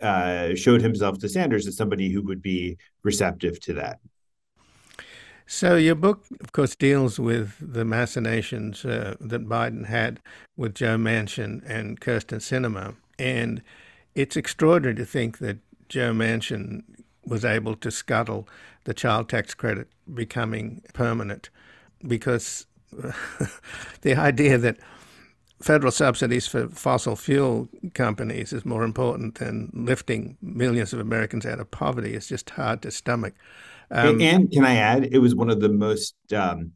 uh, 0.00 0.54
showed 0.54 0.82
himself 0.82 1.18
to 1.18 1.28
Sanders 1.28 1.66
as 1.66 1.76
somebody 1.76 2.10
who 2.10 2.22
would 2.22 2.42
be 2.42 2.76
receptive 3.02 3.60
to 3.60 3.74
that. 3.74 3.98
So 5.46 5.76
your 5.76 5.94
book, 5.94 6.24
of 6.40 6.52
course, 6.52 6.74
deals 6.74 7.18
with 7.18 7.56
the 7.60 7.84
machinations 7.84 8.84
uh, 8.84 9.16
that 9.20 9.48
Biden 9.48 9.86
had 9.86 10.20
with 10.56 10.74
Joe 10.74 10.96
Manchin 10.96 11.62
and 11.66 12.00
Kyrsten 12.00 12.38
Sinema, 12.38 12.94
and 13.18 13.62
it's 14.14 14.36
extraordinary 14.36 14.94
to 14.96 15.04
think 15.04 15.38
that 15.38 15.58
Joe 15.92 16.12
Manchin 16.12 16.84
was 17.26 17.44
able 17.44 17.76
to 17.76 17.90
scuttle 17.90 18.48
the 18.84 18.94
child 18.94 19.28
tax 19.28 19.52
credit 19.52 19.88
becoming 20.14 20.80
permanent, 20.94 21.50
because 22.08 22.64
the 24.00 24.16
idea 24.16 24.56
that 24.56 24.78
federal 25.60 25.92
subsidies 25.92 26.46
for 26.46 26.66
fossil 26.68 27.14
fuel 27.14 27.68
companies 27.92 28.54
is 28.54 28.64
more 28.64 28.84
important 28.84 29.34
than 29.34 29.70
lifting 29.74 30.38
millions 30.40 30.94
of 30.94 30.98
Americans 30.98 31.44
out 31.44 31.60
of 31.60 31.70
poverty. 31.70 32.14
is 32.14 32.26
just 32.26 32.48
hard 32.48 32.80
to 32.80 32.90
stomach. 32.90 33.34
Um, 33.90 34.18
and 34.22 34.50
can 34.50 34.64
I 34.64 34.76
add, 34.76 35.10
it 35.12 35.18
was 35.18 35.34
one 35.34 35.50
of 35.50 35.60
the 35.60 35.68
most 35.68 36.14
um, 36.32 36.72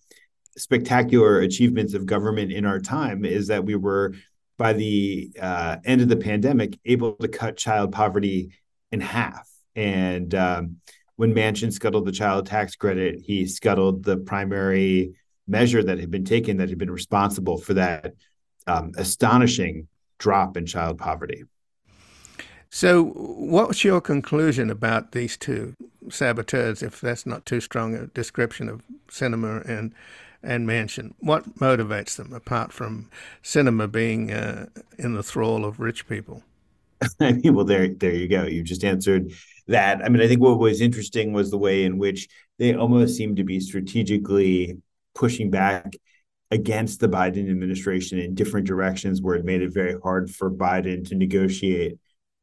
spectacular 0.58 1.40
achievements 1.40 1.94
of 1.94 2.04
government 2.04 2.52
in 2.52 2.66
our 2.66 2.80
time 2.80 3.24
is 3.24 3.46
that 3.46 3.64
we 3.64 3.76
were, 3.76 4.12
by 4.58 4.74
the 4.74 5.32
uh, 5.40 5.78
end 5.86 6.02
of 6.02 6.10
the 6.10 6.16
pandemic, 6.16 6.78
able 6.84 7.14
to 7.14 7.28
cut 7.28 7.56
child 7.56 7.92
poverty 7.92 8.52
in 8.96 9.00
half. 9.00 9.48
And 9.74 10.34
um, 10.34 10.76
when 11.16 11.34
Manchin 11.34 11.72
scuttled 11.72 12.06
the 12.06 12.12
child 12.12 12.46
tax 12.46 12.74
credit, 12.76 13.20
he 13.22 13.46
scuttled 13.46 14.04
the 14.04 14.16
primary 14.16 15.14
measure 15.46 15.82
that 15.82 15.98
had 15.98 16.10
been 16.10 16.24
taken 16.24 16.56
that 16.56 16.70
had 16.70 16.78
been 16.78 16.90
responsible 16.90 17.58
for 17.58 17.74
that 17.74 18.14
um, 18.66 18.92
astonishing 18.96 19.86
drop 20.18 20.56
in 20.56 20.64
child 20.66 20.98
poverty. 20.98 21.44
So, 22.70 23.04
what's 23.04 23.84
your 23.84 24.00
conclusion 24.00 24.70
about 24.70 25.12
these 25.12 25.36
two 25.36 25.74
saboteurs, 26.10 26.82
if 26.82 27.00
that's 27.00 27.24
not 27.24 27.46
too 27.46 27.60
strong 27.60 27.94
a 27.94 28.06
description 28.08 28.68
of 28.68 28.82
Sinema 29.08 29.64
and 29.68 29.94
and 30.42 30.66
Manchin? 30.66 31.14
What 31.20 31.58
motivates 31.58 32.16
them, 32.16 32.32
apart 32.32 32.72
from 32.72 33.08
Sinema 33.42 33.90
being 33.90 34.32
uh, 34.32 34.66
in 34.98 35.14
the 35.14 35.22
thrall 35.22 35.64
of 35.64 35.78
rich 35.80 36.08
people? 36.08 36.42
I 37.20 37.32
mean, 37.32 37.54
well, 37.54 37.64
there, 37.64 37.88
there 37.88 38.14
you 38.14 38.28
go. 38.28 38.44
You 38.44 38.62
just 38.62 38.84
answered 38.84 39.32
that. 39.66 40.04
I 40.04 40.08
mean, 40.08 40.22
I 40.22 40.28
think 40.28 40.40
what 40.40 40.58
was 40.58 40.80
interesting 40.80 41.32
was 41.32 41.50
the 41.50 41.58
way 41.58 41.84
in 41.84 41.98
which 41.98 42.28
they 42.58 42.74
almost 42.74 43.16
seemed 43.16 43.36
to 43.36 43.44
be 43.44 43.60
strategically 43.60 44.78
pushing 45.14 45.50
back 45.50 45.96
against 46.50 47.00
the 47.00 47.08
Biden 47.08 47.50
administration 47.50 48.18
in 48.18 48.34
different 48.34 48.66
directions 48.66 49.20
where 49.20 49.34
it 49.34 49.44
made 49.44 49.62
it 49.62 49.74
very 49.74 49.98
hard 50.00 50.30
for 50.30 50.50
Biden 50.50 51.06
to 51.08 51.14
negotiate 51.16 51.98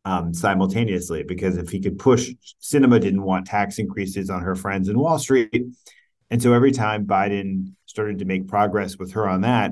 um, 0.05 0.33
simultaneously. 0.33 1.23
Because 1.23 1.57
if 1.57 1.69
he 1.69 1.79
could 1.79 1.97
push, 1.97 2.31
Sinema 2.61 2.99
didn't 2.99 3.23
want 3.23 3.47
tax 3.47 3.79
increases 3.79 4.29
on 4.29 4.41
her 4.41 4.55
friends 4.55 4.89
in 4.89 4.99
Wall 4.99 5.19
Street. 5.19 5.65
And 6.29 6.41
so 6.41 6.53
every 6.53 6.71
time 6.71 7.05
Biden 7.05 7.73
started 7.85 8.19
to 8.19 8.25
make 8.25 8.47
progress 8.47 8.97
with 8.97 9.13
her 9.13 9.27
on 9.27 9.41
that, 9.41 9.71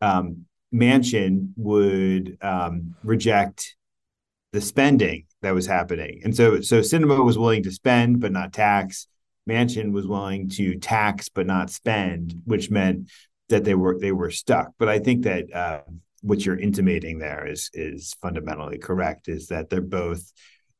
um, 0.00 0.44
Manchin 0.72 1.52
would 1.56 2.36
um, 2.42 2.94
reject 3.02 3.76
the 4.52 4.60
spending 4.60 5.24
that 5.42 5.54
was 5.54 5.66
happening. 5.66 6.20
And 6.24 6.34
so, 6.34 6.60
so 6.60 6.80
Sinema 6.80 7.24
was 7.24 7.38
willing 7.38 7.62
to 7.62 7.70
spend 7.70 8.20
but 8.20 8.32
not 8.32 8.52
tax. 8.52 9.06
Manchin 9.48 9.92
was 9.92 10.06
willing 10.06 10.48
to 10.50 10.78
tax 10.78 11.28
but 11.28 11.46
not 11.46 11.70
spend, 11.70 12.42
which 12.44 12.70
meant 12.70 13.10
that 13.48 13.64
they 13.64 13.74
were 13.74 13.98
they 13.98 14.12
were 14.12 14.30
stuck. 14.30 14.72
But 14.78 14.88
I 14.88 14.98
think 14.98 15.24
that 15.24 15.52
uh, 15.52 15.80
what 16.22 16.44
you're 16.44 16.58
intimating 16.58 17.18
there 17.18 17.46
is 17.46 17.70
is 17.72 18.14
fundamentally 18.20 18.78
correct. 18.78 19.28
Is 19.28 19.48
that 19.48 19.70
they're 19.70 19.80
both 19.80 20.32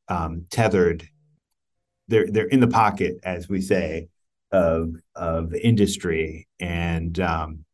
um, 0.07 0.45
tethered. 0.49 1.07
They're 2.07 2.27
they're 2.27 2.47
in 2.47 2.59
the 2.59 2.67
pocket, 2.67 3.19
as 3.23 3.49
we 3.49 3.61
say, 3.61 4.07
of 4.51 4.95
of 5.15 5.53
industry, 5.53 6.47
and 6.59 7.19
um, 7.19 7.65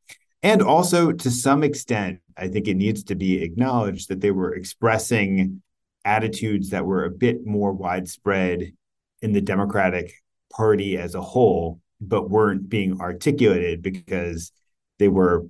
and 0.44 0.62
also 0.62 1.12
to 1.12 1.32
some 1.32 1.64
extent, 1.64 2.20
I 2.36 2.48
think 2.48 2.68
it 2.68 2.76
needs 2.76 3.04
to 3.06 3.16
be 3.16 3.44
acknowledged 3.44 4.10
that 4.10 4.22
they 4.22 4.32
were 4.32 4.54
expressing 4.54 5.62
attitudes 6.08 6.70
that 6.70 6.86
were 6.86 7.06
a 7.06 7.12
bit 7.12 7.46
more 7.46 7.74
widespread 7.74 8.72
in 9.22 9.34
the 9.34 9.42
Democratic 9.42 10.14
Party 10.52 10.98
as 10.98 11.14
a 11.14 11.22
whole, 11.22 11.82
but 12.00 12.30
weren't 12.30 12.70
being 12.70 13.02
articulated 13.02 13.82
because 13.82 14.52
they 15.00 15.10
were 15.10 15.46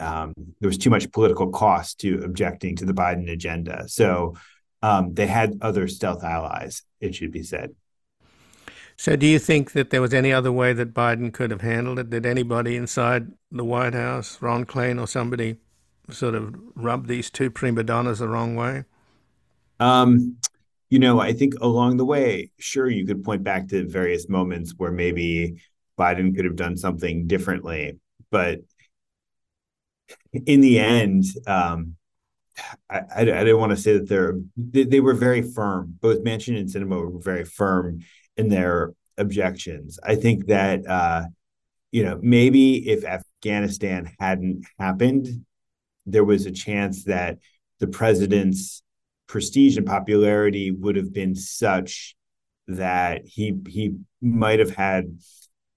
um, 0.00 0.34
there 0.60 0.68
was 0.68 0.78
too 0.78 0.90
much 0.90 1.10
political 1.12 1.50
cost 1.50 2.00
to 2.00 2.22
objecting 2.24 2.76
to 2.76 2.84
the 2.84 2.92
Biden 2.92 3.30
agenda. 3.30 3.88
So 3.88 4.34
um, 4.82 5.14
they 5.14 5.26
had 5.26 5.58
other 5.62 5.86
stealth 5.86 6.24
allies, 6.24 6.82
it 7.00 7.14
should 7.14 7.30
be 7.30 7.44
said. 7.44 7.74
So, 8.96 9.16
do 9.16 9.26
you 9.26 9.38
think 9.38 9.72
that 9.72 9.90
there 9.90 10.00
was 10.00 10.14
any 10.14 10.32
other 10.32 10.52
way 10.52 10.72
that 10.72 10.94
Biden 10.94 11.32
could 11.32 11.50
have 11.50 11.62
handled 11.62 11.98
it? 11.98 12.10
Did 12.10 12.26
anybody 12.26 12.76
inside 12.76 13.32
the 13.50 13.64
White 13.64 13.94
House, 13.94 14.40
Ron 14.40 14.64
Klain 14.64 15.00
or 15.00 15.08
somebody, 15.08 15.56
sort 16.10 16.34
of 16.34 16.54
rub 16.74 17.06
these 17.06 17.30
two 17.30 17.50
prima 17.50 17.82
donnas 17.82 18.20
the 18.20 18.28
wrong 18.28 18.54
way? 18.54 18.84
Um, 19.80 20.36
you 20.90 20.98
know, 20.98 21.20
I 21.20 21.32
think 21.32 21.54
along 21.60 21.96
the 21.96 22.04
way, 22.04 22.50
sure, 22.58 22.88
you 22.88 23.06
could 23.06 23.24
point 23.24 23.42
back 23.42 23.68
to 23.68 23.88
various 23.88 24.28
moments 24.28 24.74
where 24.76 24.92
maybe 24.92 25.60
Biden 25.98 26.34
could 26.34 26.44
have 26.44 26.56
done 26.56 26.76
something 26.76 27.26
differently, 27.26 27.98
but 28.30 28.60
in 30.46 30.60
the 30.60 30.78
end, 30.78 31.24
um, 31.46 31.96
I, 32.88 32.98
I, 32.98 33.20
I 33.20 33.24
didn't 33.24 33.58
want 33.58 33.70
to 33.70 33.76
say 33.76 33.94
that 33.94 34.08
they're 34.08 34.34
they, 34.56 34.84
they, 34.84 35.00
were 35.00 35.14
very 35.14 35.42
firm. 35.42 35.96
Both 36.00 36.22
Manchin 36.22 36.58
and 36.58 36.68
Sinema 36.68 37.12
were 37.12 37.20
very 37.20 37.44
firm 37.44 38.00
in 38.36 38.48
their 38.48 38.92
objections. 39.18 39.98
I 40.02 40.14
think 40.14 40.46
that 40.46 40.86
uh, 40.86 41.24
you 41.90 42.04
know 42.04 42.18
maybe 42.22 42.88
if 42.88 43.04
Afghanistan 43.04 44.10
hadn't 44.20 44.66
happened, 44.78 45.44
there 46.06 46.24
was 46.24 46.46
a 46.46 46.52
chance 46.52 47.04
that 47.04 47.38
the 47.80 47.88
president's 47.88 48.82
prestige 49.26 49.76
and 49.76 49.86
popularity 49.86 50.70
would 50.70 50.96
have 50.96 51.12
been 51.12 51.34
such 51.34 52.16
that 52.66 53.22
he 53.26 53.58
he 53.68 53.94
might 54.20 54.58
have 54.58 54.74
had 54.74 55.18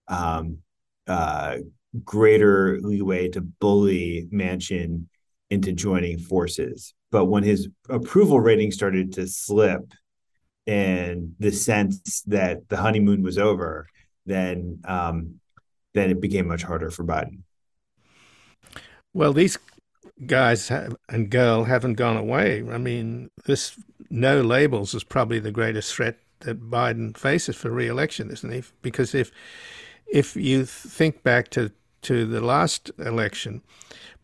um, 0.07 0.59
uh, 1.07 1.57
greater 2.03 2.79
leeway 2.81 3.29
to 3.29 3.41
bully 3.41 4.27
Manchin 4.31 5.05
into 5.49 5.71
joining 5.71 6.19
forces. 6.19 6.93
But 7.11 7.25
when 7.25 7.43
his 7.43 7.69
approval 7.89 8.39
rating 8.39 8.71
started 8.71 9.13
to 9.13 9.27
slip 9.27 9.93
and 10.65 11.33
the 11.39 11.51
sense 11.51 12.21
that 12.23 12.67
the 12.67 12.77
honeymoon 12.77 13.23
was 13.23 13.37
over, 13.37 13.87
then 14.25 14.81
um, 14.85 15.35
then 15.93 16.09
it 16.09 16.21
became 16.21 16.47
much 16.47 16.63
harder 16.63 16.91
for 16.91 17.03
Biden. 17.03 17.39
Well, 19.13 19.33
these 19.33 19.57
guys 20.25 20.71
and 20.71 21.29
girl 21.29 21.65
haven't 21.65 21.93
gone 21.93 22.17
away. 22.17 22.63
I 22.69 22.77
mean, 22.77 23.29
this 23.45 23.79
no 24.09 24.41
labels 24.41 24.93
is 24.93 25.03
probably 25.03 25.39
the 25.39 25.51
greatest 25.51 25.93
threat 25.93 26.17
that 26.39 26.69
Biden 26.69 27.17
faces 27.17 27.55
for 27.55 27.71
re-election, 27.71 28.31
isn't 28.31 28.51
he? 28.51 28.63
Because 28.81 29.13
if 29.13 29.31
if 30.07 30.35
you 30.35 30.65
think 30.65 31.23
back 31.23 31.49
to 31.49 31.71
to 32.03 32.25
the 32.25 32.41
last 32.41 32.91
election, 32.99 33.61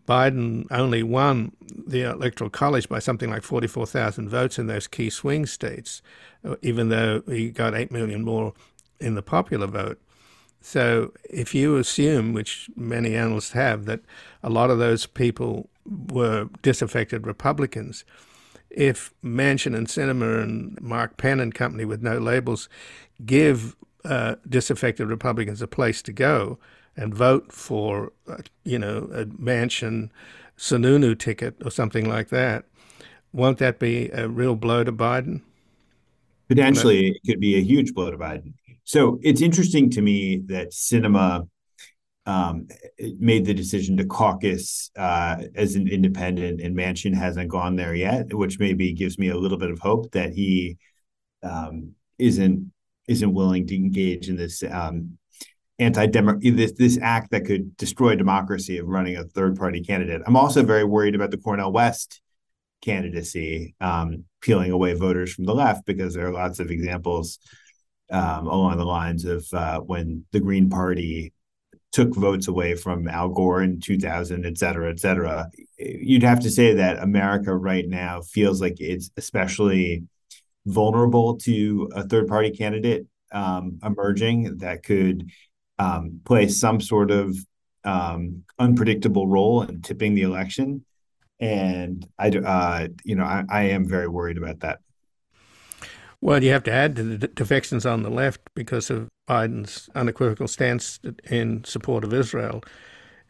Biden 0.08 0.66
only 0.72 1.04
won 1.04 1.54
the 1.62 2.02
electoral 2.02 2.50
college 2.50 2.88
by 2.88 3.00
something 3.00 3.30
like 3.30 3.44
44,000 3.44 4.30
votes 4.30 4.60
in 4.60 4.68
those 4.68 4.88
key 4.88 5.10
swing 5.10 5.46
states, 5.46 6.02
uh, 6.46 6.56
even 6.62 6.89
though 6.89 7.24
he 7.28 7.50
got 7.50 7.74
8 7.74 7.91
million 7.91 8.24
more 8.24 8.54
in 9.00 9.16
the 9.16 9.22
popular 9.22 9.68
vote. 9.68 10.00
So 10.62 11.12
if 11.30 11.54
you 11.54 11.78
assume, 11.78 12.32
which 12.32 12.70
many 12.76 13.16
analysts 13.16 13.52
have, 13.52 13.86
that 13.86 14.02
a 14.41 14.50
lot 14.50 14.70
of 14.70 14.80
those 14.80 15.06
people 15.06 15.70
were 15.86 16.50
disaffected 16.62 17.28
Republicans, 17.28 18.06
if 18.70 19.14
Manchin 19.24 19.76
and 19.76 19.88
Sinema 19.88 20.42
and 20.42 20.80
Mark 20.82 21.18
Penn 21.18 21.40
and 21.40 21.54
company 21.54 21.86
with 21.86 22.02
no 22.02 22.18
labels 22.18 22.70
give 23.26 23.76
uh, 24.06 24.36
disaffected 24.48 25.08
Republicans 25.08 25.62
a 25.62 25.68
place 25.68 26.02
to 26.04 26.12
go 26.12 26.58
and 26.96 27.14
vote 27.14 27.52
for, 27.52 28.12
uh, 28.28 28.38
you 28.64 28.78
know, 28.78 29.10
a 29.14 29.26
Manchin 29.26 30.10
Sununu 30.58 31.18
ticket 31.18 31.56
or 31.64 31.72
something 31.72 32.08
like 32.08 32.30
that, 32.30 32.66
won't 33.32 33.58
that 33.58 33.80
be 33.80 34.10
a 34.10 34.28
real 34.28 34.56
blow 34.56 34.84
to 34.84 34.92
Biden? 34.92 35.42
Potentially, 36.48 37.08
it 37.08 37.22
could 37.26 37.40
be 37.40 37.56
a 37.56 37.62
huge 37.62 37.94
blow 37.94 38.12
to 38.12 38.18
Biden. 38.18 38.54
So 38.84 39.20
it's 39.24 39.42
interesting 39.42 39.90
to 39.92 40.02
me 40.02 40.38
that 40.48 40.72
Sinema 40.72 41.48
um, 42.26 42.67
made 43.19 43.45
the 43.45 43.53
decision 43.53 43.97
to 43.97 44.05
caucus 44.05 44.91
uh, 44.97 45.43
as 45.55 45.76
an 45.76 45.88
independent, 45.88 46.61
and 46.61 46.76
Manchin 46.76 47.13
hasn't 47.13 47.49
gone 47.49 47.76
there 47.76 47.95
yet, 47.95 48.34
which 48.34 48.59
maybe 48.59 48.93
gives 48.93 49.19
me 49.19 49.30
a 49.30 49.38
little 49.38 49.57
bit 49.57 49.71
of 49.71 49.80
hope 49.80 50.11
that 50.11 50.34
he 50.34 50.78
um, 51.41 51.93
isn't 52.17 52.71
isn't 53.07 53.34
willing 53.34 53.67
to 53.67 53.76
engage 53.76 54.30
in 54.30 54.38
this 54.38 54.63
um, 54.63 55.17
anti 55.80 56.07
this 56.07 56.74
this 56.74 56.97
act 57.01 57.32
that 57.32 57.45
could 57.45 57.76
destroy 57.78 58.15
democracy 58.15 58.78
of 58.78 58.88
running 58.88 59.17
a 59.17 59.24
third 59.24 59.57
party 59.57 59.82
candidate. 59.82 60.21
I'm 60.26 60.38
also 60.38 60.63
very 60.63 60.86
worried 60.86 61.15
about 61.15 61.32
the 61.32 61.38
Cornel 61.38 61.71
West 61.71 62.21
candidacy 62.82 63.76
um, 63.82 64.26
peeling 64.41 64.71
away 64.71 64.93
voters 64.93 65.34
from 65.34 65.45
the 65.45 65.55
left 65.55 65.86
because 65.86 66.13
there 66.13 66.28
are 66.28 66.34
lots 66.34 66.59
of 66.59 66.69
examples 66.69 67.39
um, 68.11 68.47
along 68.47 68.78
the 68.78 68.86
lines 68.86 69.26
of 69.26 69.45
uh, 69.53 69.80
when 69.80 70.26
the 70.32 70.39
Green 70.39 70.69
Party 70.69 71.34
took 71.94 72.14
votes 72.16 72.48
away 72.48 72.76
from 72.76 73.08
Al 73.08 73.30
Gore 73.30 73.62
in 73.62 73.80
2000, 73.80 74.46
et 74.46 74.58
cetera, 74.58 74.89
et 74.89 75.00
cetera. 75.00 75.50
You'd 75.78 76.24
have 76.24 76.41
to 76.41 76.50
say 76.50 76.74
that 76.74 77.02
America 77.02 77.56
right 77.56 77.88
now 77.88 78.22
feels 78.22 78.60
like 78.60 78.82
it's 78.82 79.12
especially 79.16 80.04
vulnerable 80.66 81.38
to 81.38 81.89
a 81.94 82.04
third 82.04 82.28
party 82.28 82.50
candidate 82.50 83.06
um, 83.32 83.80
emerging 83.84 84.58
that 84.58 84.84
could 84.84 85.30
um, 85.78 86.20
play 86.26 86.48
some 86.48 86.82
sort 86.82 87.12
of 87.12 87.38
um, 87.84 88.44
unpredictable 88.58 89.28
role 89.28 89.62
in 89.62 89.82
tipping 89.82 90.16
the 90.16 90.24
election. 90.24 90.84
And 91.39 92.08
I, 92.18 92.30
uh, 92.30 92.88
you 93.04 93.16
know, 93.16 93.26
I, 93.26 93.44
I 93.50 93.64
am 93.64 93.88
very 93.88 94.08
worried 94.08 94.38
about 94.38 94.62
that. 94.62 94.80
Well, 96.22 96.44
you 96.44 96.52
have 96.52 96.64
to 96.64 96.72
add 96.72 96.96
to 96.96 97.04
the 97.04 97.28
defections 97.28 97.86
on 97.86 98.02
the 98.02 98.10
left 98.10 98.41
because 98.56 98.89
of 98.89 99.10
Biden's 99.28 99.89
unequivocal 99.95 100.47
stance 100.47 100.99
in 101.30 101.63
support 101.63 102.03
of 102.03 102.13
Israel 102.13 102.63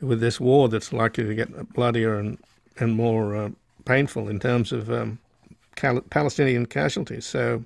with 0.01 0.19
this 0.19 0.39
war 0.39 0.67
that's 0.67 0.91
likely 0.91 1.23
to 1.23 1.35
get 1.35 1.73
bloodier 1.73 2.17
and, 2.17 2.37
and 2.79 2.93
more 2.93 3.35
uh, 3.35 3.49
painful 3.85 4.27
in 4.27 4.39
terms 4.39 4.71
of 4.71 4.91
um, 4.91 5.19
Cal- 5.75 6.01
Palestinian 6.01 6.65
casualties. 6.65 7.25
So 7.25 7.63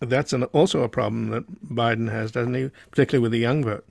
that's 0.00 0.32
an, 0.32 0.44
also 0.44 0.82
a 0.82 0.88
problem 0.88 1.30
that 1.30 1.44
Biden 1.74 2.10
has, 2.10 2.32
doesn't 2.32 2.54
he? 2.54 2.70
Particularly 2.90 3.22
with 3.22 3.32
the 3.32 3.38
young 3.38 3.64
vote. 3.64 3.86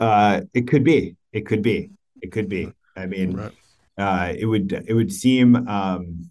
Uh, 0.00 0.42
it 0.52 0.66
could 0.68 0.84
be. 0.84 1.16
It 1.32 1.46
could 1.46 1.62
be. 1.62 1.90
It 2.20 2.32
could 2.32 2.48
be. 2.48 2.72
I 2.96 3.06
mean, 3.06 3.36
right. 3.36 3.52
uh, 3.98 4.32
it 4.36 4.46
would. 4.46 4.72
It 4.72 4.94
would 4.94 5.12
seem. 5.12 5.56
Um, 5.68 6.30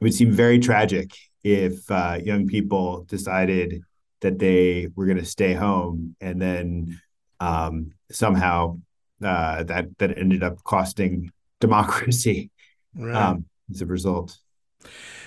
it 0.00 0.04
would 0.04 0.14
seem 0.14 0.32
very 0.32 0.58
tragic 0.58 1.10
if 1.42 1.90
uh, 1.90 2.18
young 2.22 2.46
people 2.46 3.04
decided 3.04 3.82
that 4.24 4.38
they 4.38 4.88
were 4.96 5.04
going 5.04 5.18
to 5.18 5.24
stay 5.24 5.52
home 5.52 6.16
and 6.18 6.40
then 6.40 6.98
um, 7.40 7.92
somehow 8.10 8.78
uh, 9.22 9.62
that 9.64 9.98
that 9.98 10.16
ended 10.16 10.42
up 10.42 10.64
costing 10.64 11.30
democracy 11.60 12.50
right. 12.96 13.14
um, 13.14 13.44
as 13.70 13.82
a 13.82 13.86
result. 13.86 14.38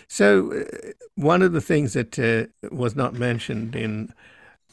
So, 0.07 0.51
uh, 0.51 0.91
one 1.13 1.43
of 1.43 1.51
the 1.53 1.61
things 1.61 1.93
that 1.93 2.17
uh, 2.17 2.47
was 2.75 2.95
not 2.95 3.13
mentioned 3.13 3.75
in 3.75 4.13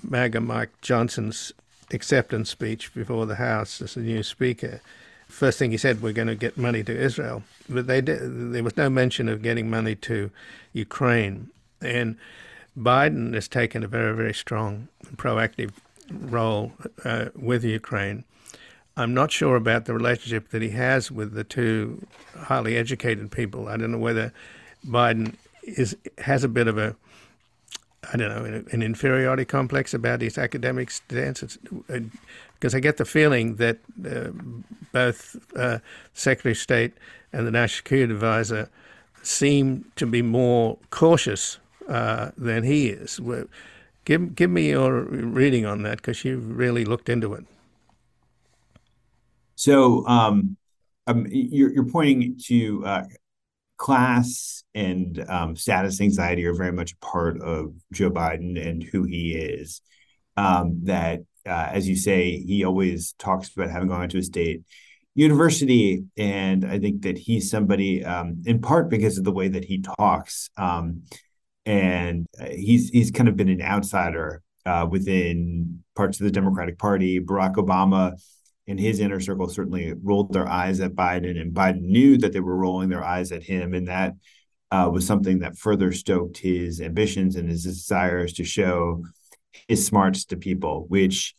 MAGA 0.03 0.41
Mike 0.41 0.73
Johnson's 0.81 1.53
acceptance 1.93 2.49
speech 2.49 2.95
before 2.95 3.27
the 3.27 3.37
House 3.37 3.83
as 3.83 3.93
the 3.93 4.01
new 4.01 4.23
Speaker, 4.23 4.81
first 5.29 5.59
thing 5.59 5.71
he 5.71 5.77
said, 5.77 6.01
we're 6.01 6.13
going 6.13 6.29
to 6.29 6.35
get 6.35 6.57
money 6.57 6.83
to 6.83 6.99
Israel. 6.99 7.43
But 7.69 7.89
they 7.89 8.01
did, 8.01 8.53
there 8.53 8.63
was 8.63 8.77
no 8.77 8.89
mention 8.89 9.29
of 9.29 9.43
getting 9.43 9.69
money 9.69 9.97
to 9.97 10.31
Ukraine. 10.73 11.51
And 11.83 12.17
Biden 12.77 13.35
has 13.35 13.49
taken 13.49 13.85
a 13.85 13.89
very, 13.89 14.15
very 14.15 14.35
strong, 14.35 14.89
proactive 15.17 15.73
role 16.11 16.73
uh, 17.05 17.27
with 17.37 17.65
Ukraine. 17.65 18.25
I'm 18.97 19.15
not 19.15 19.33
sure 19.33 19.57
about 19.57 19.87
the 19.87 19.95
relationship 19.95 20.51
that 20.51 20.63
he 20.63 20.71
has 20.71 21.11
with 21.11 21.35
the 21.35 21.45
two 21.45 22.07
highly 22.37 22.77
educated 22.77 23.31
people. 23.31 23.69
I 23.69 23.77
don't 23.77 23.91
know 23.91 23.99
whether 23.99 24.33
Biden 24.87 25.35
is 25.63 25.97
has 26.19 26.45
a 26.45 26.49
bit 26.49 26.69
of 26.69 26.79
a 26.79 26.95
I 28.13 28.17
don't 28.17 28.29
know, 28.29 28.63
an 28.71 28.83
inferiority 28.83 29.45
complex 29.45 29.95
about 29.95 30.21
his 30.21 30.37
academic 30.37 30.91
stance. 30.91 31.59
Because 31.89 32.75
uh, 32.75 32.77
I 32.77 32.81
get 32.81 32.99
the 32.99 33.05
feeling 33.05 33.57
that 33.57 33.79
uh, 34.05 34.31
both 34.93 35.37
uh, 35.57 35.79
Secretary 36.13 36.53
of 36.53 36.59
State 36.59 36.93
and 37.33 37.47
the 37.47 37.51
National 37.51 37.77
Security 37.79 38.13
Advisor 38.13 38.69
seem 39.23 39.91
to 39.97 40.07
be 40.07 40.21
more 40.21 40.77
cautious 40.91 41.59
uh, 41.89 42.31
than 42.37 42.65
he 42.65 42.89
is. 42.89 43.21
Give, 44.05 44.35
give 44.35 44.51
me 44.51 44.71
your 44.71 45.03
reading 45.03 45.65
on 45.65 45.83
that 45.83 45.97
because 45.99 46.25
you've 46.25 46.57
really 46.57 46.85
looked 46.85 47.09
into 47.09 47.33
it. 47.35 47.45
So 49.57 50.07
um, 50.07 50.57
um, 51.07 51.27
you're, 51.31 51.73
you're 51.73 51.89
pointing 51.89 52.39
to 52.47 52.85
uh, 52.85 53.05
class 53.77 54.65
and 54.75 55.25
um, 55.29 55.57
status 55.57 56.01
anxiety 56.01 56.45
are 56.47 56.55
very 56.55 56.73
much 56.73 56.93
a 56.93 56.97
part 56.99 57.41
of 57.41 57.75
Joe 57.93 58.11
Biden 58.11 58.61
and 58.61 58.83
who 58.83 59.05
he 59.05 59.35
is. 59.35 59.81
Um, 60.37 60.81
that, 60.85 61.21
uh, 61.47 61.69
as 61.71 61.89
you 61.89 61.97
say, 61.97 62.39
he 62.39 62.65
always 62.65 63.15
talks 63.19 63.55
about 63.55 63.71
having 63.71 63.89
gone 63.89 64.09
to 64.09 64.19
a 64.19 64.23
state 64.23 64.63
university, 65.15 66.05
and 66.17 66.65
I 66.65 66.81
think 66.81 67.03
that 67.03 67.17
he's 67.17 67.51
somebody, 67.51 68.05
um, 68.05 68.43
in 68.47 68.61
part 68.61 68.91
because 68.91 69.17
of 69.17 69.25
the 69.25 69.33
way 69.33 69.47
that 69.49 69.65
he 69.65 69.81
talks, 69.81 70.51
um, 70.57 71.03
and 71.67 72.27
uh, 72.41 72.47
he's 72.47 72.91
he's 72.91 73.11
kind 73.11 73.29
of 73.29 73.37
been 73.37 73.49
an 73.49 73.63
outsider 73.63 74.43
uh, 74.67 74.87
within 74.91 75.83
parts 75.95 76.21
of 76.21 76.25
the 76.25 76.31
Democratic 76.31 76.79
Party. 76.79 77.21
Barack 77.21 77.55
Obama 77.55 78.13
and 78.67 78.81
his 78.81 79.01
inner 79.01 79.21
circle 79.21 79.49
certainly 79.49 79.93
rolled 80.03 80.33
their 80.33 80.49
eyes 80.49 80.81
at 80.81 80.95
Biden, 80.95 81.41
and 81.41 81.55
Biden 81.55 81.83
knew 81.83 82.17
that 82.19 82.33
they 82.33 82.41
were 82.41 82.57
rolling 82.57 82.89
their 82.89 83.05
eyes 83.05 83.33
at 83.33 83.43
him, 83.43 83.75
and 83.75 83.89
that 83.89 84.15
uh, 84.71 84.89
was 84.93 85.07
something 85.07 85.41
that 85.41 85.59
further 85.59 85.93
stoked 85.93 86.39
his 86.39 86.81
ambitions 86.81 87.37
and 87.37 87.49
his 87.49 87.65
desires 87.65 88.33
to 88.35 88.45
show 88.45 89.03
his 89.69 89.85
smarts 89.85 90.25
to 90.27 90.37
people, 90.37 90.87
which 90.89 91.35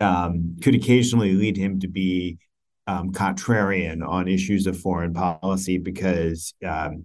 um, 0.00 0.56
could 0.62 0.74
occasionally 0.74 1.34
lead 1.34 1.56
him 1.56 1.80
to 1.80 1.88
be 1.88 2.38
um, 2.86 3.12
contrarian 3.12 4.06
on 4.06 4.28
issues 4.28 4.66
of 4.66 4.78
foreign 4.78 5.12
policy 5.12 5.76
because 5.76 6.54
um, 6.66 7.04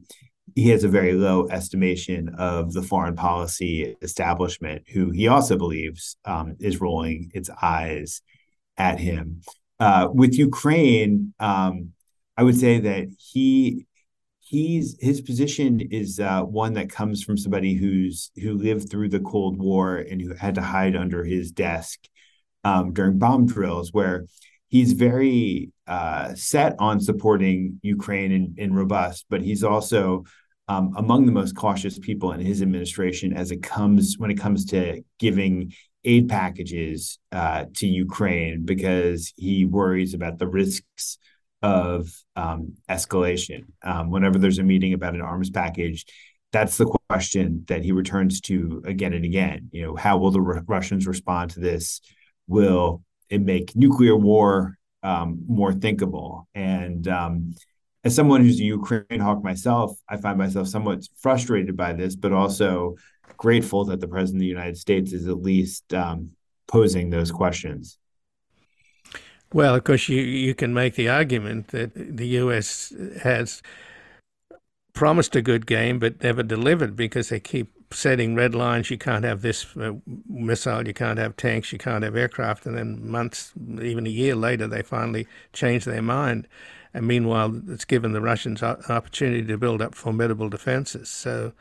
he 0.56 0.70
has 0.70 0.84
a 0.84 0.90
very 0.90 1.14
low 1.14 1.48
estimation 1.50 2.30
of 2.38 2.74
the 2.74 2.82
foreign 2.82 3.16
policy 3.16 3.96
establishment, 4.02 4.84
who 4.90 5.10
he 5.12 5.28
also 5.28 5.58
believes 5.58 6.18
um, 6.26 6.56
is 6.60 6.82
rolling 6.82 7.32
its 7.34 7.50
eyes 7.62 8.22
at 8.78 9.00
him. 9.00 9.42
Uh, 9.80 10.08
with 10.14 10.38
Ukraine, 10.38 11.34
um, 11.40 11.90
I 12.38 12.44
would 12.44 12.60
say 12.60 12.80
that 12.80 13.08
he 13.18 13.86
he's 14.40 14.98
his 15.00 15.22
position 15.22 15.80
is 15.80 16.20
uh, 16.20 16.42
one 16.42 16.74
that 16.74 16.90
comes 16.90 17.24
from 17.24 17.38
somebody 17.38 17.74
who's 17.74 18.32
who 18.42 18.54
lived 18.54 18.90
through 18.90 19.10
the 19.10 19.20
Cold 19.20 19.58
War 19.58 19.98
and 19.98 20.22
who 20.22 20.34
had 20.34 20.56
to 20.56 20.62
hide 20.62 20.96
under 20.96 21.24
his 21.24 21.52
desk 21.52 22.00
um, 22.64 22.94
during 22.94 23.18
bomb 23.18 23.46
drills, 23.46 23.92
where 23.92 24.26
he's 24.68 24.94
very 24.94 25.72
uh, 25.88 26.34
set 26.36 26.76
on 26.80 27.00
supporting 27.00 27.80
Ukraine 27.82 28.32
and, 28.32 28.58
and 28.58 28.76
robust, 28.76 29.26
but 29.30 29.42
he's 29.42 29.64
also 29.64 30.24
um, 30.68 30.94
among 30.96 31.26
the 31.26 31.32
most 31.32 31.56
cautious 31.56 32.00
people 32.00 32.32
in 32.32 32.40
his 32.40 32.62
administration 32.62 33.34
as 33.34 33.52
it 33.52 33.62
comes 33.62 34.18
when 34.18 34.32
it 34.32 34.40
comes 34.40 34.66
to 34.66 35.04
giving 35.20 35.74
aid 36.06 36.30
packages 36.30 37.20
uh, 37.32 37.66
to 37.76 37.88
Ukraine 37.88 38.66
because 38.66 39.34
he 39.38 39.66
worries 39.66 40.14
about 40.14 40.38
the 40.38 40.48
risks 40.48 41.18
of 41.62 42.10
um, 42.36 42.76
escalation. 42.90 43.64
Um, 43.84 44.10
whenever 44.10 44.38
there's 44.38 44.60
a 44.60 44.64
meeting 44.64 44.94
about 44.94 45.16
an 45.16 45.22
arms 45.22 45.50
package, 45.50 46.06
that's 46.52 46.78
the 46.78 46.86
question 47.10 47.64
that 47.68 47.84
he 47.84 47.92
returns 47.92 48.42
to 48.42 48.84
again 48.86 49.14
and 49.14 49.26
again. 49.26 49.70
You 49.72 49.84
know, 49.84 49.96
how 49.96 50.18
will 50.18 50.32
the 50.32 50.42
R- 50.42 50.64
Russians 50.68 51.08
respond 51.08 51.52
to 51.52 51.60
this? 51.60 52.02
Will 52.48 53.02
it 53.30 53.42
make 53.42 53.76
nuclear 53.76 54.16
war 54.16 54.78
um, 55.02 55.44
more 55.48 55.74
thinkable? 55.74 56.48
And 56.54 57.08
um, 57.08 57.56
as 58.04 58.16
someone 58.16 58.42
who's 58.42 58.60
a 58.60 58.64
Ukraine 58.64 59.20
hawk 59.20 59.44
myself, 59.44 59.98
I 60.10 60.18
find 60.18 60.38
myself 60.38 60.68
somewhat 60.68 61.08
frustrated 61.18 61.78
by 61.78 61.94
this, 61.94 62.16
but 62.16 62.34
also 62.34 62.96
grateful 63.38 63.86
that 63.86 64.02
the 64.02 64.08
president 64.08 64.38
of 64.38 64.42
the 64.42 64.48
United 64.48 64.78
States 64.78 65.14
is 65.14 65.28
at 65.28 65.42
least 65.42 65.94
um, 65.94 66.32
posing 66.68 67.10
those 67.10 67.32
questions. 67.32 67.98
Well, 69.54 69.76
of 69.76 69.84
course, 69.84 70.10
you, 70.10 70.22
you 70.22 70.56
can 70.56 70.74
make 70.74 70.96
the 70.96 71.10
argument 71.10 71.68
that 71.70 71.92
the 71.94 72.28
U.S. 72.28 72.92
has 73.22 73.62
promised 74.94 75.36
a 75.36 75.42
good 75.42 75.66
game 75.66 76.00
but 76.00 76.22
never 76.24 76.44
delivered 76.44 76.96
because 76.96 77.30
they 77.30 77.40
keep 77.40 77.72
setting 77.92 78.36
red 78.36 78.56
lines. 78.56 78.90
You 78.90 78.98
can't 78.98 79.24
have 79.24 79.42
this 79.42 79.78
uh, 79.78 79.94
missile, 80.28 80.88
you 80.88 80.94
can't 80.94 81.20
have 81.20 81.36
tanks, 81.38 81.72
you 81.72 81.78
can't 81.78 82.04
have 82.04 82.16
aircraft. 82.16 82.66
And 82.66 82.78
then 82.78 83.10
months, 83.10 83.54
even 83.82 84.08
a 84.08 84.10
year 84.10 84.36
later, 84.36 84.68
they 84.68 84.82
finally 84.82 85.28
change 85.54 85.86
their 85.86 86.02
mind. 86.02 86.48
And 86.94 87.08
meanwhile, 87.08 87.60
it's 87.70 87.86
given 87.86 88.14
the 88.14 88.22
Russians 88.22 88.62
an 88.62 88.78
opportunity 88.90 89.44
to 89.46 89.58
build 89.58 89.82
up 89.82 89.96
formidable 89.96 90.50
defenses. 90.50 91.10
So, 91.10 91.54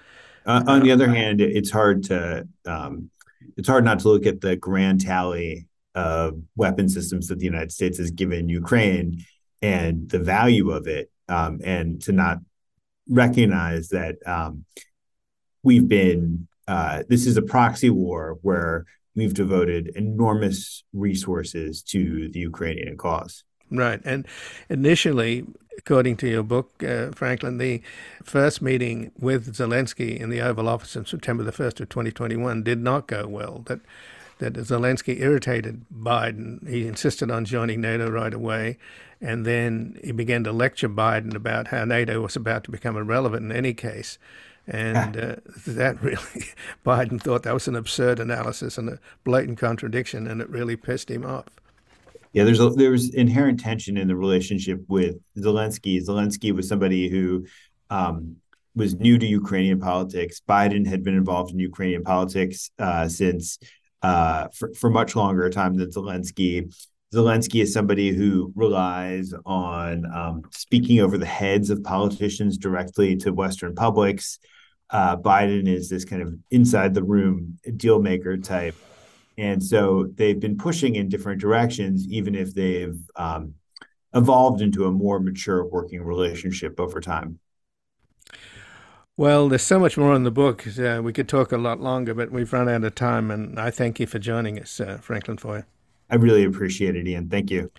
uh, 0.45 0.63
on 0.67 0.83
the 0.83 0.91
other 0.91 1.09
hand, 1.09 1.41
it's 1.41 1.71
hard 1.71 2.03
to 2.05 2.47
um, 2.67 3.11
it's 3.57 3.69
hard 3.69 3.85
not 3.85 4.01
to 4.01 4.09
look 4.09 4.27
at 4.27 4.41
the 4.41 4.57
grand 4.57 5.01
tally 5.01 5.67
of 5.95 6.41
weapon 6.57 6.89
systems 6.89 7.29
that 7.29 7.39
the 7.39 7.45
United 7.45 7.73
States 7.73 7.99
has 7.99 8.11
given 8.11 8.49
Ukraine 8.49 9.25
and 9.61 10.09
the 10.11 10.19
value 10.19 10.71
of 10.71 10.87
it, 10.87 11.11
um, 11.29 11.61
and 11.65 12.03
to 12.03 12.13
not 12.13 12.39
recognize 13.09 13.89
that 13.89 14.17
um, 14.27 14.65
we've 15.63 15.89
been 15.89 16.49
uh, 16.69 17.03
this 17.09 17.27
is 17.27 17.37
a 17.37 17.43
proxy 17.43 17.91
war 17.91 18.39
where 18.43 18.85
we've 19.15 19.35
devoted 19.35 19.89
enormous 19.95 20.85
resources 20.93 21.83
to 21.83 22.29
the 22.29 22.41
Ukrainian 22.41 22.97
cause. 22.97 23.45
Right. 23.73 24.01
And 24.05 24.27
initially, 24.69 25.47
according 25.79 26.17
to 26.19 26.29
your 26.29 26.43
book, 26.43 26.83
uh, 26.83 27.11
Franklin, 27.13 27.59
the 27.59 27.83
first 28.23 28.63
meeting 28.63 29.11
with 29.19 29.55
Zelensky 29.55 30.19
in 30.19 30.31
the 30.31 30.41
Oval 30.41 30.69
Office 30.69 30.97
on 30.97 31.07
September 31.07 31.43
the 31.43 31.53
1st 31.53 31.81
of 31.81 31.89
2021 31.89 32.63
did 32.63 32.79
not 32.79 33.07
go 33.07 33.27
well. 33.27 33.63
That 33.67 33.81
that 34.43 34.55
Zelensky 34.55 35.21
irritated 35.21 35.85
Biden. 35.95 36.69
He 36.69 36.89
insisted 36.89 37.31
on 37.31 37.45
joining 37.45 37.81
NATO 37.81 38.11
right 38.11 38.35
away. 38.35 38.77
And 39.21 39.47
then 39.47 40.01
he 40.03 40.11
began 40.11 40.43
to 40.45 40.53
lecture 40.53 40.89
Biden 40.89 41.37
about 41.37 41.69
how 41.69 41.85
NATO 41.85 42.21
was 42.21 42.35
about 42.35 42.65
to 42.65 42.73
become 42.73 42.97
irrelevant 42.97 43.45
in 43.45 43.57
any 43.57 43.73
case. 43.73 44.19
And 44.67 45.17
uh, 45.17 45.37
that 45.67 46.03
really, 46.03 46.47
Biden 46.85 47.23
thought 47.23 47.45
that 47.45 47.55
was 47.55 47.69
an 47.69 47.77
absurd 47.77 48.19
analysis 48.19 48.79
and 48.79 48.89
a 48.89 48.99
blatant 49.23 49.59
contradiction, 49.59 50.27
and 50.27 50.41
it 50.41 50.49
really 50.49 50.77
pissed 50.77 51.11
him 51.11 51.25
off. 51.25 51.62
Yeah, 52.33 52.45
there's 52.45 52.61
a, 52.61 52.71
there's 52.71 53.11
inherent 53.11 53.61
tension 53.61 53.97
in 53.97 54.09
the 54.09 54.17
relationship 54.17 54.81
with 54.89 55.17
Zelensky. 55.37 56.03
Zelensky 56.03 56.53
was 56.53 56.67
somebody 56.67 57.09
who 57.09 57.47
um, 57.91 58.37
was 58.75 58.95
new 58.95 59.19
to 59.19 59.27
Ukrainian 59.27 59.79
politics. 59.79 60.41
Biden 60.49 60.87
had 60.87 61.03
been 61.03 61.15
involved 61.15 61.53
in 61.53 61.59
Ukrainian 61.59 62.03
politics 62.03 62.71
uh, 62.79 63.07
since 63.09 63.59
uh, 64.03 64.49
for, 64.55 64.73
for 64.75 64.89
much 64.89 65.15
longer 65.15 65.49
time 65.51 65.75
than 65.75 65.91
Zelensky. 65.91 66.75
Zelensky 67.15 67.61
is 67.61 67.75
somebody 67.75 68.11
who 68.11 68.51
relies 68.57 69.35
on 69.45 70.07
um, 70.13 70.43
speaking 70.51 71.01
over 71.01 71.19
the 71.19 71.27
heads 71.27 71.69
of 71.69 71.85
politicians 71.85 72.57
directly 72.57 73.17
to 73.17 73.33
Western 73.33 73.75
publics. 73.75 74.39
Uh, 74.89 75.17
Biden 75.19 75.69
is 75.69 75.91
this 75.91 76.07
kind 76.07 76.23
of 76.23 76.35
inside 76.51 76.95
the 76.95 77.03
room 77.03 77.59
deal 77.77 78.01
maker 78.01 78.39
type 78.39 78.75
and 79.39 79.63
so 79.63 80.09
they've 80.15 80.39
been 80.41 80.57
pushing 80.57 80.95
in 80.97 81.09
different 81.09 81.41
directions, 81.41 82.07
even 82.09 82.35
if 82.35 82.55
they've 82.55 82.99
um, 83.17 83.55
evolved 84.15 84.63
into 84.63 84.87
a 84.87 84.93
more 84.93 85.21
mature 85.21 85.65
working 85.65 86.03
relationship 86.03 86.79
over 86.81 87.01
time. 87.01 87.39
Well, 89.17 89.49
there's 89.49 89.63
so 89.63 89.79
much 89.79 89.97
more 89.99 90.15
in 90.15 90.25
the 90.25 90.31
book. 90.31 90.67
Uh, 90.79 91.01
we 91.03 91.13
could 91.13 91.29
talk 91.29 91.53
a 91.53 91.59
lot 91.59 91.81
longer, 91.81 92.15
but 92.15 92.31
we've 92.31 92.53
run 92.53 92.69
out 92.69 92.85
of 92.85 92.95
time. 92.95 93.31
And 93.31 93.59
I 93.59 93.71
thank 93.71 94.01
you 94.01 94.07
for 94.07 94.19
joining 94.19 94.59
us, 94.59 94.81
uh, 94.81 94.99
Franklin 94.99 95.37
Foer. 95.37 95.67
I 96.11 96.17
really 96.17 96.45
appreciate 96.45 96.97
it, 96.97 97.07
Ian. 97.09 97.29
Thank 97.29 97.51
you. 97.51 97.71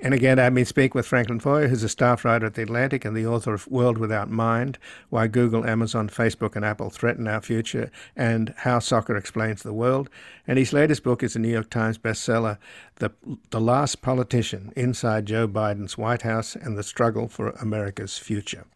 And 0.00 0.14
again, 0.14 0.38
I've 0.38 0.54
been 0.54 0.64
speaking 0.64 0.96
with 0.96 1.08
Franklin 1.08 1.40
Foer, 1.40 1.66
who's 1.66 1.82
a 1.82 1.88
staff 1.88 2.24
writer 2.24 2.46
at 2.46 2.54
The 2.54 2.62
Atlantic 2.62 3.04
and 3.04 3.16
the 3.16 3.26
author 3.26 3.52
of 3.52 3.66
World 3.66 3.98
Without 3.98 4.30
Mind 4.30 4.78
Why 5.10 5.26
Google, 5.26 5.66
Amazon, 5.66 6.08
Facebook, 6.08 6.54
and 6.54 6.64
Apple 6.64 6.88
Threaten 6.88 7.26
Our 7.26 7.40
Future, 7.40 7.90
and 8.14 8.54
How 8.58 8.78
Soccer 8.78 9.16
Explains 9.16 9.64
the 9.64 9.72
World. 9.72 10.08
And 10.46 10.56
his 10.56 10.72
latest 10.72 11.02
book 11.02 11.24
is 11.24 11.34
a 11.34 11.40
New 11.40 11.48
York 11.48 11.68
Times 11.68 11.98
bestseller, 11.98 12.58
The, 12.96 13.10
the 13.50 13.60
Last 13.60 14.00
Politician 14.00 14.72
Inside 14.76 15.26
Joe 15.26 15.48
Biden's 15.48 15.98
White 15.98 16.22
House 16.22 16.54
and 16.54 16.78
the 16.78 16.84
Struggle 16.84 17.26
for 17.26 17.50
America's 17.50 18.18
Future 18.18 18.66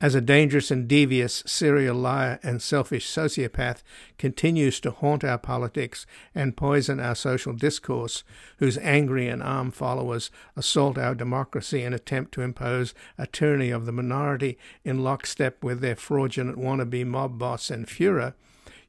as 0.00 0.14
a 0.14 0.20
dangerous 0.20 0.70
and 0.70 0.88
devious 0.88 1.42
serial 1.46 1.96
liar 1.96 2.38
and 2.42 2.62
selfish 2.62 3.06
sociopath 3.06 3.82
continues 4.16 4.80
to 4.80 4.90
haunt 4.90 5.22
our 5.22 5.36
politics 5.36 6.06
and 6.34 6.56
poison 6.56 6.98
our 6.98 7.14
social 7.14 7.52
discourse, 7.52 8.24
whose 8.58 8.78
angry 8.78 9.28
and 9.28 9.42
armed 9.42 9.74
followers 9.74 10.30
assault 10.56 10.96
our 10.96 11.14
democracy 11.14 11.82
and 11.82 11.94
attempt 11.94 12.32
to 12.32 12.42
impose 12.42 12.94
a 13.18 13.26
tyranny 13.26 13.70
of 13.70 13.84
the 13.84 13.92
minority 13.92 14.58
in 14.84 15.04
lockstep 15.04 15.62
with 15.62 15.80
their 15.80 15.96
fraudulent 15.96 16.56
wannabe 16.56 17.06
mob 17.06 17.38
boss 17.38 17.70
and 17.70 17.86
Fuhrer, 17.86 18.34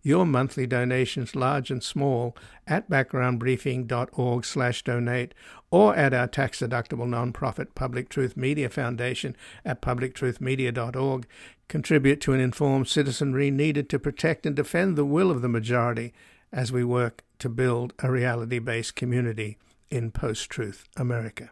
your 0.04 0.26
monthly 0.26 0.66
donations, 0.66 1.36
large 1.36 1.70
and 1.70 1.84
small, 1.84 2.36
at 2.68 2.90
backgroundbriefing.org 2.90 4.46
slash 4.46 4.84
donate 4.84 5.34
or 5.70 5.96
at 5.96 6.14
our 6.14 6.28
tax-deductible 6.28 7.08
non-profit 7.08 7.76
Public 7.76 8.10
Truth 8.10 8.36
Media 8.36 8.70
Foundation 8.70 9.36
at 9.64 9.82
publictruthmedia.org 9.82 11.28
contribute 11.68 12.20
to 12.22 12.34
an 12.34 12.40
informed 12.40 12.88
citizenry 12.88 13.50
needed 13.50 13.90
to 13.90 14.00
protect 14.00 14.46
and 14.46 14.56
defend 14.56 14.96
the 14.98 15.06
will 15.06 15.32
of 15.32 15.42
the 15.42 15.48
majority 15.48 16.14
as 16.52 16.72
we 16.72 16.84
work 16.84 17.24
to 17.40 17.48
build 17.48 17.94
a 18.00 18.12
reality-based 18.12 18.96
community 18.96 19.58
in 19.90 20.12
post-truth 20.12 20.86
America. 20.98 21.52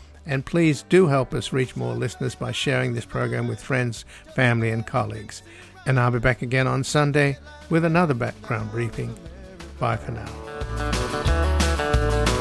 and 0.25 0.45
please 0.45 0.83
do 0.89 1.07
help 1.07 1.33
us 1.33 1.53
reach 1.53 1.75
more 1.75 1.93
listeners 1.93 2.35
by 2.35 2.51
sharing 2.51 2.93
this 2.93 3.05
program 3.05 3.47
with 3.47 3.61
friends, 3.61 4.05
family, 4.35 4.69
and 4.69 4.85
colleagues. 4.85 5.43
And 5.85 5.99
I'll 5.99 6.11
be 6.11 6.19
back 6.19 6.41
again 6.41 6.67
on 6.67 6.83
Sunday 6.83 7.37
with 7.69 7.85
another 7.85 8.13
background 8.13 8.71
briefing. 8.71 9.15
Bye 9.79 9.97
for 9.97 10.11
now. 10.11 10.31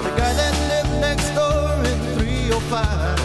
The 0.03 0.15
guy 0.17 0.33
that 0.35 0.55
lived 0.69 1.01
next 1.01 1.31
door 1.35 1.75
in 1.85 2.19
305 2.19 3.20